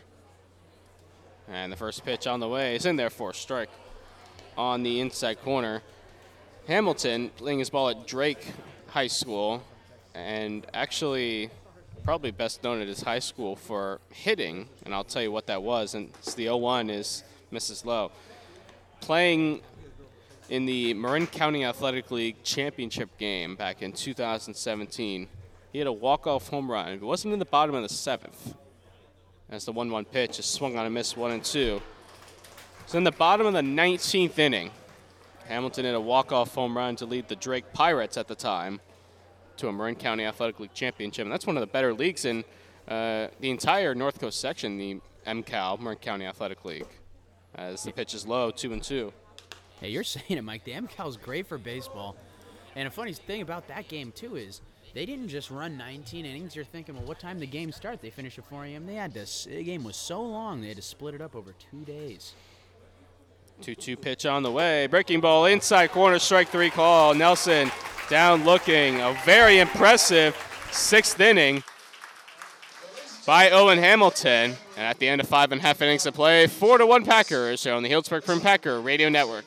[1.48, 3.70] And the first pitch on the way is in there for a strike
[4.56, 5.82] on the inside corner.
[6.66, 8.52] Hamilton playing his ball at Drake
[8.88, 9.62] High School
[10.14, 11.50] and actually
[12.02, 15.62] probably best known at his high school for hitting, and I'll tell you what that
[15.62, 15.94] was.
[15.94, 17.84] And it's the 0-1 is Mrs.
[17.84, 18.10] Lowe.
[19.00, 19.60] Playing
[20.48, 25.28] in the Marin County Athletic League championship game back in 2017,
[25.74, 26.92] he had a walk-off home run.
[26.92, 28.54] It wasn't in the bottom of the seventh.
[29.50, 31.82] As the 1-1 pitch is swung on a miss, one and two.
[32.86, 34.70] So in the bottom of the 19th inning,
[35.48, 38.80] Hamilton hit a walk-off home run to lead the Drake Pirates at the time
[39.56, 41.24] to a Marin County Athletic League championship.
[41.24, 42.44] And that's one of the better leagues in
[42.86, 46.86] uh, the entire North Coast section, the MCAL, Marin County Athletic League.
[47.56, 49.12] As the pitch is low, two and two.
[49.80, 50.62] Hey, you're saying it, Mike.
[50.62, 52.14] The MCAL is great for baseball.
[52.76, 54.60] And a funny thing about that game, too, is
[54.94, 56.56] they didn't just run 19 innings.
[56.56, 58.00] You're thinking, well, what time did the game start?
[58.00, 58.86] They finished at 4 a.m.
[58.86, 61.54] They had to, the game was so long, they had to split it up over
[61.70, 62.32] two days.
[63.62, 64.86] 2-2 pitch on the way.
[64.86, 67.14] Breaking ball inside corner, strike three call.
[67.14, 67.70] Nelson
[68.08, 69.00] down looking.
[69.00, 70.36] A very impressive
[70.70, 71.62] sixth inning
[73.26, 74.56] by Owen Hamilton.
[74.76, 77.04] And at the end of five and a half innings of play, four to one
[77.04, 79.44] Packers here on the Healdsburg Prune Packer Radio Network.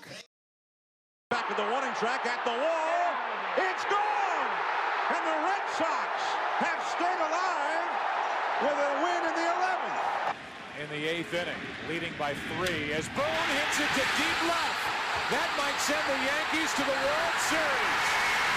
[1.30, 3.12] Back to the warning track at the wall.
[3.58, 4.48] It's gone!
[5.10, 6.16] And the Red Sox
[6.64, 7.92] have stayed alive
[8.64, 10.00] with a win in the 11th.
[10.84, 11.56] In the eighth inning,
[11.88, 14.84] leading by three as Boone hits it to deep left.
[15.32, 18.04] That might send the Yankees to the World Series.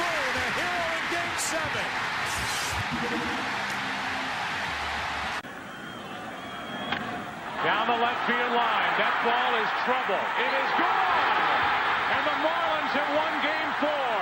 [0.02, 1.88] Boone, a hero in game seven.
[7.62, 8.92] Down the left field line.
[8.98, 10.22] That ball is trouble.
[10.42, 11.38] It is gone.
[12.18, 14.18] And the Marlins have won game four.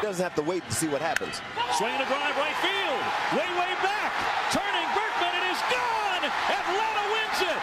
[0.00, 1.42] Doesn't have to wait to see what happens.
[1.76, 3.02] Swinging a drive right field.
[3.36, 4.14] Way, way back.
[4.48, 5.05] Turning Berkman.
[6.24, 7.60] Atlanta wins it.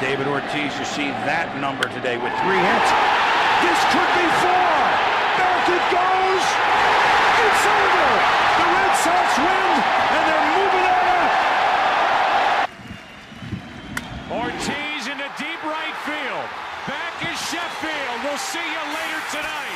[0.00, 2.90] David Ortiz, you see that number today with three hits.
[3.62, 4.76] This could be four.
[5.38, 6.44] Back it goes.
[7.46, 8.08] It's over.
[8.60, 9.70] The Red Sox win,
[10.12, 11.32] and they're moving on up.
[14.42, 16.48] Ortiz into deep right field.
[16.90, 18.18] Back is Sheffield.
[18.26, 19.75] We'll see you later tonight.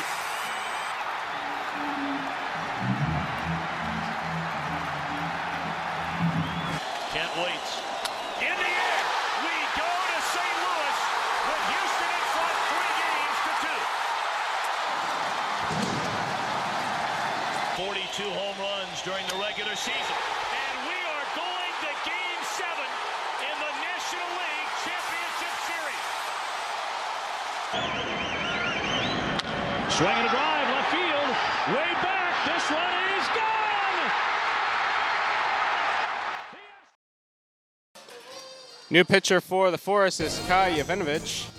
[38.91, 41.49] New pitcher for the Force is Kai Jovanovic.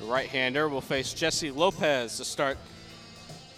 [0.00, 2.56] The right-hander will face Jesse Lopez to start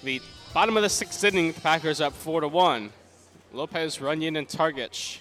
[0.02, 0.20] the
[0.52, 1.52] bottom of the sixth inning.
[1.52, 2.90] The Packers up four to one.
[3.52, 5.20] Lopez, Runyon, and Targich.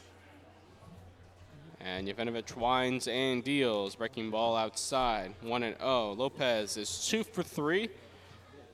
[1.81, 6.13] And Jovanovic winds and deals, breaking ball outside, one and zero.
[6.13, 7.89] Lopez is two for three.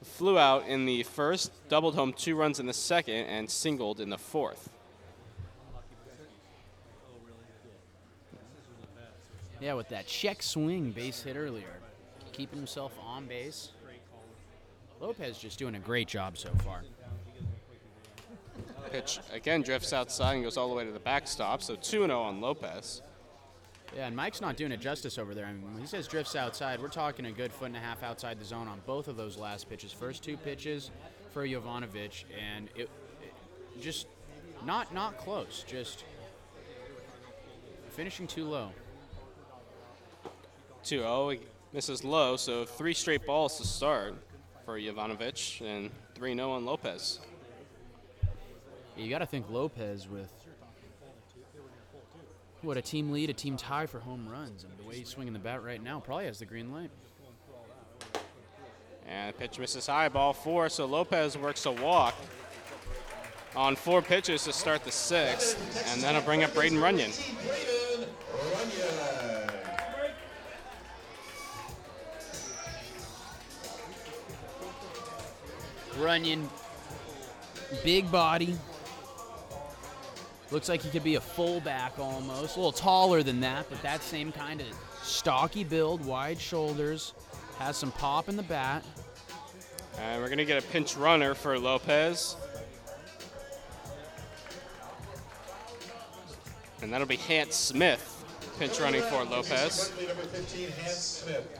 [0.01, 4.11] Flew out in the first, doubled home two runs in the second, and singled in
[4.11, 4.69] the fourth.
[9.59, 11.79] Yeah, with that check swing base hit earlier,
[12.31, 13.71] keeping himself on base.
[15.01, 16.81] Lopez just doing a great job so far.
[18.91, 22.21] Pitch again drifts outside and goes all the way to the backstop, so 2 0
[22.21, 23.01] on Lopez.
[23.95, 25.45] Yeah, and Mike's not doing it justice over there.
[25.45, 28.03] I mean, when he says drifts outside, we're talking a good foot and a half
[28.03, 29.91] outside the zone on both of those last pitches.
[29.91, 30.91] First two pitches
[31.31, 32.89] for Jovanovic, and it,
[33.21, 34.07] it just
[34.65, 35.63] not not close.
[35.67, 36.03] Just
[37.89, 38.71] finishing too low.
[40.89, 41.35] 2 0.
[41.71, 44.15] Misses low, so three straight balls to start
[44.65, 47.19] for Jovanovic and 3 0 on Lopez.
[48.97, 50.31] You got to think Lopez with
[52.63, 55.33] what a team lead, a team tie for home runs, and the way he's swinging
[55.33, 56.89] the bat right now probably has the green light.
[59.07, 62.15] And the pitch misses high, ball four, so Lopez works a walk
[63.55, 67.11] on four pitches to start the sixth, and then I'll bring up Braden Runyon.
[75.99, 76.49] Runyon,
[77.83, 78.55] big body.
[80.51, 82.55] Looks like he could be a fullback almost.
[82.55, 84.67] A little taller than that, but that same kind of
[85.03, 87.13] stocky build, wide shoulders.
[87.57, 88.83] Has some pop in the bat.
[89.99, 92.35] And we're going to get a pinch runner for Lopez.
[96.81, 98.15] And that'll be Hans Smith
[98.57, 99.91] pinch running for Lopez.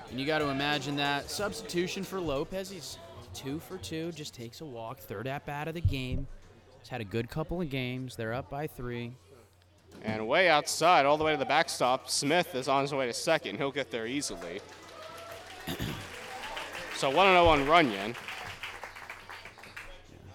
[0.09, 2.69] And you got to imagine that substitution for Lopez.
[2.69, 2.97] He's
[3.39, 6.27] two for two, just takes a walk, third at bat of the game.
[6.79, 8.17] He's had a good couple of games.
[8.17, 9.13] They're up by three.
[10.03, 13.13] And way outside, all the way to the backstop, Smith is on his way to
[13.13, 13.55] second.
[13.55, 14.59] He'll get there easily.
[16.97, 18.13] so 1 0 on Runyon.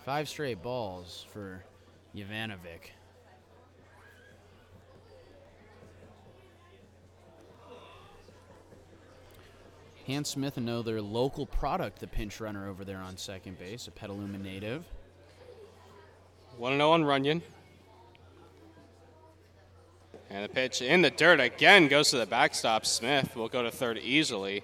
[0.06, 1.62] Five straight balls for
[2.16, 2.93] Jovanovic.
[10.06, 14.38] Hans Smith, another local product, the pinch runner over there on second base, a Petaluma
[14.38, 14.84] native.
[16.58, 17.42] 1 0 on Runyon.
[20.30, 22.84] And the pitch in the dirt again goes to the backstop.
[22.84, 24.62] Smith will go to third easily.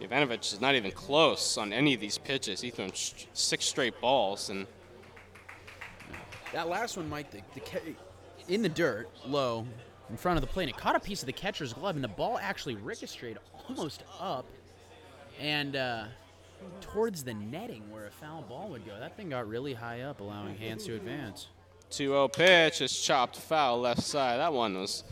[0.00, 2.60] Jovanovic is not even close on any of these pitches.
[2.60, 4.66] He threw sh- six straight balls, and
[6.52, 7.94] That last one, Mike, the, the ca-
[8.48, 9.66] in the dirt, low,
[10.08, 12.08] in front of the plate, it caught a piece of the catcher's glove, and the
[12.08, 13.38] ball actually ricocheted
[13.76, 14.46] almost up
[15.40, 16.04] and uh,
[16.80, 18.98] towards the netting where a foul ball would go.
[18.98, 21.48] That thing got really high up, allowing Hans to advance.
[21.90, 24.38] 2-0 pitch is chopped foul left side.
[24.38, 25.04] That one was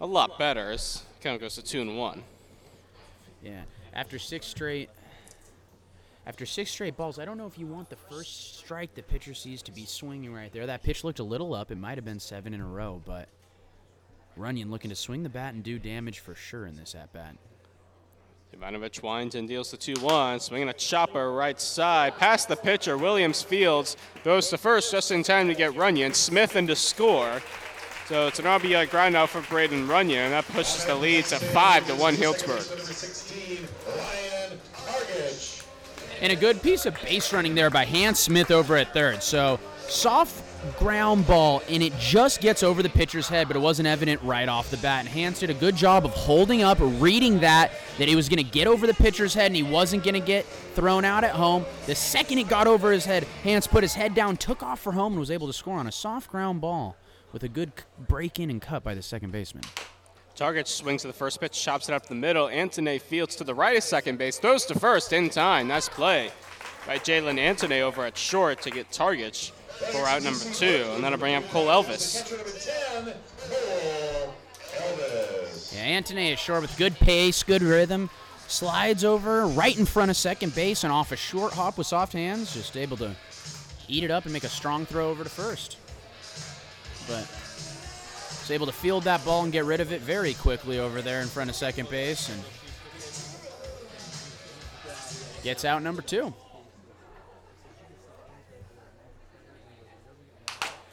[0.00, 0.72] a lot better.
[0.72, 2.22] It's kind of goes to two and one.
[3.42, 3.62] Yeah.
[3.92, 4.90] After six straight
[6.26, 9.32] after six straight balls, I don't know if you want the first strike the pitcher
[9.32, 10.66] sees to be swinging right there.
[10.66, 11.70] That pitch looked a little up.
[11.70, 13.28] It might have been seven in a row, but
[14.36, 17.36] Runyon looking to swing the bat and do damage for sure in this at bat.
[18.54, 22.16] Jovanovic winds and deals the 2 1, swinging a chopper right side.
[22.16, 26.14] Past the pitcher, Williams Fields goes to first just in time to get Runyon.
[26.14, 27.42] Smith in to score.
[28.08, 31.36] So it's an RBI ground out for Braden Runyon, and that pushes the lead to
[31.38, 32.62] 5 to 1 Healdsburg.
[36.20, 39.22] And a good piece of base running there by Hans Smith over at third.
[39.22, 39.58] So
[39.88, 44.22] soft ground ball, and it just gets over the pitcher's head, but it wasn't evident
[44.22, 45.00] right off the bat.
[45.00, 48.44] And Hans did a good job of holding up, reading that, that he was going
[48.44, 50.44] to get over the pitcher's head and he wasn't going to get
[50.74, 51.64] thrown out at home.
[51.86, 54.92] The second it got over his head, Hans put his head down, took off for
[54.92, 56.96] home, and was able to score on a soft ground ball
[57.32, 57.72] with a good
[58.08, 59.64] break in and cut by the second baseman.
[60.36, 62.48] Targich swings to the first pitch, chops it up the middle.
[62.48, 65.68] Antone Fields to the right of second base, throws to first in time.
[65.68, 66.30] Nice play
[66.86, 69.52] by Jalen Antone over at short to get Targich
[69.92, 72.30] for out number two, and that'll bring up Cole Elvis.
[75.74, 78.10] Yeah, Antone is short with good pace, good rhythm.
[78.48, 82.12] Slides over right in front of second base and off a short hop with soft
[82.12, 83.14] hands, just able to
[83.88, 85.78] eat it up and make a strong throw over to first.
[87.08, 87.26] But
[88.46, 91.20] was able to field that ball and get rid of it very quickly over there
[91.20, 92.40] in front of second base and
[95.42, 96.32] gets out number two.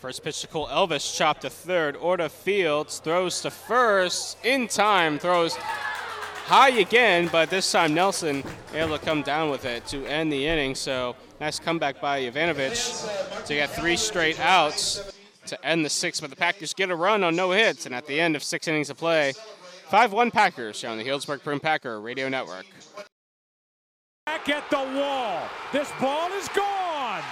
[0.04, 1.96] First pitch to Cole Elvis, chopped to third.
[1.96, 4.38] Orta Fields throws to first.
[4.44, 8.44] In time, throws high again, but this time Nelson
[8.74, 10.76] able to come down with it to end the inning.
[10.76, 15.14] So nice comeback by Jovanovic to get three straight outs
[15.46, 16.20] to end the sixth.
[16.20, 18.68] But the Packers get a run on no hits, and at the end of six
[18.68, 19.32] innings of play,
[19.90, 22.66] 5-1 Packers on the Healdsburg Prune Packer Radio Network.
[24.26, 25.48] Back at the wall.
[25.72, 27.24] This ball is gone.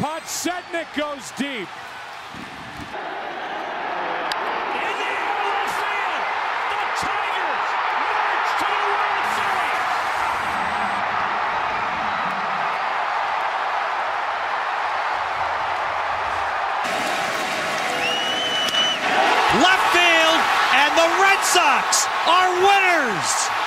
[0.00, 1.68] Podsednik goes deep.
[1.68, 1.68] In
[4.96, 6.24] the air, left field.
[6.72, 7.68] The Tigers
[8.00, 9.84] march to the World Series.
[19.60, 20.40] Left field,
[20.80, 23.59] and the Red Sox are winners.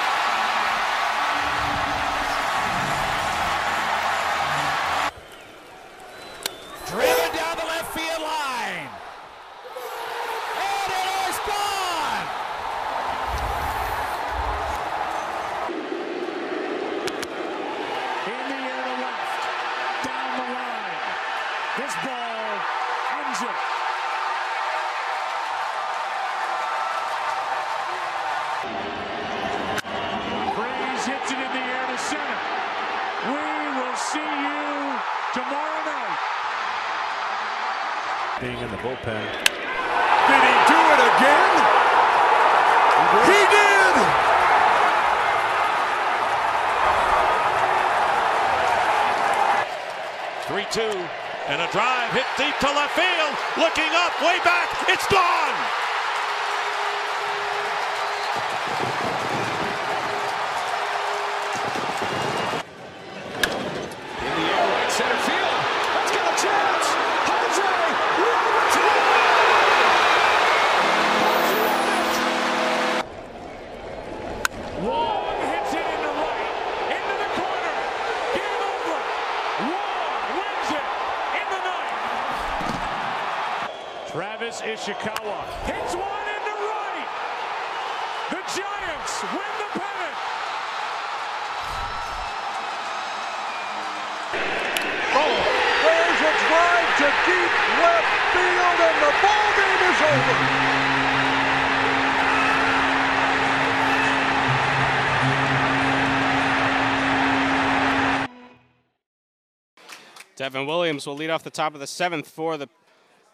[110.44, 112.68] Devin Williams will lead off the top of the seventh for the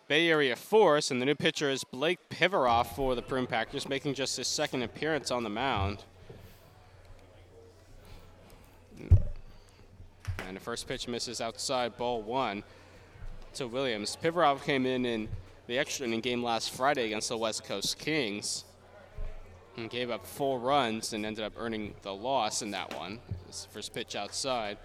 [0.07, 4.13] Bay Area Force, and the new pitcher is Blake Pivaroff for the Prune Packers, making
[4.13, 6.03] just his second appearance on the mound.
[8.99, 12.63] And the first pitch misses outside, ball one
[13.55, 14.15] to Williams.
[14.21, 15.29] Pivaroff came in in
[15.65, 18.65] the extra inning game last Friday against the West Coast Kings.
[19.77, 23.19] and gave up four runs and ended up earning the loss in that one.
[23.47, 24.77] His first pitch outside.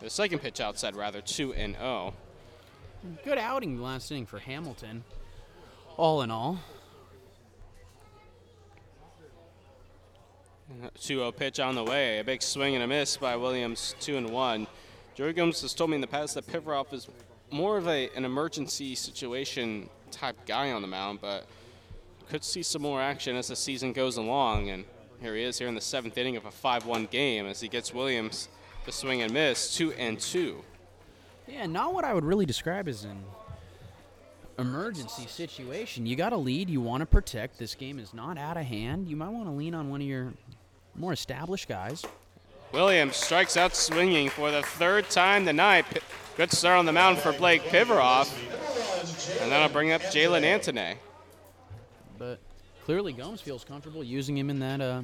[0.00, 2.14] The second pitch outside, rather, 2 and oh.
[3.02, 3.18] 0.
[3.24, 5.04] Good outing last inning for Hamilton,
[5.96, 6.58] all in all.
[10.98, 12.18] 2-0 pitch on the way.
[12.18, 14.66] A big swing and a miss by Williams, 2 and 1.
[15.14, 17.08] Joey Gomes has told me in the past that Pivarov is
[17.50, 21.46] more of a, an emergency situation type guy on the mound, but
[22.28, 24.70] could see some more action as the season goes along.
[24.70, 24.84] And
[25.20, 27.92] here he is here in the seventh inning of a 5-1 game as he gets
[27.92, 28.48] Williams
[28.84, 30.62] to swing and miss, 2 and 2.
[31.48, 33.24] Yeah, not what I would really describe as an
[34.58, 36.06] emergency situation.
[36.06, 37.58] You got a lead, you want to protect.
[37.58, 39.08] This game is not out of hand.
[39.08, 40.32] You might want to lean on one of your
[40.94, 42.04] more established guys.
[42.72, 45.86] Williams strikes out swinging for the third time tonight.
[46.36, 48.32] Good start on the mound for Blake Pivarov.
[49.42, 50.96] And that'll bring up Jalen Antone.
[52.16, 52.38] But
[52.84, 55.02] clearly Gomes feels comfortable using him in that uh,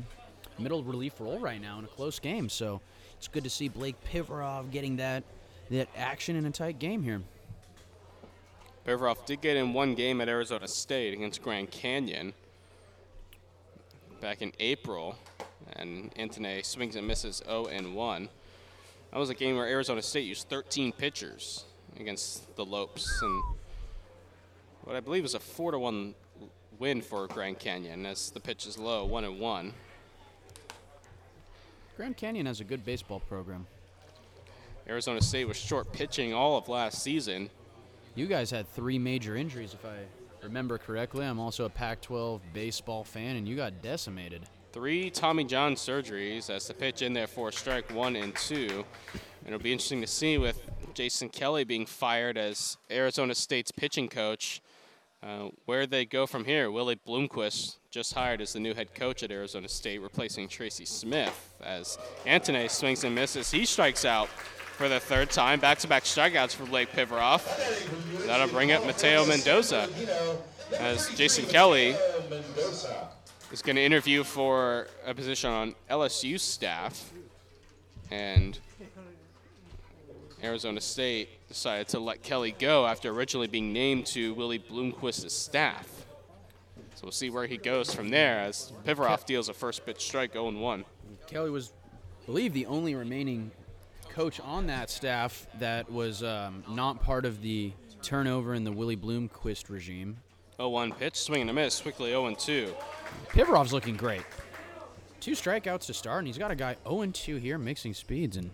[0.59, 2.49] middle relief role right now in a close game.
[2.49, 2.81] So
[3.17, 5.25] it's good to see Blake Pivarov getting that
[5.71, 7.21] that action in a tight game here.
[8.87, 12.33] Pivarov did get in one game at Arizona State against Grand Canyon
[14.21, 15.17] back in April
[15.73, 18.29] and Antone swings and misses 0 and 1.
[19.13, 21.65] That was a game where Arizona State used 13 pitchers
[21.99, 23.43] against the Lopes, and
[24.85, 26.15] what I believe is a 4 to 1
[26.79, 29.73] win for Grand Canyon as the pitch is low, 1 and 1.
[31.97, 33.67] Grand Canyon has a good baseball program.
[34.89, 37.49] Arizona State was short pitching all of last season.
[38.15, 39.97] You guys had three major injuries, if I
[40.43, 41.25] remember correctly.
[41.25, 44.43] I'm also a Pac 12 baseball fan, and you got decimated
[44.73, 48.85] three Tommy John surgeries as the pitch in there for strike one and two.
[49.15, 50.61] And it'll be interesting to see with
[50.93, 54.61] Jason Kelly being fired as Arizona State's pitching coach.
[55.23, 56.71] Uh, where they go from here.
[56.71, 61.55] Willie Bloomquist just hired as the new head coach at Arizona State, replacing Tracy Smith
[61.65, 63.51] as Antone swings and misses.
[63.51, 65.59] He strikes out for the third time.
[65.59, 67.43] Back-to-back strikeouts for Blake Pivarov.
[68.27, 69.89] That'll bring up Mateo Mendoza
[70.79, 71.97] as Jason Kelly
[73.53, 77.11] is going to interview for a position on LSU staff,
[78.11, 78.59] and
[80.43, 86.07] Arizona State decided to let Kelly go after originally being named to Willie Bloomquist's staff.
[86.95, 90.33] So we'll see where he goes from there as Pivarov deals a first pitch strike
[90.33, 90.85] 0 1.
[91.27, 91.73] Kelly was,
[92.23, 93.51] I believe, the only remaining
[94.09, 98.97] coach on that staff that was um, not part of the turnover in the Willie
[98.97, 100.17] Bloomquist regime.
[100.57, 102.75] 0 1 pitch, swing and a miss, quickly 0 2.
[103.29, 104.23] Pivarov's looking great.
[105.21, 108.51] Two strikeouts to start, and he's got a guy 0 2 here mixing speeds, and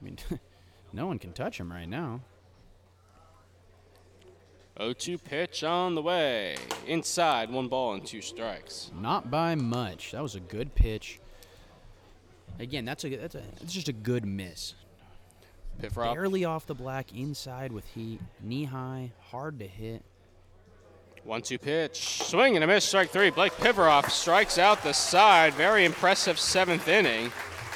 [0.00, 0.16] I mean,
[0.92, 2.20] no one can touch him right now.
[4.80, 6.56] 0 2 pitch on the way.
[6.86, 8.90] Inside, one ball and two strikes.
[8.98, 10.12] Not by much.
[10.12, 11.20] That was a good pitch.
[12.58, 14.74] Again, that's a that's a that's just a good miss.
[15.80, 16.14] Pivarov.
[16.14, 20.02] Barely off the black, inside with heat, knee high, hard to hit.
[21.24, 22.22] One two pitch.
[22.24, 23.30] Swing and a miss, strike three.
[23.30, 25.52] Blake Pivarov strikes out the side.
[25.54, 27.30] Very impressive seventh inning.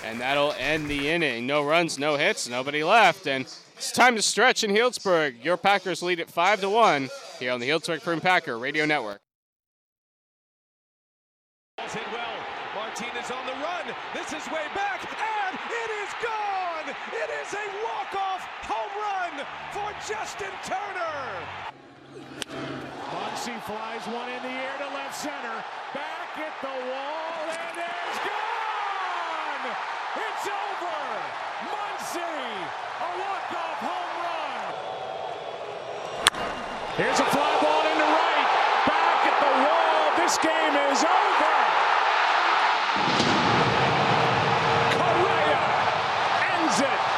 [0.05, 1.47] And that'll end the inning.
[1.47, 3.27] No runs, no hits, nobody left.
[3.27, 3.47] And
[3.77, 5.45] it's time to stretch in Healdsburg.
[5.45, 9.21] Your Packers lead at 5 to 1 here on the Healdsburg Prune Packer Radio Network.
[11.79, 12.25] Hit well.
[12.75, 13.95] Martinez on the run.
[14.15, 16.95] This is way back, and it is gone.
[17.13, 21.43] It is a walk-off home run for Justin Turner.
[23.11, 25.65] Muncy flies one in the air to left center.
[25.93, 29.65] Back at the wall, and it's gone!
[30.17, 31.03] It's over!
[31.71, 32.23] Muncy,
[33.03, 34.75] a walk-off home run.
[36.97, 38.49] Here's a fly ball into right.
[38.87, 40.15] Back at the wall.
[40.17, 41.55] This game is over.
[44.95, 45.59] Correa
[46.55, 47.15] ends it.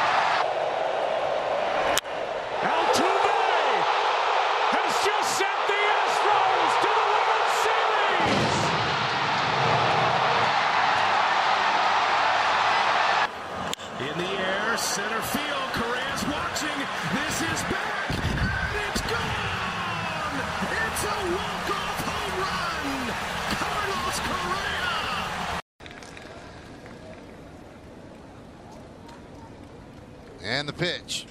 [30.43, 31.25] And the pitch.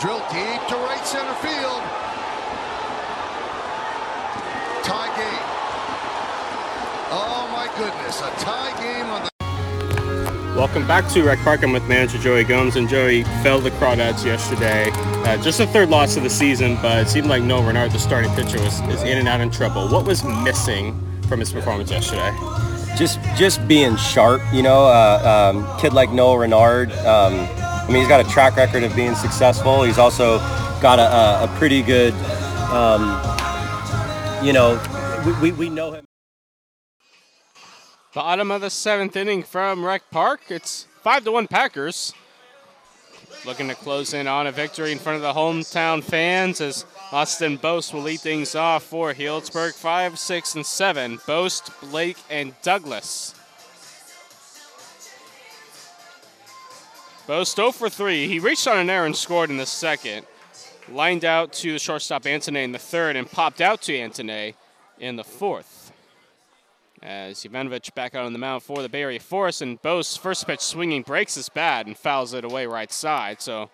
[0.00, 1.82] Drilled deep to right center field.
[4.82, 5.46] Tie game.
[7.12, 11.62] Oh my goodness, a tie game on the Welcome back to Rec Park.
[11.62, 14.90] I'm with manager Joey Gomes, and Joey fell the Crawdads yesterday.
[14.92, 17.98] Uh, just the third loss of the season, but it seemed like Noah Renard, the
[17.98, 19.86] starting pitcher, was is in and out in trouble.
[19.88, 20.98] What was missing
[21.28, 22.32] from his performance yesterday?
[22.96, 24.40] just just being sharp.
[24.52, 26.90] You know, uh, um, kid like Noah Renard.
[26.92, 27.46] Um,
[27.86, 29.84] I mean, he's got a track record of being successful.
[29.84, 30.38] He's also
[30.82, 32.12] got a, a, pretty good,
[32.72, 33.02] um,
[34.44, 34.82] you know,
[35.24, 36.04] we, we, we know him.
[38.12, 40.40] Bottom of the seventh inning from Rec Park.
[40.48, 42.12] It's five to one Packers.
[43.44, 47.56] Looking to close in on a victory in front of the hometown fans as Austin
[47.56, 49.74] Boast will lead things off for Healdsburg.
[49.74, 51.20] Five, six, and seven.
[51.24, 53.35] Boast, Blake, and Douglas.
[57.26, 58.28] Boast 0 for 3.
[58.28, 60.24] He reached on an error and scored in the second.
[60.88, 64.54] Lined out to the shortstop Antone in the third and popped out to Antone
[65.00, 65.92] in the fourth.
[67.02, 70.46] As Jovanovic back out on the mound for the Bay Area Force, and Boast's first
[70.46, 73.40] pitch swinging breaks his bat and fouls it away right side.
[73.40, 73.70] So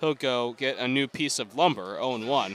[0.00, 2.54] he'll go get a new piece of lumber, 0 1.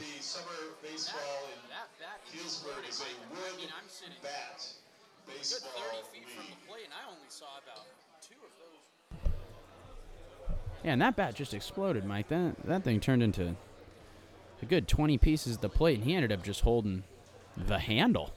[10.83, 12.27] Yeah, and that bat just exploded, Mike.
[12.29, 13.55] That that thing turned into
[14.61, 17.03] a good 20 pieces at the plate, and he ended up just holding
[17.55, 18.31] the handle.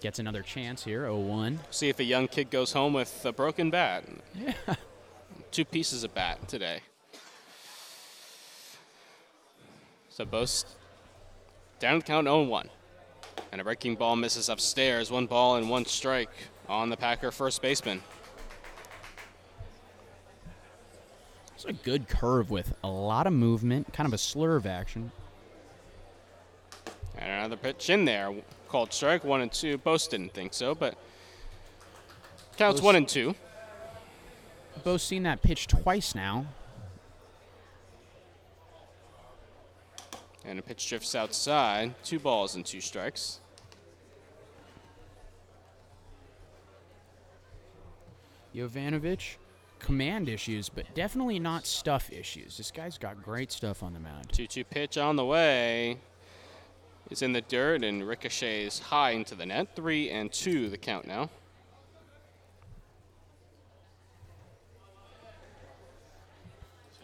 [0.00, 1.58] Gets another chance here, 0-1.
[1.70, 4.04] See if a young kid goes home with a broken bat.
[4.34, 4.52] Yeah.
[5.50, 6.80] Two pieces of bat today.
[10.10, 10.66] So Boast
[11.78, 12.68] down the count 0-1.
[13.52, 15.10] And a breaking ball misses upstairs.
[15.10, 16.30] One ball and one strike
[16.68, 18.02] on the Packer first baseman.
[21.56, 25.10] It's a good curve with a lot of movement, kind of a slur of action.
[27.16, 28.34] And another pitch in there.
[28.68, 29.78] Called strike, one and two.
[29.78, 30.98] Boast didn't think so, but
[32.58, 33.34] counts Boast- one and two.
[34.84, 36.44] Both seen that pitch twice now.
[40.44, 41.94] And a pitch drifts outside.
[42.04, 43.40] Two balls and two strikes.
[48.54, 49.36] Jovanovic,
[49.86, 52.56] command issues, but definitely not stuff issues.
[52.56, 54.28] This guy's got great stuff on the mound.
[54.32, 55.98] 2 2 pitch on the way.
[57.08, 59.76] Is in the dirt and ricochets high into the net.
[59.76, 61.30] 3 and 2 the count now.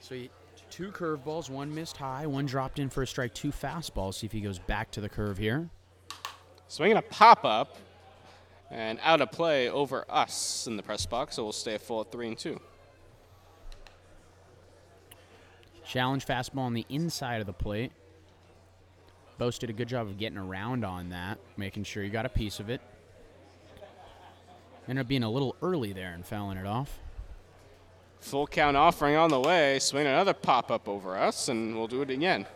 [0.01, 0.29] So he,
[0.69, 4.15] two curveballs, one missed high, one dropped in for a strike, two fastballs.
[4.15, 5.71] See if he goes back to the curve here.
[6.67, 7.77] Swinging a pop up
[8.73, 12.11] and out of play over us in the press box, so we'll stay full at
[12.11, 12.61] 3 and 2.
[15.85, 17.93] Challenge fastball on the inside of the plate.
[19.39, 22.31] Boast did a good job of getting around on that, making sure you got a
[22.31, 22.81] piece of it.
[24.89, 26.99] Ended up being a little early there and fouling it off.
[28.21, 29.79] Full count offering on the way.
[29.79, 32.47] Swing another pop up over us, and we'll do it again.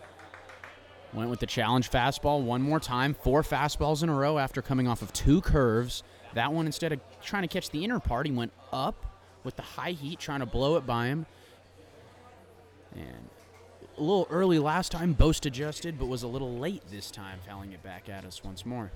[1.12, 3.14] Went with the challenge fastball one more time.
[3.14, 6.02] Four fastballs in a row after coming off of two curves.
[6.34, 9.06] That one, instead of trying to catch the inner part, he went up
[9.42, 11.26] with the high heat, trying to blow it by him.
[12.96, 13.28] And
[13.98, 17.72] a little early last time, Boast adjusted, but was a little late this time, fouling
[17.72, 18.90] it back at us once more.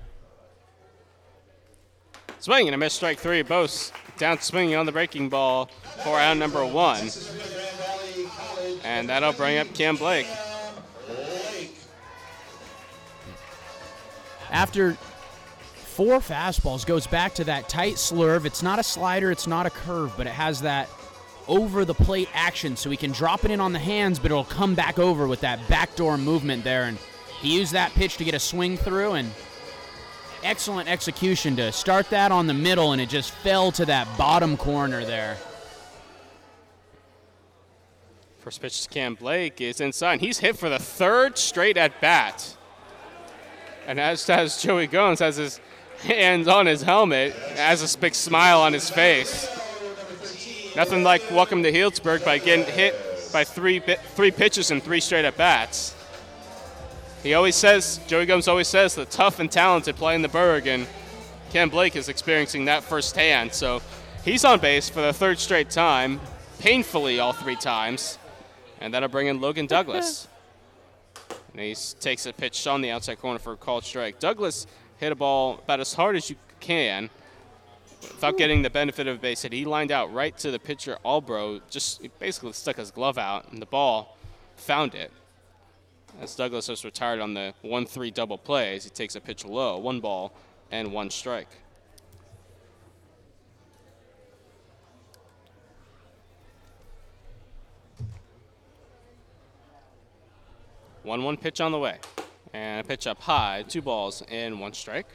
[2.39, 3.43] Swing and a missed strike three.
[3.43, 5.67] Boast down swinging on the breaking ball
[6.03, 7.11] for out number one.
[8.83, 10.27] And that'll bring up Cam Blake.
[14.51, 14.95] After
[15.75, 18.47] four fastballs, goes back to that tight slurve.
[18.47, 20.89] It's not a slider, it's not a curve, but it has that
[21.51, 24.45] over the plate action, so he can drop it in on the hands, but it'll
[24.45, 26.85] come back over with that backdoor movement there.
[26.85, 26.97] And
[27.43, 29.31] he used that pitch to get a swing through, and
[30.43, 34.57] excellent execution to start that on the middle, and it just fell to that bottom
[34.57, 35.37] corner there.
[38.39, 40.21] First pitch to Cam Blake is inside.
[40.21, 42.57] He's hit for the third straight at bat.
[43.87, 45.61] And as does Joey Gomes, has his
[45.99, 49.47] hands on his helmet, has a big smile on his face.
[50.77, 52.95] Nothing like welcome to Healdsburg by getting hit
[53.33, 55.97] by three three pitches and three straight at bats.
[57.25, 60.69] He always says, Joey Gomes always says, the tough and talented play in the Berg,
[60.69, 60.87] and
[61.51, 63.53] Cam Blake is experiencing that firsthand.
[63.53, 63.83] So
[64.25, 66.21] he's on base for the third straight time,
[66.61, 68.17] painfully all three times,
[68.81, 70.29] and that'll bring in Logan Douglas.
[71.53, 74.21] and he takes a pitch on the outside corner for a called strike.
[74.21, 74.69] Douglas
[74.99, 77.11] hit a ball about as hard as you can
[78.03, 79.53] without getting the benefit of base hit.
[79.53, 83.61] He lined out right to the pitcher Albro, just basically stuck his glove out, and
[83.61, 84.17] the ball
[84.57, 85.11] found it.
[86.21, 89.45] As Douglas has retired on the 1 3 double play as he takes a pitch
[89.45, 90.33] low, one ball
[90.71, 91.49] and one strike.
[101.03, 101.99] One one pitch on the way.
[102.53, 105.07] And a pitch up high, two balls and one strike.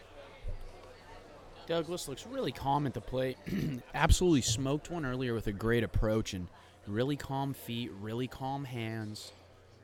[1.68, 3.38] Douglas looks really calm at the plate.
[3.96, 6.48] Absolutely smoked one earlier with a great approach and
[6.88, 9.32] really calm feet, really calm hands.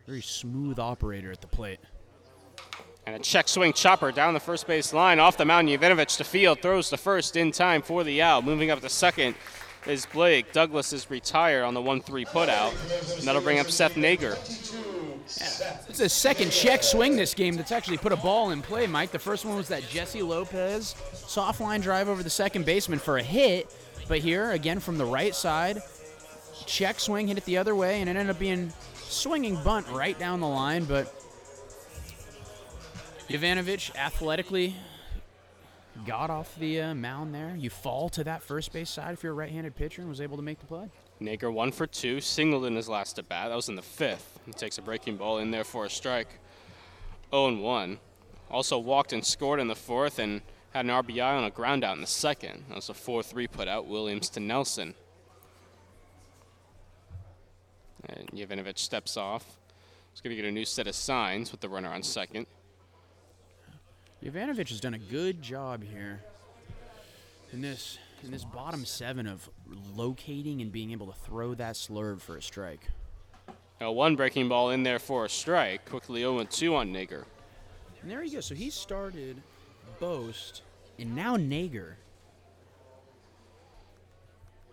[0.06, 1.80] Very smooth operator at the plate.
[3.08, 5.70] And a check swing chopper down the first base line off the mound.
[5.70, 8.46] Jovanovic to field throws to first in time for the out.
[8.46, 9.36] Moving up to second
[9.88, 10.54] is Blake.
[10.54, 13.18] Douglas is retired on the 1 3 putout.
[13.18, 14.38] And that'll bring up Seth Nager.
[15.26, 19.12] It's a second check swing this game that's actually put a ball in play, Mike.
[19.12, 23.18] The first one was that Jesse Lopez soft line drive over the second baseman for
[23.18, 23.74] a hit.
[24.08, 25.82] But here, again from the right side,
[26.66, 30.18] check swing, hit it the other way, and it ended up being swinging bunt right
[30.18, 30.86] down the line.
[30.86, 31.14] But
[33.30, 34.76] Jovanovic athletically
[36.06, 37.56] got off the uh, mound there.
[37.56, 40.38] You fall to that first base side if you're a right-handed pitcher and was able
[40.38, 40.90] to make the play.
[41.22, 43.50] Nager one for two, singled in his last at bat.
[43.50, 44.31] That was in the fifth.
[44.46, 46.40] He takes a breaking ball in there for a strike.
[47.32, 48.00] 0 1.
[48.50, 50.42] Also walked and scored in the fourth and
[50.74, 52.66] had an RBI on a ground out in the second.
[52.70, 54.96] That was a 4 3 put out, Williams to Nelson.
[58.10, 59.46] And Jovanovic steps off.
[60.12, 62.48] He's going to get a new set of signs with the runner on second.
[64.24, 66.22] Jovanovic has done a good job here
[67.54, 69.50] in this in this bottom seven of
[69.96, 72.88] locating and being able to throw that slurve for a strike.
[73.82, 75.90] Now one breaking ball in there for a strike.
[75.90, 77.26] Quickly 0 2 on Nager.
[78.02, 78.40] And there you go.
[78.40, 79.42] So he started
[80.00, 80.62] Boast
[81.00, 81.96] and now Nager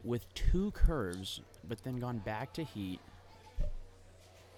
[0.04, 3.00] with two curves, but then gone back to heat.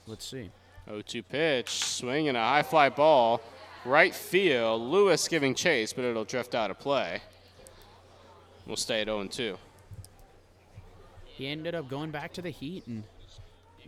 [0.09, 0.51] Let's see.
[0.89, 3.41] 0 2 pitch, swing and a high fly ball.
[3.85, 4.83] Right field.
[4.83, 7.23] Lewis giving chase, but it'll drift out of play.
[8.67, 9.57] We'll stay at 0 2.
[11.25, 13.05] He ended up going back to the heat, and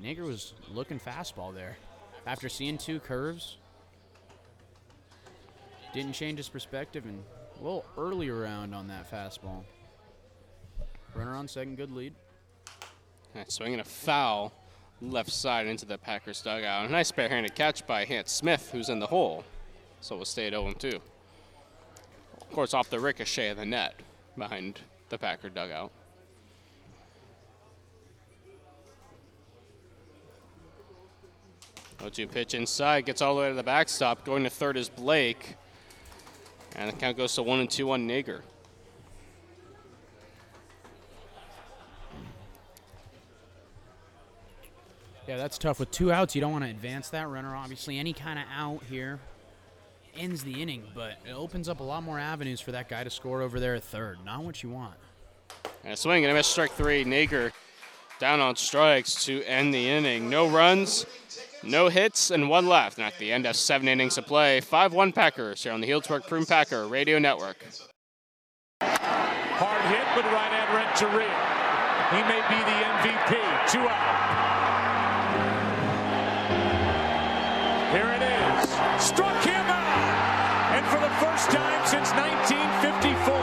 [0.01, 1.77] Nager was looking fastball there.
[2.27, 3.57] After seeing two curves,
[5.93, 7.23] didn't change his perspective and
[7.61, 9.63] a little early around on that fastball.
[11.15, 12.15] Runner on second, good lead.
[13.49, 14.53] Swinging a foul
[15.01, 16.89] left side into the Packers dugout.
[16.89, 19.45] A nice barehanded catch by Hans Smith, who's in the hole.
[20.01, 20.89] So we'll stay at 0 2.
[22.41, 23.95] Of course, off the ricochet of the net
[24.37, 25.91] behind the Packer dugout.
[32.03, 34.25] O two pitch inside, gets all the way to the backstop.
[34.25, 35.57] Going to third is Blake.
[36.75, 38.43] And the count goes to 1 and 2 on Nager.
[45.29, 45.79] Yeah, that's tough.
[45.79, 47.55] With two outs, you don't want to advance that runner.
[47.55, 49.21] Obviously, any kind of out here
[50.17, 53.11] ends the inning, but it opens up a lot more avenues for that guy to
[53.11, 54.19] score over there at third.
[54.25, 54.95] Not what you want.
[55.85, 57.05] And a swing and a miss, strike three.
[57.05, 57.53] Nager
[58.23, 60.31] down on strikes to end the inning.
[60.31, 61.07] No runs,
[61.65, 62.99] no hits, and one left.
[62.99, 65.89] And at the end of seven innings of play, 5 1 Packers here on the
[65.89, 67.57] Healdsburg Prune Packer Radio Network.
[68.81, 71.35] Hard hit, but right at Renteria.
[72.15, 73.35] He may be the MVP.
[73.67, 74.07] Two out.
[77.91, 78.71] Here it is.
[79.05, 80.79] Struck him out.
[80.79, 83.35] And for the first time since 1954,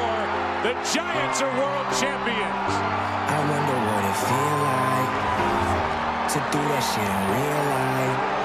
[0.64, 2.90] the Giants are world champions.
[4.28, 5.14] Feel like
[6.34, 8.40] to do that shit in real life.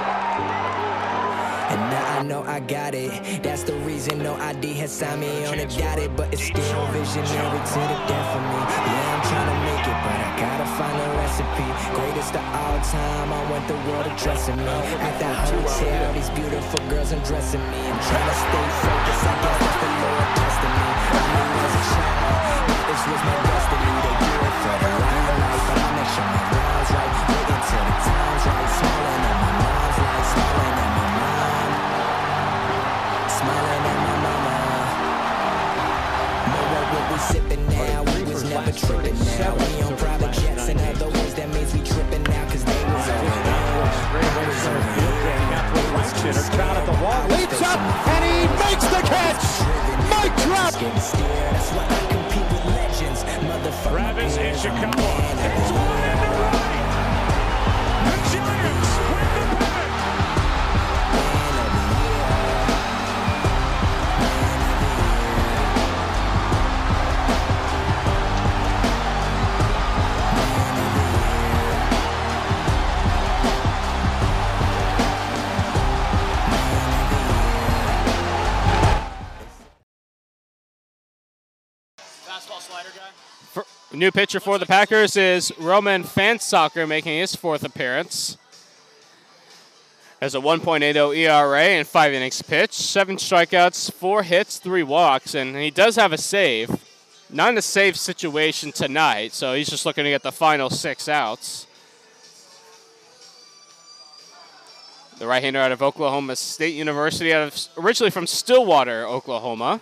[1.75, 3.43] And now I know I got it.
[3.43, 5.75] That's the reason no ID has signed me on it.
[5.77, 8.61] Got it, but it's still visionary to the death of me.
[8.63, 11.69] Yeah, I'm trying to make it, but I gotta find a recipe.
[11.99, 14.77] Greatest of all time, I want the world addressing me.
[15.03, 17.81] At the hotel, all these beautiful girls undressing me.
[17.91, 20.89] I'm trying to stay focused, I guess that's the Lord testing me.
[21.11, 22.39] I knew as a child,
[22.87, 24.14] this was my destiny.
[38.95, 39.55] Tripping now.
[39.55, 42.51] We on private jets and other ways that means we tripping now.
[42.51, 43.09] Cause they was.
[46.57, 49.45] Down at the wall, leaps up, and he makes the catch.
[50.09, 50.73] Mike Trout.
[50.73, 51.55] Getting scared.
[51.55, 51.75] That's
[83.97, 88.37] new pitcher for the Packers is Roman Fansoccer making his fourth appearance.
[90.21, 95.57] Has a 1.80 ERA and five innings pitched, seven strikeouts, four hits, three walks, and
[95.57, 96.71] he does have a save.
[97.31, 101.09] Not in a save situation tonight, so he's just looking to get the final six
[101.09, 101.67] outs.
[105.19, 109.81] The right-hander out of Oklahoma State University, out of originally from Stillwater, Oklahoma,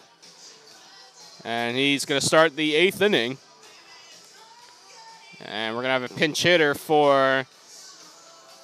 [1.45, 3.39] and he's going to start the eighth inning.
[5.45, 7.47] And we're going to have a pinch hitter for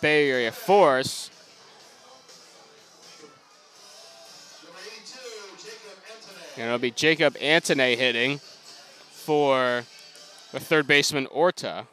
[0.00, 1.30] Bay Area Force.
[6.56, 8.40] And it'll be Jacob Antone hitting
[9.10, 9.84] for
[10.52, 11.86] the third baseman Orta.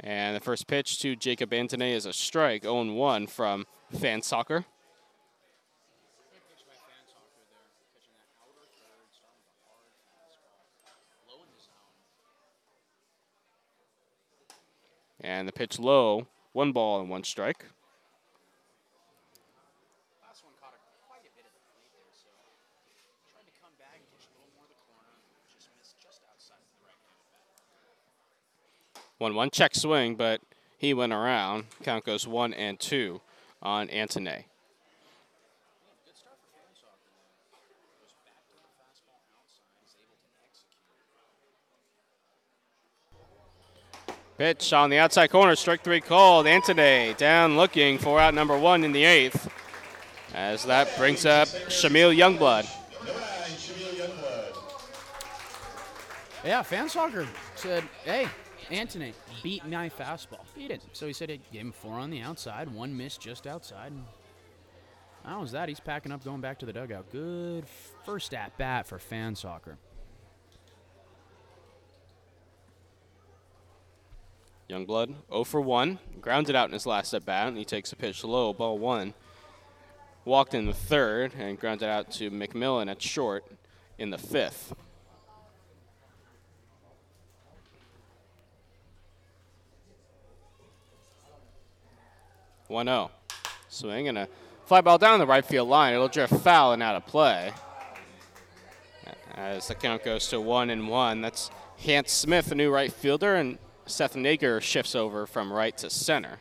[0.00, 4.64] And the first pitch to Jacob Antone is a strike, 0 1 from Fan Soccer.
[15.20, 17.64] And the pitch low, one ball and one strike.
[29.18, 30.40] One one check swing, but
[30.78, 31.64] he went around.
[31.82, 33.20] Count goes one and two
[33.60, 34.44] on Antone.
[44.38, 46.46] Pitch on the outside corner, strike three called.
[46.46, 49.50] Antone down looking for out number one in the eighth.
[50.32, 52.66] As that brings up Shamil Youngblood.
[56.44, 58.28] Yeah, fan soccer said, hey,
[58.70, 59.12] Antone,
[59.42, 60.44] beat my fastball.
[60.54, 60.82] Beat it.
[60.92, 63.90] So he said he gave him four on the outside, one missed just outside.
[63.90, 64.04] And
[65.24, 65.68] that was that.
[65.68, 67.10] He's packing up, going back to the dugout.
[67.10, 67.64] Good
[68.06, 69.78] first at bat for fan soccer.
[74.70, 77.96] Youngblood 0 for 1, grounded out in his last at bat, and he takes a
[77.96, 79.14] pitch low, ball one.
[80.26, 83.46] Walked in the third and grounded out to McMillan at short
[83.96, 84.74] in the fifth.
[92.66, 93.10] One zero.
[93.70, 94.28] Swing and a
[94.66, 95.94] fly ball down the right field line.
[95.94, 97.52] It'll drift foul and out of play.
[99.34, 101.22] As the count goes to one and one.
[101.22, 103.56] That's Hans Smith, a new right fielder, and
[103.88, 106.38] Seth Nager shifts over from right to center.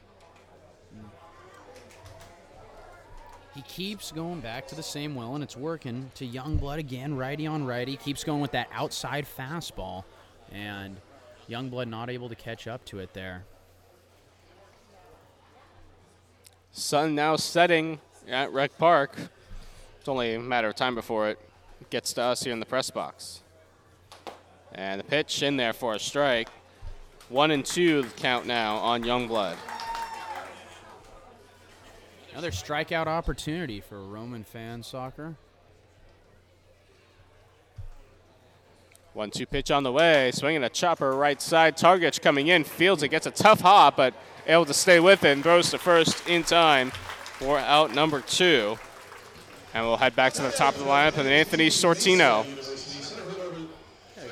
[3.55, 7.47] He keeps going back to the same well, and it's working to Youngblood again, righty
[7.47, 7.97] on righty.
[7.97, 10.03] Keeps going with that outside fastball,
[10.51, 10.97] and
[11.49, 13.45] Youngblood not able to catch up to it there.
[16.71, 19.17] Sun now setting at Rec Park.
[19.99, 21.39] It's only a matter of time before it
[21.89, 23.41] gets to us here in the press box.
[24.71, 26.49] And the pitch in there for a strike.
[27.29, 29.57] One and two count now on Youngblood.
[32.31, 35.35] Another strikeout opportunity for Roman fan soccer.
[39.13, 41.75] One two pitch on the way, swinging a chopper right side.
[41.75, 44.13] Targich's coming in, fields it, gets a tough hop, but
[44.45, 48.77] able to stay with it and throws to first in time for out number two.
[49.73, 52.45] And we'll head back to the top of the lineup and Anthony Sortino.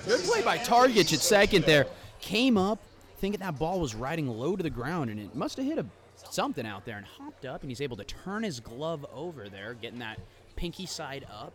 [0.05, 1.87] Good play by Targich at second there.
[2.25, 2.81] Came up
[3.17, 5.85] thinking that ball was riding low to the ground, and it must have hit a,
[6.31, 9.75] something out there and hopped up, and he's able to turn his glove over there,
[9.75, 10.19] getting that
[10.55, 11.53] pinky side up,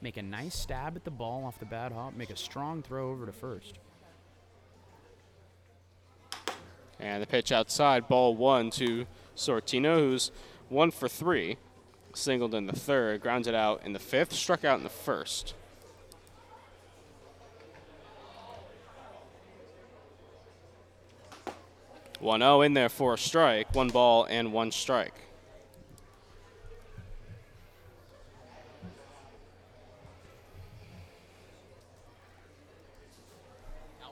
[0.00, 3.10] make a nice stab at the ball off the bad hop, make a strong throw
[3.10, 3.78] over to first.
[6.98, 9.04] And the pitch outside, ball one to
[9.36, 10.30] Sortino, who's
[10.70, 11.58] one for three.
[12.14, 15.52] Singled in the third, grounded out in the fifth, struck out in the first.
[22.20, 25.14] One zero in there for a strike, one ball and one strike.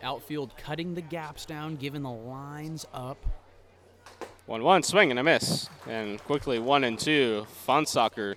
[0.03, 3.19] Outfield cutting the gaps down, giving the lines up.
[4.47, 5.69] 1 1 swing and a miss.
[5.89, 7.47] And quickly 1 and 2.
[7.66, 8.35] Fonsacker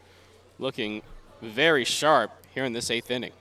[0.59, 1.01] looking
[1.41, 3.33] very sharp here in this eighth inning.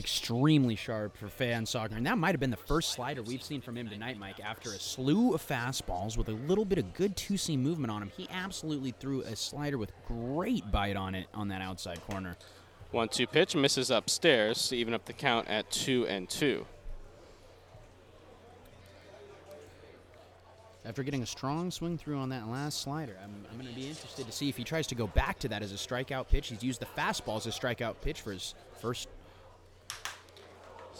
[0.00, 1.94] Extremely sharp for fan soccer.
[1.94, 4.40] And that might have been the first slider we've seen from him tonight, Mike.
[4.40, 8.00] After a slew of fastballs with a little bit of good two seam movement on
[8.00, 12.38] him, he absolutely threw a slider with great bite on it on that outside corner.
[12.92, 16.64] 1 2 pitch misses upstairs to even up the count at 2 and 2.
[20.86, 23.86] After getting a strong swing through on that last slider, I'm, I'm going to be
[23.86, 26.48] interested to see if he tries to go back to that as a strikeout pitch.
[26.48, 29.06] He's used the fastball as a strikeout pitch for his first.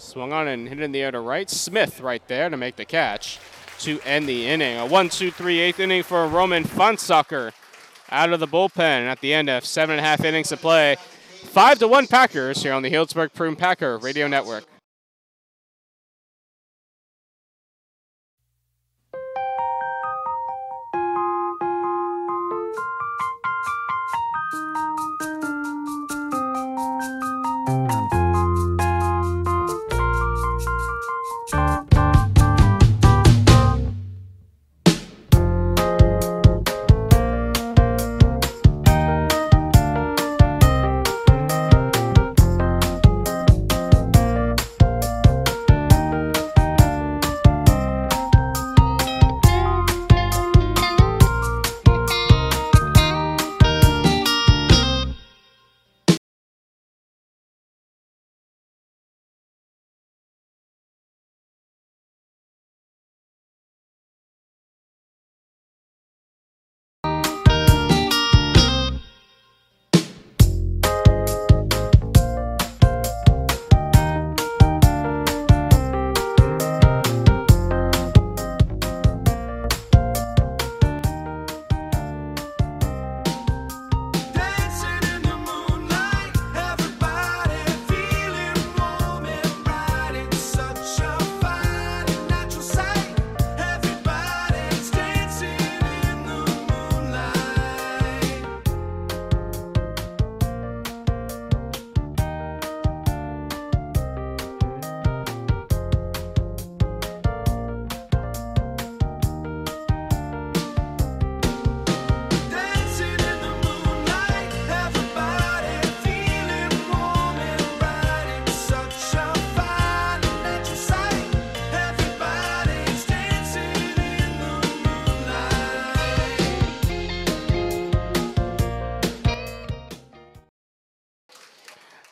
[0.01, 1.51] Swung on and hit in the air to right.
[1.51, 3.39] Smith right there to make the catch.
[3.81, 4.77] to end the inning.
[4.79, 7.53] A 1 2 3 eighth inning for Roman Fonsacker
[8.11, 10.97] out of the bullpen at the end of seven and a half innings to play.
[11.45, 14.65] Five to one Packers here on the Healdsburg Prune Packer Radio Network.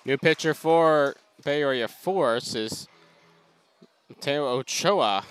[0.09, 2.89] New pitcher for Bay Area Force is
[4.09, 5.23] Mateo Ochoa.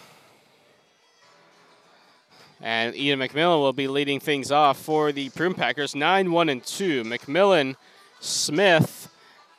[2.62, 5.96] And Ian McMillan will be leading things off for the Prune Packers.
[5.96, 7.06] 9 1 and 2.
[7.06, 7.76] McMillan,
[8.20, 9.10] Smith,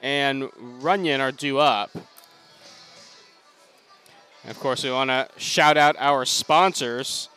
[0.01, 1.91] and Runyon are due up.
[4.45, 7.29] And of course, we want to shout out our sponsors.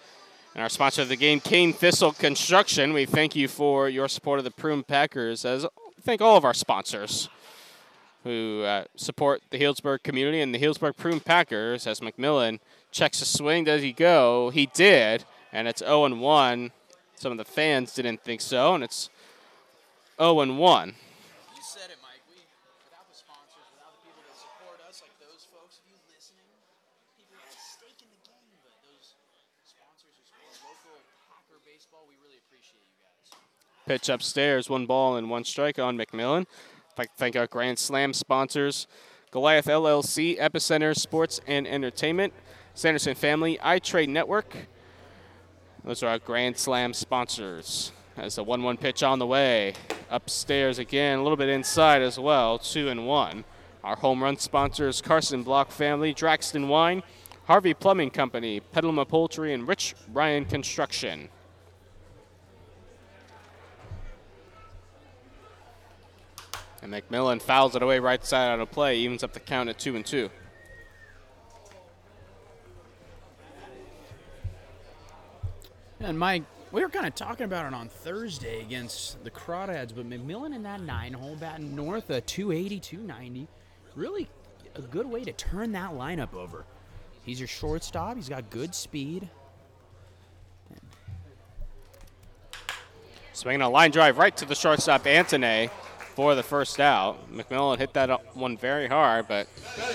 [0.54, 2.94] And our sponsor of the game, Kane Thistle Construction.
[2.94, 5.66] We thank you for your support of the Prune Packers, as
[6.04, 7.28] thank all of our sponsors
[8.24, 11.88] who uh, support the Healdsburg community and the Healdsburg Prune Packers.
[11.88, 12.60] As McMillan
[12.92, 14.52] checks the swing, does he go?
[14.52, 16.72] He did, and it's 0 and 1.
[17.16, 19.10] Some of the fans didn't think so, and it's
[20.18, 20.88] 0 and 1.
[20.90, 20.94] You
[21.62, 22.22] said it, Mike.
[22.30, 22.38] We,
[22.86, 26.46] without the sponsors, without the people that support us, like those folks of you listening,
[27.18, 29.18] people that have stake in the game, but those
[29.66, 33.34] sponsors who support local Packer baseball, we really appreciate you guys.
[33.90, 36.46] Pitch upstairs, one ball and one strike on McMillan.
[37.02, 38.86] Like to thank our Grand Slam sponsors
[39.32, 42.32] Goliath LLC, Epicenter Sports and Entertainment,
[42.76, 44.56] Sanderson Family, iTrade Network.
[45.84, 47.92] Those are our Grand Slam sponsors.
[48.16, 49.74] As a 1 1 pitch on the way.
[50.12, 53.46] Upstairs again, a little bit inside as well, 2 and 1.
[53.84, 57.02] Our home run sponsors Carson Block Family, Draxton Wine,
[57.46, 61.30] Harvey Plumbing Company, Petaluma Poultry, and Rich Ryan Construction.
[66.82, 69.78] And McMillan fouls it away right side out of play, evens up the count at
[69.78, 70.30] two and two.
[76.00, 80.10] And Mike, we were kind of talking about it on Thursday against the Crawdads, but
[80.10, 83.48] McMillan in that nine hole batting north of 280, 290.
[83.96, 84.28] Really
[84.76, 86.66] a good way to turn that lineup over.
[87.24, 88.16] He's your shortstop.
[88.16, 89.30] He's got good speed.
[93.34, 95.70] Swinging a line drive right to the shortstop, Antone,
[96.16, 97.32] for the first out.
[97.34, 99.48] McMillan hit that one very hard, but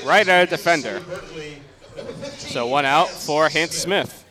[0.04, 1.02] right at a defender.
[2.38, 4.24] So one out for Hans Smith.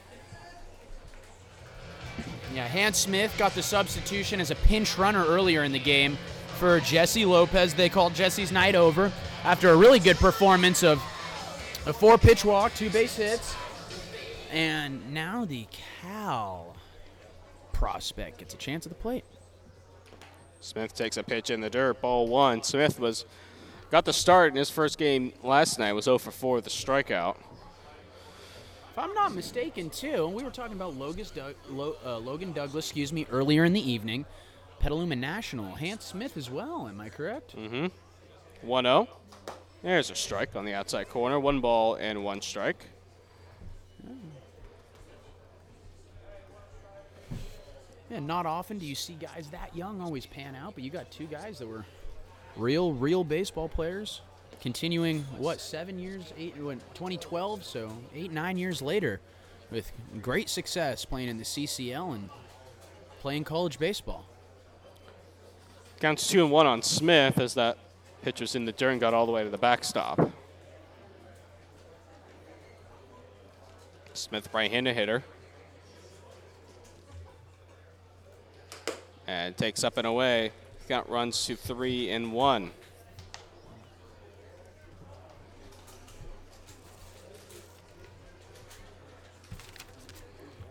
[2.54, 6.18] Yeah, Hans Smith got the substitution as a pinch runner earlier in the game
[6.58, 7.74] for Jesse Lopez.
[7.74, 9.12] They called Jesse's night over
[9.44, 11.00] after a really good performance of
[11.86, 13.56] a four pitch walk, two base hits.
[14.52, 15.68] And now the
[16.02, 16.76] Cal
[17.74, 19.26] prospect gets a chance at the plate.
[20.66, 22.64] Smith takes a pitch in the dirt, ball one.
[22.64, 23.26] Smith was
[23.92, 26.72] got the start in his first game last night, was 0 for 4 with a
[26.72, 27.38] strikeout.
[28.92, 32.86] If I'm not mistaken, too, we were talking about Logan, Doug, Lo, uh, Logan Douglas,
[32.86, 34.26] excuse me, earlier in the evening.
[34.80, 36.88] Petaluma National, Hans Smith as well.
[36.88, 37.56] Am I correct?
[37.56, 37.88] Mm-hmm.
[38.68, 39.08] 1-0.
[39.84, 41.40] There's a strike on the outside corner.
[41.40, 42.88] One ball and one strike.
[48.10, 51.10] Yeah, not often do you see guys that young always pan out, but you got
[51.10, 51.86] two guys that were
[52.56, 54.22] real, real baseball players.
[54.62, 59.20] Continuing what seven years, eight, what, 2012, so eight, nine years later,
[59.70, 59.92] with
[60.22, 62.30] great success playing in the CCL and
[63.20, 64.26] playing college baseball.
[66.00, 67.78] Counts two and one on Smith as that
[68.22, 70.32] pitch was in the dirt and got all the way to the backstop.
[74.14, 75.24] Smith, right-handed hitter.
[79.28, 80.52] And takes up and away.
[80.88, 82.72] Count runs to three and one.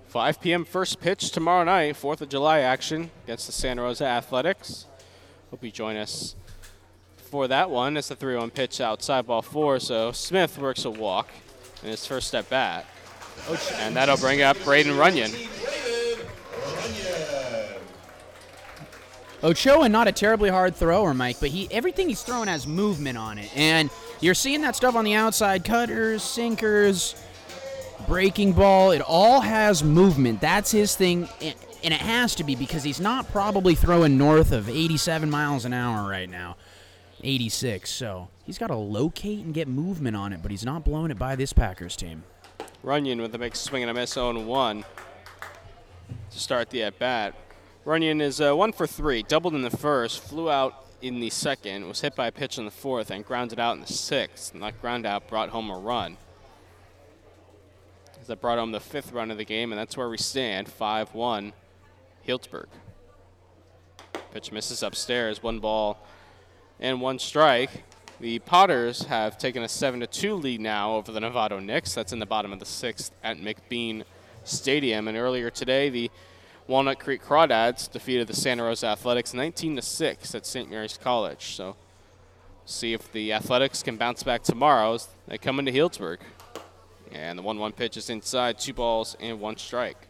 [0.07, 0.65] Five p.m.
[0.65, 4.87] first pitch tomorrow night, Fourth of July action against the Santa Rosa Athletics.
[5.51, 6.37] Hope you join us
[7.17, 7.97] for that one.
[7.97, 11.29] It's a 3-1 pitch outside ball four, so Smith works a walk
[11.83, 12.87] in his first at bat.
[13.79, 15.33] And that'll bring up Braden Runyon.
[19.45, 23.39] Ochoa not a terribly hard thrower, Mike, but he everything he's throwing has movement on
[23.39, 23.91] it, and
[24.21, 27.15] you're seeing that stuff on the outside: cutters, sinkers,
[28.09, 28.91] breaking ball.
[28.91, 30.41] It all has movement.
[30.41, 34.71] That's his thing, and it has to be because he's not probably throwing north of
[34.71, 36.57] 87 miles an hour right now,
[37.23, 37.91] 86.
[37.91, 41.19] So he's got to locate and get movement on it, but he's not blowing it
[41.19, 42.23] by this Packers team.
[42.83, 44.85] Runyon with a big swing and a miss 0 1
[46.31, 47.35] to start the at bat.
[47.85, 51.87] Runyon is uh, one for three, doubled in the first, flew out in the second,
[51.87, 54.55] was hit by a pitch in the fourth, and grounded out in the sixth.
[54.55, 56.17] And that ground out brought home a run.
[58.27, 61.13] That brought home the fifth run of the game, and that's where we stand 5
[61.13, 61.53] 1
[62.27, 62.69] Healdsburg.
[64.33, 65.99] Pitch misses upstairs, one ball
[66.81, 67.85] and one strike.
[68.21, 71.93] The Potters have taken a 7 2 lead now over the Novato Knicks.
[71.93, 74.05] That's in the bottom of the sixth at McBean
[74.45, 75.07] Stadium.
[75.07, 76.11] And earlier today, the
[76.67, 80.71] Walnut Creek Crawdads defeated the Santa Rosa Athletics 19 to 6 at St.
[80.71, 81.55] Mary's College.
[81.55, 81.77] So,
[82.65, 86.19] see if the Athletics can bounce back tomorrow as they come into Healdsburg.
[87.13, 90.09] And the 1 1 pitch is inside, two balls and one strike.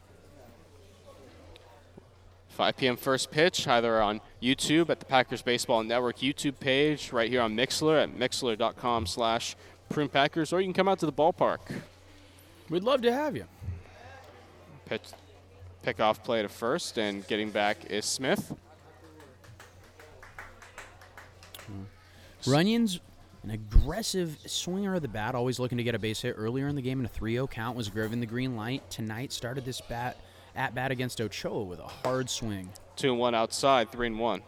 [2.50, 2.96] 5 p.m.
[2.96, 7.56] first pitch, either on YouTube at the Packers Baseball Network YouTube page, right here on
[7.56, 9.56] Mixlr at Mixlr.com slash
[9.88, 11.58] Prune Packers, or you can come out to the ballpark.
[12.70, 13.46] We'd love to have you.
[14.86, 15.02] Pitch,
[15.84, 18.54] pick off play to first, and getting back is Smith.
[22.46, 23.00] Runyon's
[23.42, 26.34] an aggressive swinger of the bat, always looking to get a base hit.
[26.38, 28.88] Earlier in the game, in a 3-0 count, was given the green light.
[28.90, 30.16] Tonight, started this bat
[30.56, 32.70] at bat against Ochoa with a hard swing.
[32.96, 34.42] Two and one outside, three and one.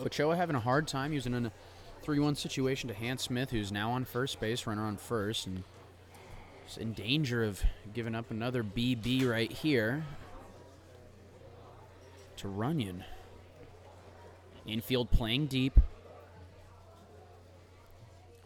[0.00, 1.52] Ochoa having a hard time using a
[2.04, 5.64] 3-1 situation to Hans Smith, who's now on first base, runner on first, and
[6.78, 7.62] in danger of
[7.92, 10.04] giving up another BB right here
[12.36, 13.04] to Runyon.
[14.66, 15.78] Infield playing deep.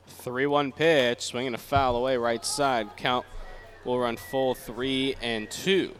[0.09, 2.97] 3 1 pitch, swinging a foul away right side.
[2.97, 3.25] Count
[3.85, 5.95] will run full three and two.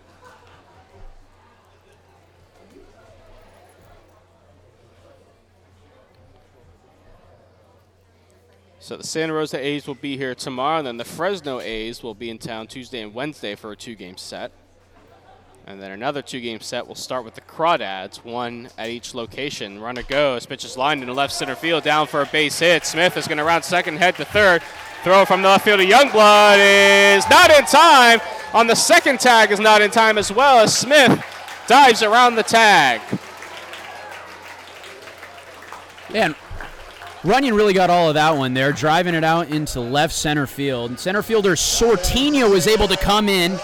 [8.89, 12.15] So the Santa Rosa A's will be here tomorrow, and then the Fresno A's will
[12.15, 14.51] be in town Tuesday and Wednesday for a two-game set.
[15.67, 19.79] And then another two-game set will start with the Crawdads, one at each location.
[19.79, 22.87] Runner goes, pitch is lined in the left center field, down for a base hit.
[22.87, 24.63] Smith is going to round second, head to third.
[25.05, 28.23] Throw from the left field to Youngblood is not in time.
[28.55, 31.23] On the second tag is not in time as well as Smith
[31.67, 33.03] dives around the tag.
[36.11, 36.35] Man,
[37.25, 41.01] Runyon really got all of that one there, driving it out into left center field.
[41.01, 43.59] Center fielder Sortino was able to come in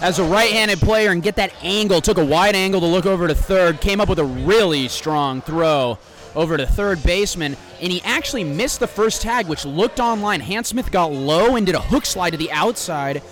[0.00, 2.00] as a right-handed player and get that angle.
[2.00, 3.80] Took a wide angle to look over to third.
[3.80, 5.96] Came up with a really strong throw
[6.34, 10.40] over to third baseman, and he actually missed the first tag, which looked online.
[10.40, 13.22] Hans Smith got low and did a hook slide to the outside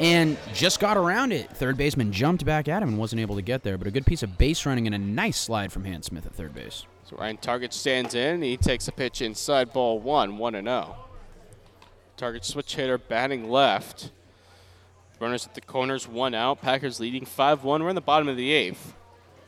[0.00, 1.48] and just got around it.
[1.50, 4.06] Third baseman jumped back at him and wasn't able to get there, but a good
[4.06, 6.84] piece of base running and a nice slide from Hans Smith at third base.
[7.08, 8.42] So Ryan Targich stands in.
[8.42, 10.94] He takes a pitch inside ball one, 1 and 0.
[12.18, 14.10] Targich switch hitter batting left.
[15.18, 16.60] Runners at the corners, one out.
[16.60, 17.82] Packers leading 5 1.
[17.82, 18.94] We're in the bottom of the eighth.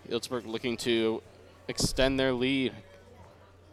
[0.09, 1.23] Healdsburg looking to
[1.69, 2.73] extend their lead.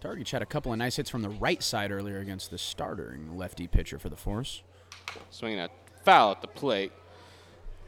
[0.01, 3.38] Targich's had a couple of nice hits from the right side earlier against the starting
[3.38, 4.64] lefty pitcher for the Force.
[5.31, 5.69] Swinging a
[6.03, 6.91] foul at the plate.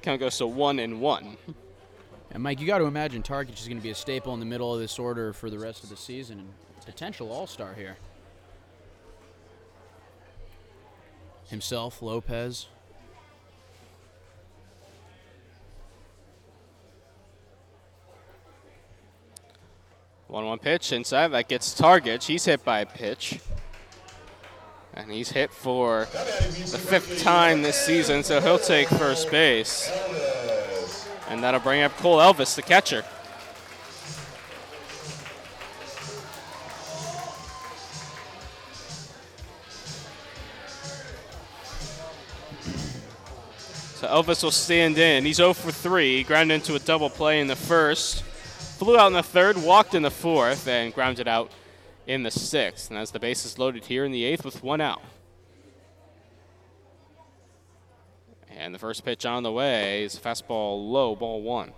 [0.02, 1.38] Count goes to 1 and 1.
[2.32, 4.46] And Mike, you got to imagine Targich is going to be a staple in the
[4.46, 6.50] middle of this order for the rest of the season and
[6.86, 7.98] potential All Star here.
[11.48, 12.68] Himself, Lopez.
[20.28, 22.28] One one pitch inside that gets Targich.
[22.28, 23.40] He's hit by a pitch.
[24.94, 29.92] And he's hit for the fifth time this season, so he'll take first base.
[31.30, 33.06] And that'll bring up Cole Elvis, the catcher.
[44.00, 45.24] So Elvis will stand in.
[45.24, 46.18] He's 0 for 3.
[46.18, 49.94] He grounded into a double play in the first, flew out in the third, walked
[49.94, 51.52] in the fourth, and grounded out
[52.08, 52.90] in the sixth.
[52.90, 55.02] And as the base is loaded here in the eighth with one out.
[58.60, 61.72] And the first pitch on the way is fastball low, ball one.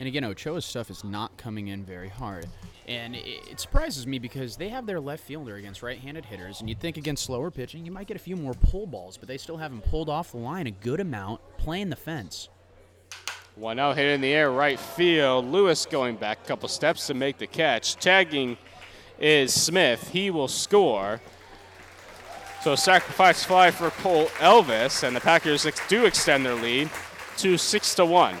[0.00, 2.48] And again, Ochoa's stuff is not coming in very hard.
[2.88, 6.58] And it, surprises me because they have their left fielder against right handed hitters.
[6.58, 9.28] And you'd think against slower pitching, you might get a few more pull balls, but
[9.28, 12.48] they still have him pulled off the line a good amount, playing the fence.
[13.54, 15.46] One out hit in the air, right field.
[15.46, 17.94] Lewis going back a couple steps to make the catch.
[17.94, 18.58] Tagging
[19.20, 20.10] is Smith.
[20.10, 21.20] He will score.
[22.64, 26.88] So sacrifice fly for Cole Elvis, and the Packers ex- do extend their lead
[27.36, 28.36] to six to one.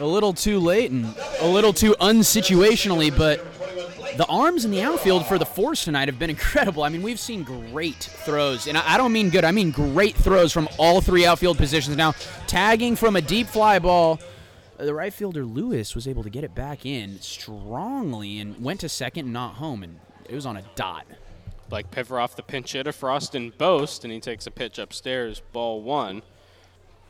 [0.00, 3.46] A little too late and a little too unsituationally, but
[4.16, 6.82] the arms in the outfield for the Force tonight have been incredible.
[6.82, 10.16] I mean, we've seen great throws, and I I don't mean good, I mean great
[10.16, 11.96] throws from all three outfield positions.
[11.96, 12.14] Now,
[12.48, 14.18] tagging from a deep fly ball,
[14.76, 18.80] uh, the right fielder Lewis was able to get it back in strongly and went
[18.80, 21.06] to second, not home, and it was on a dot.
[21.70, 25.80] Blake Piveroff, the pinch hitter for Austin Boast, and he takes a pitch upstairs, ball
[25.80, 26.22] one.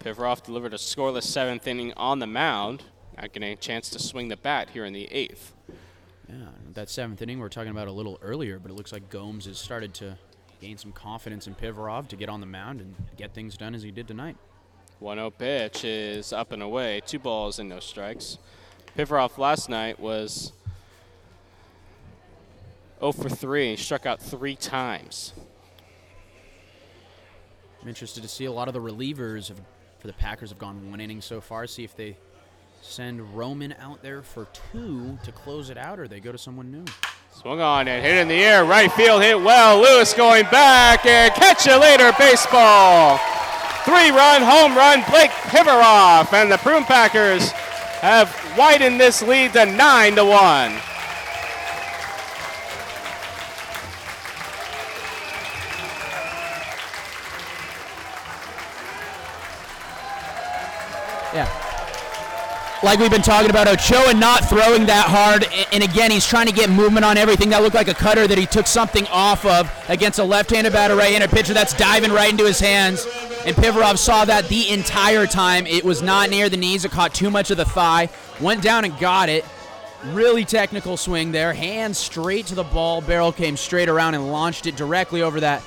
[0.01, 2.85] Piveroff delivered a scoreless seventh inning on the mound,
[3.17, 5.55] not getting a chance to swing the bat here in the eighth.
[6.29, 9.09] Yeah, that seventh inning we were talking about a little earlier, but it looks like
[9.09, 10.19] Gomes has started to
[10.61, 13.83] gain some confidence in Pivarov to get on the mound and get things done as
[13.83, 14.37] he did tonight.
[14.99, 18.37] 1 0 pitch is up and away, two balls and no strikes.
[18.95, 20.53] Piveroff last night was
[23.01, 23.71] 0 for 3.
[23.71, 25.33] He struck out three times.
[27.83, 29.61] I'm interested to see a lot of the relievers have,
[29.99, 31.67] for the Packers have gone one inning so far.
[31.67, 32.17] See if they
[32.83, 36.71] send Roman out there for two to close it out, or they go to someone
[36.71, 36.85] new.
[37.33, 38.65] Swung on and hit in the air.
[38.65, 39.81] Right field hit well.
[39.81, 43.19] Lewis going back and catch you later, baseball.
[43.85, 46.35] Three run home run, Blake Piveroff.
[46.35, 47.51] And the Prune Packers
[48.03, 50.90] have widened this lead to 9 to 1.
[62.83, 66.53] Like we've been talking about, Ochoa not throwing that hard, and again, he's trying to
[66.53, 67.51] get movement on everything.
[67.51, 70.97] That looked like a cutter that he took something off of against a left-handed batter,
[70.97, 73.07] right-handed pitcher that's diving right into his hands.
[73.45, 75.67] And Pivarov saw that the entire time.
[75.67, 76.87] It was not near the knees.
[76.87, 78.09] It caught too much of the thigh.
[78.41, 79.45] Went down and got it.
[80.07, 81.53] Really technical swing there.
[81.53, 83.03] Hand straight to the ball.
[83.03, 85.63] Barrel came straight around and launched it directly over that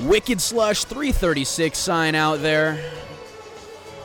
[0.00, 2.82] wicked slush 336 sign out there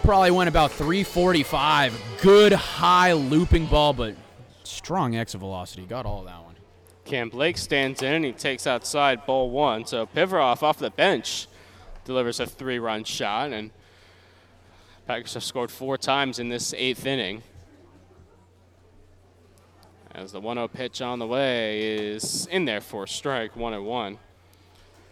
[0.07, 2.01] probably went about 345.
[2.21, 4.15] Good high looping ball, but
[4.63, 5.85] strong exit velocity.
[5.85, 6.55] Got all that one.
[7.03, 9.85] Cam Blake stands in and he takes outside ball one.
[9.85, 11.47] So Piveroff off the bench
[12.05, 13.69] delivers a three run shot, and
[15.07, 17.43] Packers have scored four times in this eighth inning.
[20.15, 24.19] As the 1 0 pitch on the way is in there for strike, 1 1.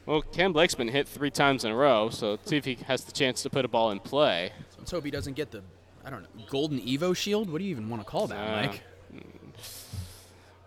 [0.06, 2.76] Well, Cam Blake's been hit three times in a row, so let's see if he
[2.88, 4.54] has the chance to put a ball in play.
[4.86, 5.64] Let's hope he doesn't get the,
[6.06, 7.48] I don't know, golden EvoShield.
[7.48, 8.84] What do you even want to call that, Uh, Mike?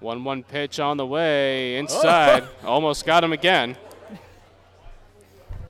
[0.00, 2.42] 1 1 pitch on the way inside.
[2.64, 3.76] Almost got him again.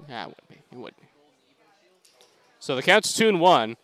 [0.08, 0.54] Yeah, it would be.
[0.72, 1.06] It would be.
[2.58, 3.76] So the count's 2 and 1.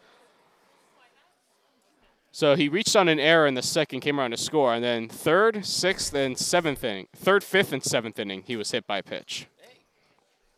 [2.33, 5.11] So he reached on an error in the second, came around to score, and then
[5.11, 9.03] third, sixth, and seventh inning, third, fifth, and seventh inning, he was hit by a
[9.03, 9.47] pitch.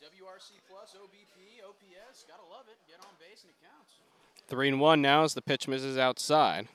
[0.01, 2.25] WRC plus, OBP, OPS.
[2.29, 2.79] Gotta love it.
[2.89, 3.99] Get on base and it counts.
[4.49, 6.69] Three and one now as the pitch misses outside.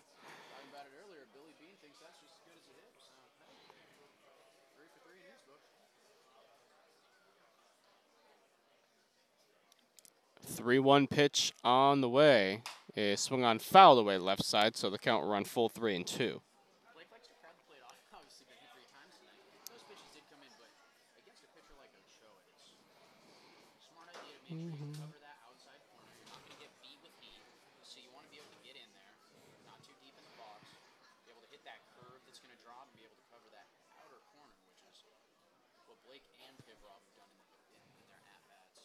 [10.44, 12.62] Three one pitch on the way.
[12.94, 16.04] Is swung on foul away left side, so the count will run full three and
[16.04, 16.44] two.
[16.92, 17.96] Blake likes to crowd the plate off.
[18.12, 19.40] Obviously, been hit three times tonight.
[19.72, 20.68] Those pitches did come in, but
[21.24, 25.40] against a pitcher like Ochoa, it's a smart idea to make sure you cover that
[25.48, 26.12] outside corner.
[26.20, 27.40] You're not going to get beat with heat,
[27.88, 29.16] so you want to be able to get in there,
[29.64, 30.68] not too deep in the box,
[31.24, 33.48] be able to hit that curve that's going to drop, and be able to cover
[33.56, 33.72] that
[34.04, 34.52] outer corner,
[34.84, 35.16] which is
[35.88, 38.84] what Blake and Pivrov have done in, the, in, in their at bats.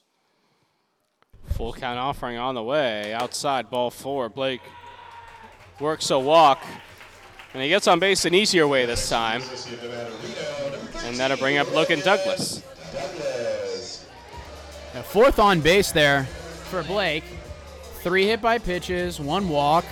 [1.57, 3.15] Full count offering on the way.
[3.15, 4.29] Outside ball four.
[4.29, 4.61] Blake
[5.81, 6.63] works a walk
[7.57, 9.41] And he gets on base an easier way this time.
[11.05, 12.63] And that'll bring up Logan Douglas.
[15.05, 17.25] Fourth on base there for Blake.
[18.01, 19.87] Three hit by pitches, one walk.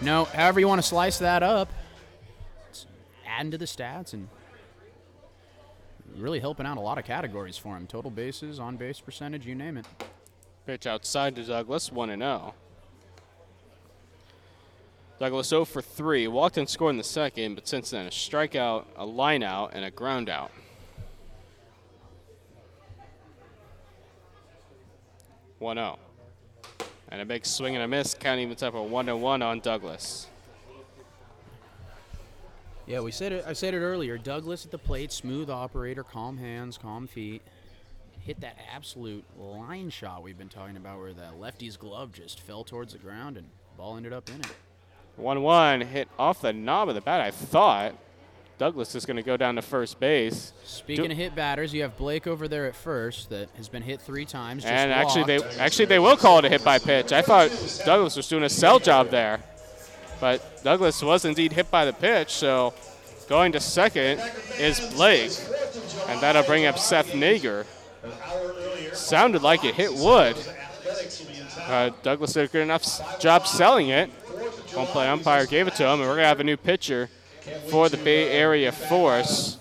[0.00, 1.70] No, however you want to slice that up.
[2.70, 2.86] It's
[3.26, 4.28] adding to the stats and
[6.16, 7.86] really helping out a lot of categories for him.
[7.86, 9.86] Total bases, on base percentage, you name it.
[10.66, 12.54] Pitch outside to Douglas, 1 0.
[15.20, 16.26] Douglas 0 for 3.
[16.28, 19.84] Walked and scored in the second, but since then, a strikeout, a line out, and
[19.84, 20.50] a ground out.
[25.58, 25.98] One zero,
[27.08, 28.12] and a big swing and a miss.
[28.14, 30.26] Count evens up a one one on Douglas.
[32.86, 33.44] Yeah, we said it.
[33.46, 34.18] I said it earlier.
[34.18, 37.40] Douglas at the plate, smooth operator, calm hands, calm feet.
[38.24, 42.64] Hit that absolute line shot we've been talking about, where the lefty's glove just fell
[42.64, 43.46] towards the ground and
[43.76, 44.46] ball ended up in it.
[45.16, 47.94] 1 1 hit off the knob of the bat, I thought.
[48.56, 50.52] Douglas is going to go down to first base.
[50.64, 53.82] Speaking Do of hit batters, you have Blake over there at first that has been
[53.82, 54.64] hit three times.
[54.64, 57.12] and actually, they actually they will call it a hit by pitch.
[57.12, 57.50] I thought
[57.84, 59.40] Douglas was doing a sell job there,
[60.18, 62.30] but Douglas was indeed hit by the pitch.
[62.30, 62.72] So
[63.28, 64.20] going to second
[64.58, 65.32] is Blake,
[66.08, 67.66] and that'll bring up Seth Nager.
[68.92, 70.36] Sounded like it hit wood.
[71.66, 74.10] Uh, Douglas did a good enough job selling it.
[74.74, 77.08] Home play umpire gave it to him, and we're going to have a new pitcher
[77.68, 79.58] for the Bay Area Force.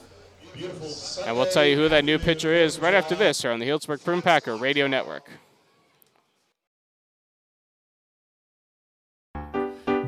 [1.26, 3.68] And we'll tell you who that new pitcher is right after this here on the
[3.68, 5.30] Healdsburg Prune Packer Radio Network.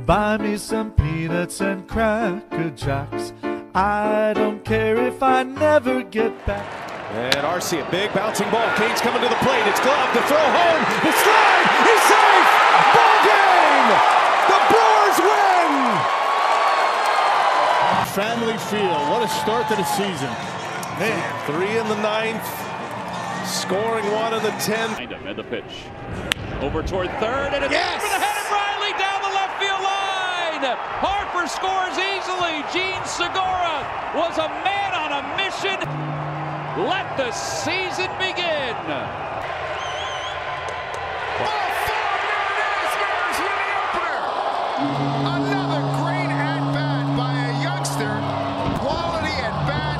[0.05, 3.33] Buy me some peanuts and cracker jacks.
[3.73, 6.84] I don't care if I never get back.
[7.15, 8.67] And RC, a big bouncing ball.
[8.75, 9.63] Cain's coming to the plate.
[9.71, 10.81] It's glove to throw home.
[10.99, 11.67] The slide.
[11.87, 12.49] He's safe.
[12.91, 13.89] Ball game.
[14.51, 15.71] The Brewers win.
[18.11, 18.99] Family Field.
[19.07, 20.27] What a start to the season.
[20.99, 21.15] Man,
[21.47, 22.43] three in the ninth.
[23.47, 24.99] Scoring one in the tenth.
[24.99, 25.87] And the pitch.
[26.59, 28.03] Over toward third, and it's yes!
[28.03, 30.67] over the head of Riley down the left field line.
[30.99, 32.59] Harper scores easily.
[32.75, 33.87] Jean Segura
[34.19, 35.79] was a man on a mission.
[36.77, 38.75] Let the season begin.
[38.75, 39.07] Oh,
[45.23, 48.11] Another great at-bat by a youngster.
[48.83, 49.99] Quality at-bat.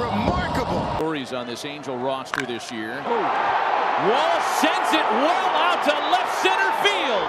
[0.00, 0.88] Remarkable.
[0.96, 3.02] Stories on this Angel roster this year.
[3.04, 7.28] Wall sends it well out to left center field.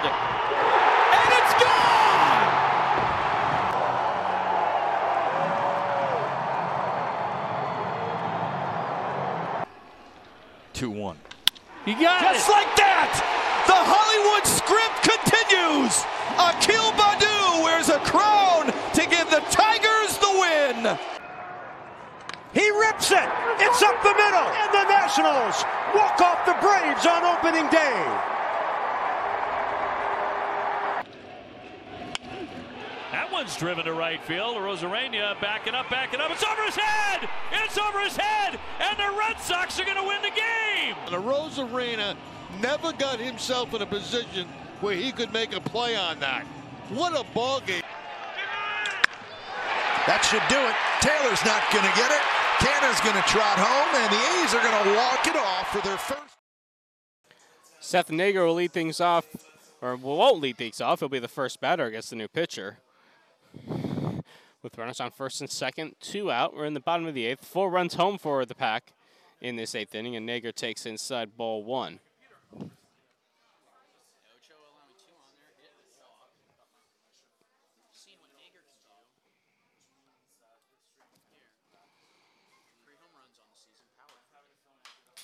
[10.80, 11.16] 2 1.
[11.84, 12.56] You got Just it.
[12.56, 13.12] like that,
[13.68, 15.92] the Hollywood script continues.
[16.40, 20.96] Akil Baddoo wears a crown to give the Tigers the win.
[22.56, 23.28] He rips it.
[23.60, 24.48] It's up the middle.
[24.56, 28.39] And the Nationals walk off the Braves on opening day.
[33.40, 34.54] That one's driven to right field.
[34.56, 36.30] Arozarena backing up, backing up.
[36.30, 37.26] It's over his head!
[37.64, 38.60] It's over his head!
[38.78, 40.94] And the Red Sox are going to win the game!
[41.08, 42.16] The Arozarena
[42.60, 44.46] never got himself in a position
[44.82, 46.44] where he could make a play on that.
[46.90, 47.80] What a ball game.
[50.06, 50.76] That should do it.
[51.00, 52.20] Taylor's not going to get it.
[52.60, 55.80] Canha's going to trot home, and the A's are going to walk it off for
[55.80, 56.36] their first.
[57.80, 59.24] Seth Nager will lead things off,
[59.80, 61.00] or won't lead things off.
[61.00, 62.80] He'll be the first batter against the new pitcher.
[64.62, 66.54] With runners on first and second, two out.
[66.54, 67.44] We're in the bottom of the eighth.
[67.44, 68.92] Four runs home for the pack
[69.40, 71.98] in this eighth inning, and Nager takes inside ball one.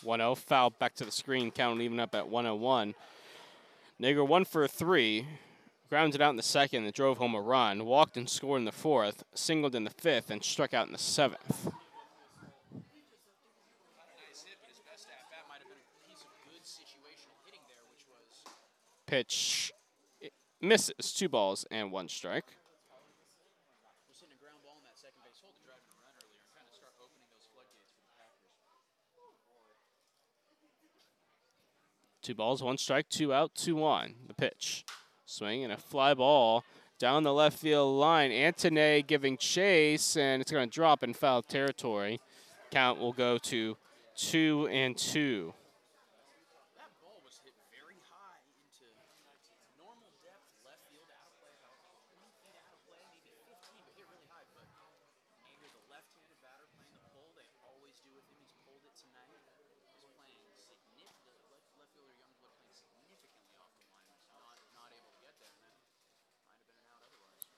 [0.03, 2.95] One zero foul back to the screen, count even up at 101.
[3.99, 5.27] Nager one for three,
[5.89, 8.73] grounded out in the second and drove home a run, walked and scored in the
[8.73, 11.69] fourth, singled in the fifth, and struck out in the seventh.
[19.07, 19.73] Pitch
[20.21, 22.45] it misses, two balls and one strike.
[32.27, 34.17] Two balls, one strike, two out, two on.
[34.27, 34.85] The pitch.
[35.29, 36.65] Swing and a fly ball
[37.01, 38.31] down the left field line.
[38.31, 42.21] Antone giving chase, and it's going to drop in foul territory.
[42.71, 43.77] Count will go to
[44.17, 45.53] two and two.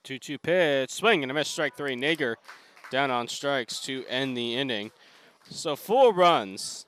[0.08, 1.94] 2-2 pitch, swing and a miss, strike three.
[1.94, 2.36] Nager
[2.90, 4.90] down on strikes to end the inning.
[5.50, 6.86] So four runs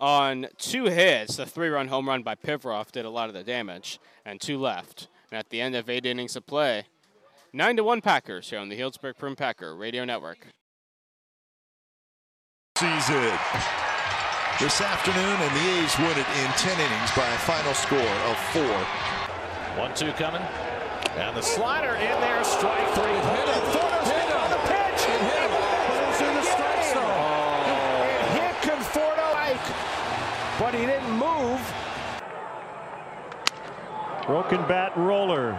[0.00, 1.36] on two hits.
[1.36, 5.08] The three-run home run by Pivarov did a lot of the damage, and two left.
[5.30, 6.84] And at the end of eight innings of play,
[7.52, 10.46] nine to one Packers here on the Healdsburg Prune Packer Radio Network.
[12.78, 13.38] Season
[14.58, 18.38] this afternoon, and the A's win it in 10 innings by a final score of
[18.52, 18.78] four.
[19.78, 20.42] One two coming.
[21.16, 23.12] And the slider in there, strike three.
[23.12, 23.62] Hit him.
[24.06, 24.38] Hit him.
[24.38, 25.02] On the pitch.
[25.06, 25.50] It hit him.
[25.50, 27.04] But it was in the strike zone.
[27.04, 28.06] Oh.
[28.08, 29.32] It hit Conforto
[30.58, 31.60] but he didn't move.
[34.26, 35.58] Broken bat roller.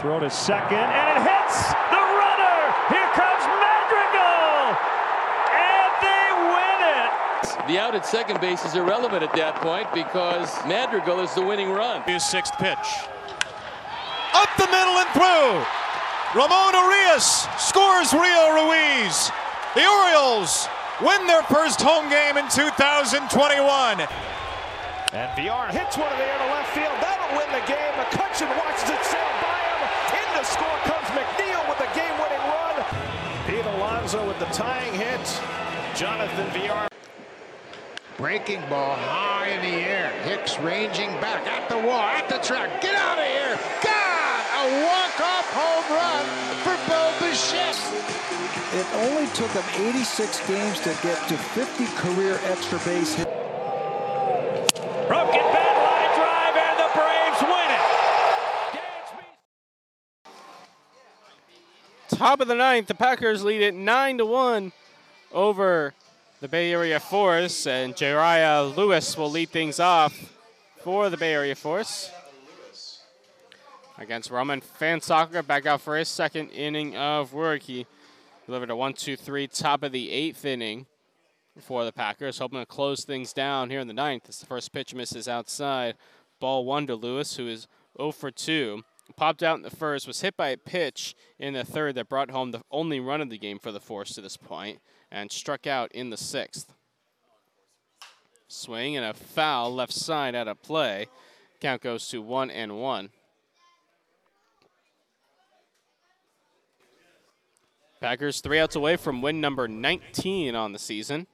[0.00, 2.58] Throw to second, and it hits the runner.
[2.92, 4.76] Here comes Madrigal.
[5.50, 7.66] And they win it.
[7.66, 11.70] The out at second base is irrelevant at that point because Madrigal is the winning
[11.70, 12.02] run.
[12.02, 13.08] His sixth pitch.
[14.76, 16.40] Up the middle and through.
[16.40, 19.30] Ramon Urias scores Rio Ruiz.
[19.74, 20.68] The Orioles
[21.00, 24.00] win their first home game in 2021.
[25.12, 26.92] And Villar hits one in the air to left field.
[27.00, 27.92] That'll win the game.
[27.96, 29.80] McCutcheon watches it sail by him.
[30.20, 32.76] In to score comes McNeil with the game-winning run.
[33.46, 35.40] Pete Alonso with the tying hit.
[35.94, 36.88] Jonathan Villar.
[38.18, 40.10] Breaking ball high in the air.
[40.24, 42.82] Hicks ranging back at the wall, at the track.
[42.82, 43.58] Get out of here.
[43.82, 43.95] God!
[44.58, 46.24] A walk-off home run
[46.64, 47.76] for Bo Bichette.
[48.72, 53.30] It only took him 86 games to get to 50 career extra base hits.
[55.08, 57.70] Broken bat line drive, and the Braves win
[62.10, 62.18] it.
[62.18, 64.72] Top of the ninth, the Packers lead it nine to one
[65.32, 65.92] over
[66.40, 70.32] the Bay Area Force, and Jariah Lewis will lead things off
[70.78, 72.10] for the Bay Area Force
[73.98, 75.46] against Roman Fansoccer.
[75.46, 77.62] Back out for his second inning of work.
[77.62, 77.86] He
[78.46, 80.86] delivered a one-two-three top of the eighth inning
[81.60, 84.28] for the Packers, hoping to close things down here in the ninth.
[84.28, 85.94] As the first pitch misses outside,
[86.38, 87.66] ball one to Lewis, who is
[87.98, 88.82] 0 for 2.
[89.16, 92.30] Popped out in the first, was hit by a pitch in the third that brought
[92.30, 95.66] home the only run of the game for the Force to this point, and struck
[95.66, 96.74] out in the sixth.
[98.48, 101.06] Swing and a foul left side out of play.
[101.60, 103.10] Count goes to one and one.
[108.06, 111.26] Packers three outs away from win number 19 on the season.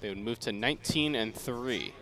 [0.00, 1.92] They would move to 19 and 3.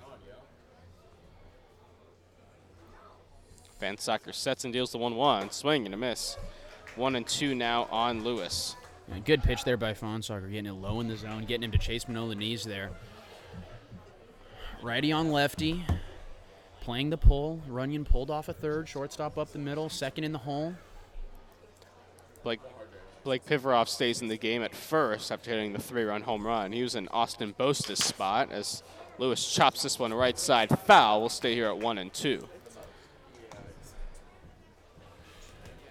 [3.78, 5.50] Fan Soccer sets and deals the 1 1.
[5.50, 6.36] Swing and a miss.
[6.96, 8.76] 1 and 2 now on Lewis.
[9.24, 12.04] Good pitch there by Fonsoccer, getting it low in the zone, getting him to chase
[12.04, 12.90] Manola knees there.
[14.82, 15.86] Righty on lefty,
[16.82, 17.62] playing the pull.
[17.66, 20.74] Runyon pulled off a third, shortstop up the middle, second in the hole.
[22.42, 22.60] Blake,
[23.23, 26.73] Blake Pivarov stays in the game at first after hitting the three run home run.
[26.73, 28.82] He was in Austin Boast's spot as
[29.18, 31.20] Lewis chops this one right side foul.
[31.20, 32.49] We'll stay here at 1 and 2.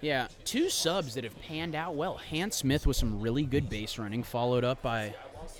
[0.00, 2.16] Yeah, two subs that have panned out well.
[2.16, 5.14] Hans Smith with some really good base running, followed up by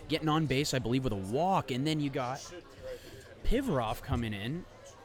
[0.09, 2.41] getting on base, I believe, with a walk, and then you got
[3.45, 4.65] Pivarov coming in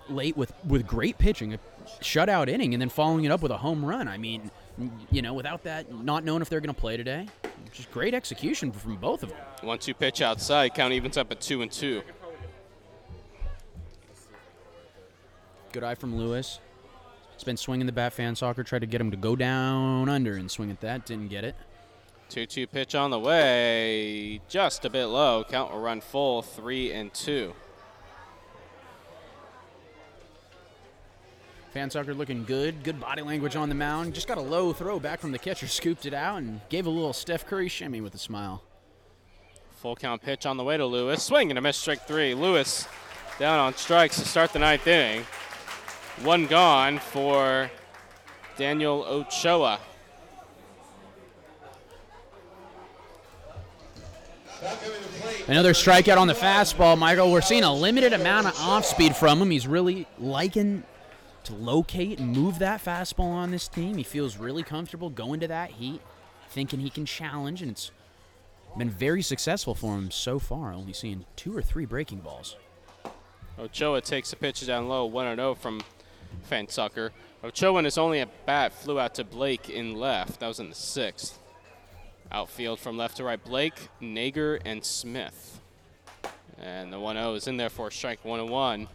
[0.10, 1.60] late with with great pitching, a
[2.02, 4.08] shutout inning, and then following it up with a home run.
[4.08, 4.50] I mean,
[5.12, 7.28] you know, without that, not knowing if they're going to play today,
[7.72, 9.38] just great execution from both of them.
[9.62, 10.74] One two pitch outside.
[10.74, 12.02] Count evens up at 2 and 2.
[15.72, 16.60] Good eye from Lewis.
[17.34, 20.36] He's been swinging the bat fan soccer, tried to get him to go down under
[20.36, 21.56] and swing at that, didn't get it.
[22.30, 24.42] 2 2 pitch on the way.
[24.48, 25.44] Just a bit low.
[25.44, 27.54] Count will run full 3 and 2.
[31.76, 32.86] Fan soccer looking good.
[32.86, 34.14] Good body language on the mound.
[34.14, 36.90] Just got a low throw back from the catcher, scooped it out, and gave a
[36.90, 38.64] little Steph Curry shimmy with a smile.
[39.82, 41.22] Full count pitch on the way to Lewis.
[41.22, 42.34] Swing and a miss, strike three.
[42.34, 42.88] Lewis
[43.40, 45.26] down on strikes to start the ninth inning.
[46.24, 47.70] One gone for
[48.56, 49.82] Daniel Ochoa.
[55.50, 57.34] Another strikeout on the fastball, Michael.
[57.34, 59.52] We're seeing a limited amount of off speed from him.
[59.52, 60.86] He's really liking
[61.46, 63.98] to locate and move that fastball on this team.
[63.98, 66.02] He feels really comfortable going to that heat,
[66.50, 67.92] thinking he can challenge, and it's
[68.78, 72.56] been very successful for him so far, only seeing two or three breaking balls.
[73.58, 75.82] Ochoa takes the pitch down low, 1 0 from
[76.50, 77.12] Fansucker.
[77.44, 80.40] Ochoa in his only at bat flew out to Blake in left.
[80.40, 81.40] That was in the sixth.
[82.32, 85.62] Outfield from left to right Blake, Nager, and Smith.
[86.58, 88.88] And the 1 0 is in there for strike 1 1.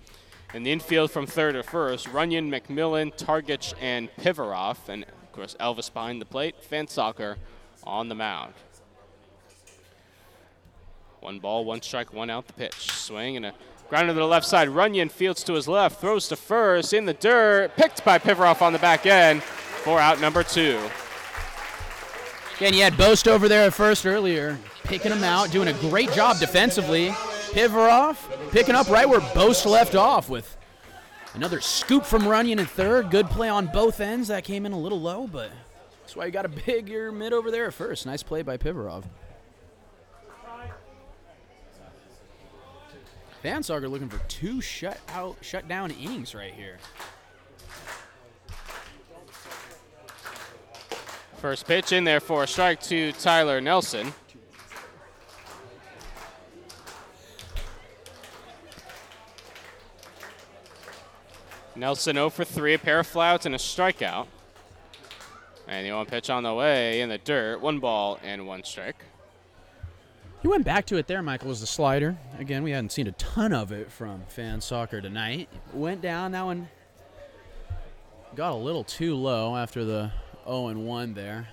[0.52, 4.88] In the infield from third to first, Runyon, McMillan, Targich, and Pivarov.
[4.88, 7.36] And Of course, Elvis behind the plate, Fan Soccer
[7.84, 8.54] on the mound.
[11.20, 12.90] One ball, one strike, one out the pitch.
[12.90, 13.54] Swing and a
[13.88, 14.68] grounder to the left side.
[14.68, 18.72] Runyon fields to his left, throws to first in the dirt, picked by Pivaroff on
[18.72, 20.80] the back end for out number two.
[22.56, 26.10] Again, you had Boast over there at first earlier, picking him out, doing a great
[26.12, 27.14] job defensively.
[27.52, 28.16] Pivarov
[28.52, 30.56] picking up right where Boast left off with
[31.34, 33.10] another scoop from Runyon in third.
[33.10, 34.28] Good play on both ends.
[34.28, 35.50] That came in a little low, but
[36.02, 38.06] that's why you got a bigger mid over there at first.
[38.06, 39.04] Nice play by Pivarov.
[43.42, 46.78] Van Sager looking for two shut out, shut down innings right here.
[51.38, 54.12] First pitch in there for a strike to Tyler Nelson.
[61.76, 64.26] Nelson 0 for 3, a pair of flouts and a strikeout.
[65.68, 69.04] And the one pitch on the way in the dirt, one ball and one strike.
[70.42, 72.16] He went back to it there, Michael, was the slider.
[72.38, 75.48] Again, we hadn't seen a ton of it from fan soccer tonight.
[75.72, 76.68] Went down, that one
[78.34, 80.10] got a little too low after the
[80.44, 81.48] 0 and 1 there.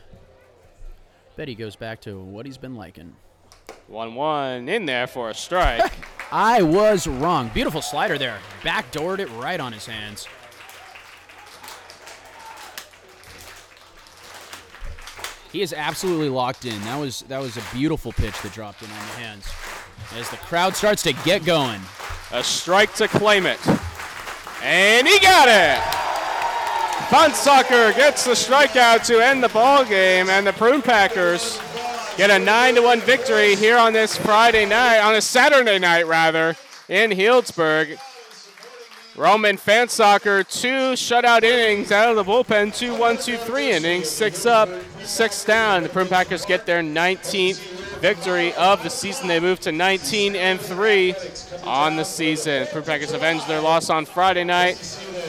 [1.35, 3.15] Bet he goes back to what he's been liking.
[3.87, 5.91] 1 1 in there for a strike.
[6.31, 7.49] I was wrong.
[7.53, 8.39] Beautiful slider there.
[8.61, 10.27] Backdoored it right on his hands.
[15.51, 16.79] He is absolutely locked in.
[16.81, 19.47] That was that was a beautiful pitch that dropped in on the hands.
[20.15, 21.81] As the crowd starts to get going.
[22.31, 23.59] A strike to claim it.
[24.61, 25.81] And he got it.
[27.09, 31.57] Fun Soccer gets the strikeout to end the ball game, and the Prune Packers
[32.17, 36.07] get a 9 to 1 victory here on this Friday night, on a Saturday night
[36.07, 36.55] rather,
[36.89, 37.99] in Healdsburg.
[39.15, 44.09] Roman Fan Soccer, two shutout innings out of the bullpen, two one, two, three innings,
[44.09, 44.69] six up,
[45.03, 45.83] six down.
[45.83, 47.57] The Prune Packers get their 19th
[47.99, 49.27] victory of the season.
[49.27, 51.15] They move to 19 and 3
[51.63, 52.67] on the season.
[52.71, 54.75] Prune Packers avenge their loss on Friday night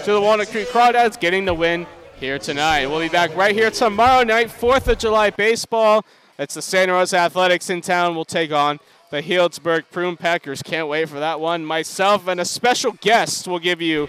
[0.05, 1.86] to the Walnut Creek Crawdads, getting the win
[2.17, 2.86] here tonight.
[2.86, 6.05] We'll be back right here tomorrow night, 4th of July baseball.
[6.39, 8.15] It's the Santa Rosa Athletics in town.
[8.15, 8.78] We'll take on
[9.10, 10.62] the Healdsburg Prune Packers.
[10.62, 11.65] Can't wait for that one.
[11.65, 14.08] Myself and a special guest will give you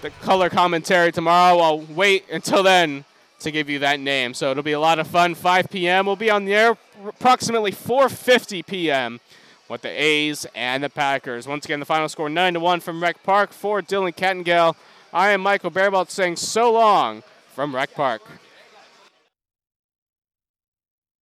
[0.00, 1.58] the color commentary tomorrow.
[1.58, 3.04] I'll wait until then
[3.40, 4.34] to give you that name.
[4.34, 5.34] So it'll be a lot of fun.
[5.34, 6.06] 5 p.m.
[6.06, 6.76] We'll be on the air
[7.08, 9.18] approximately 4:50 p.m.
[9.68, 11.48] with the A's and the Packers.
[11.48, 14.76] Once again, the final score 9 to 1 from Rec Park for Dylan Cattengale.
[15.12, 18.22] I am Michael Barabalt saying so long from Rec Park.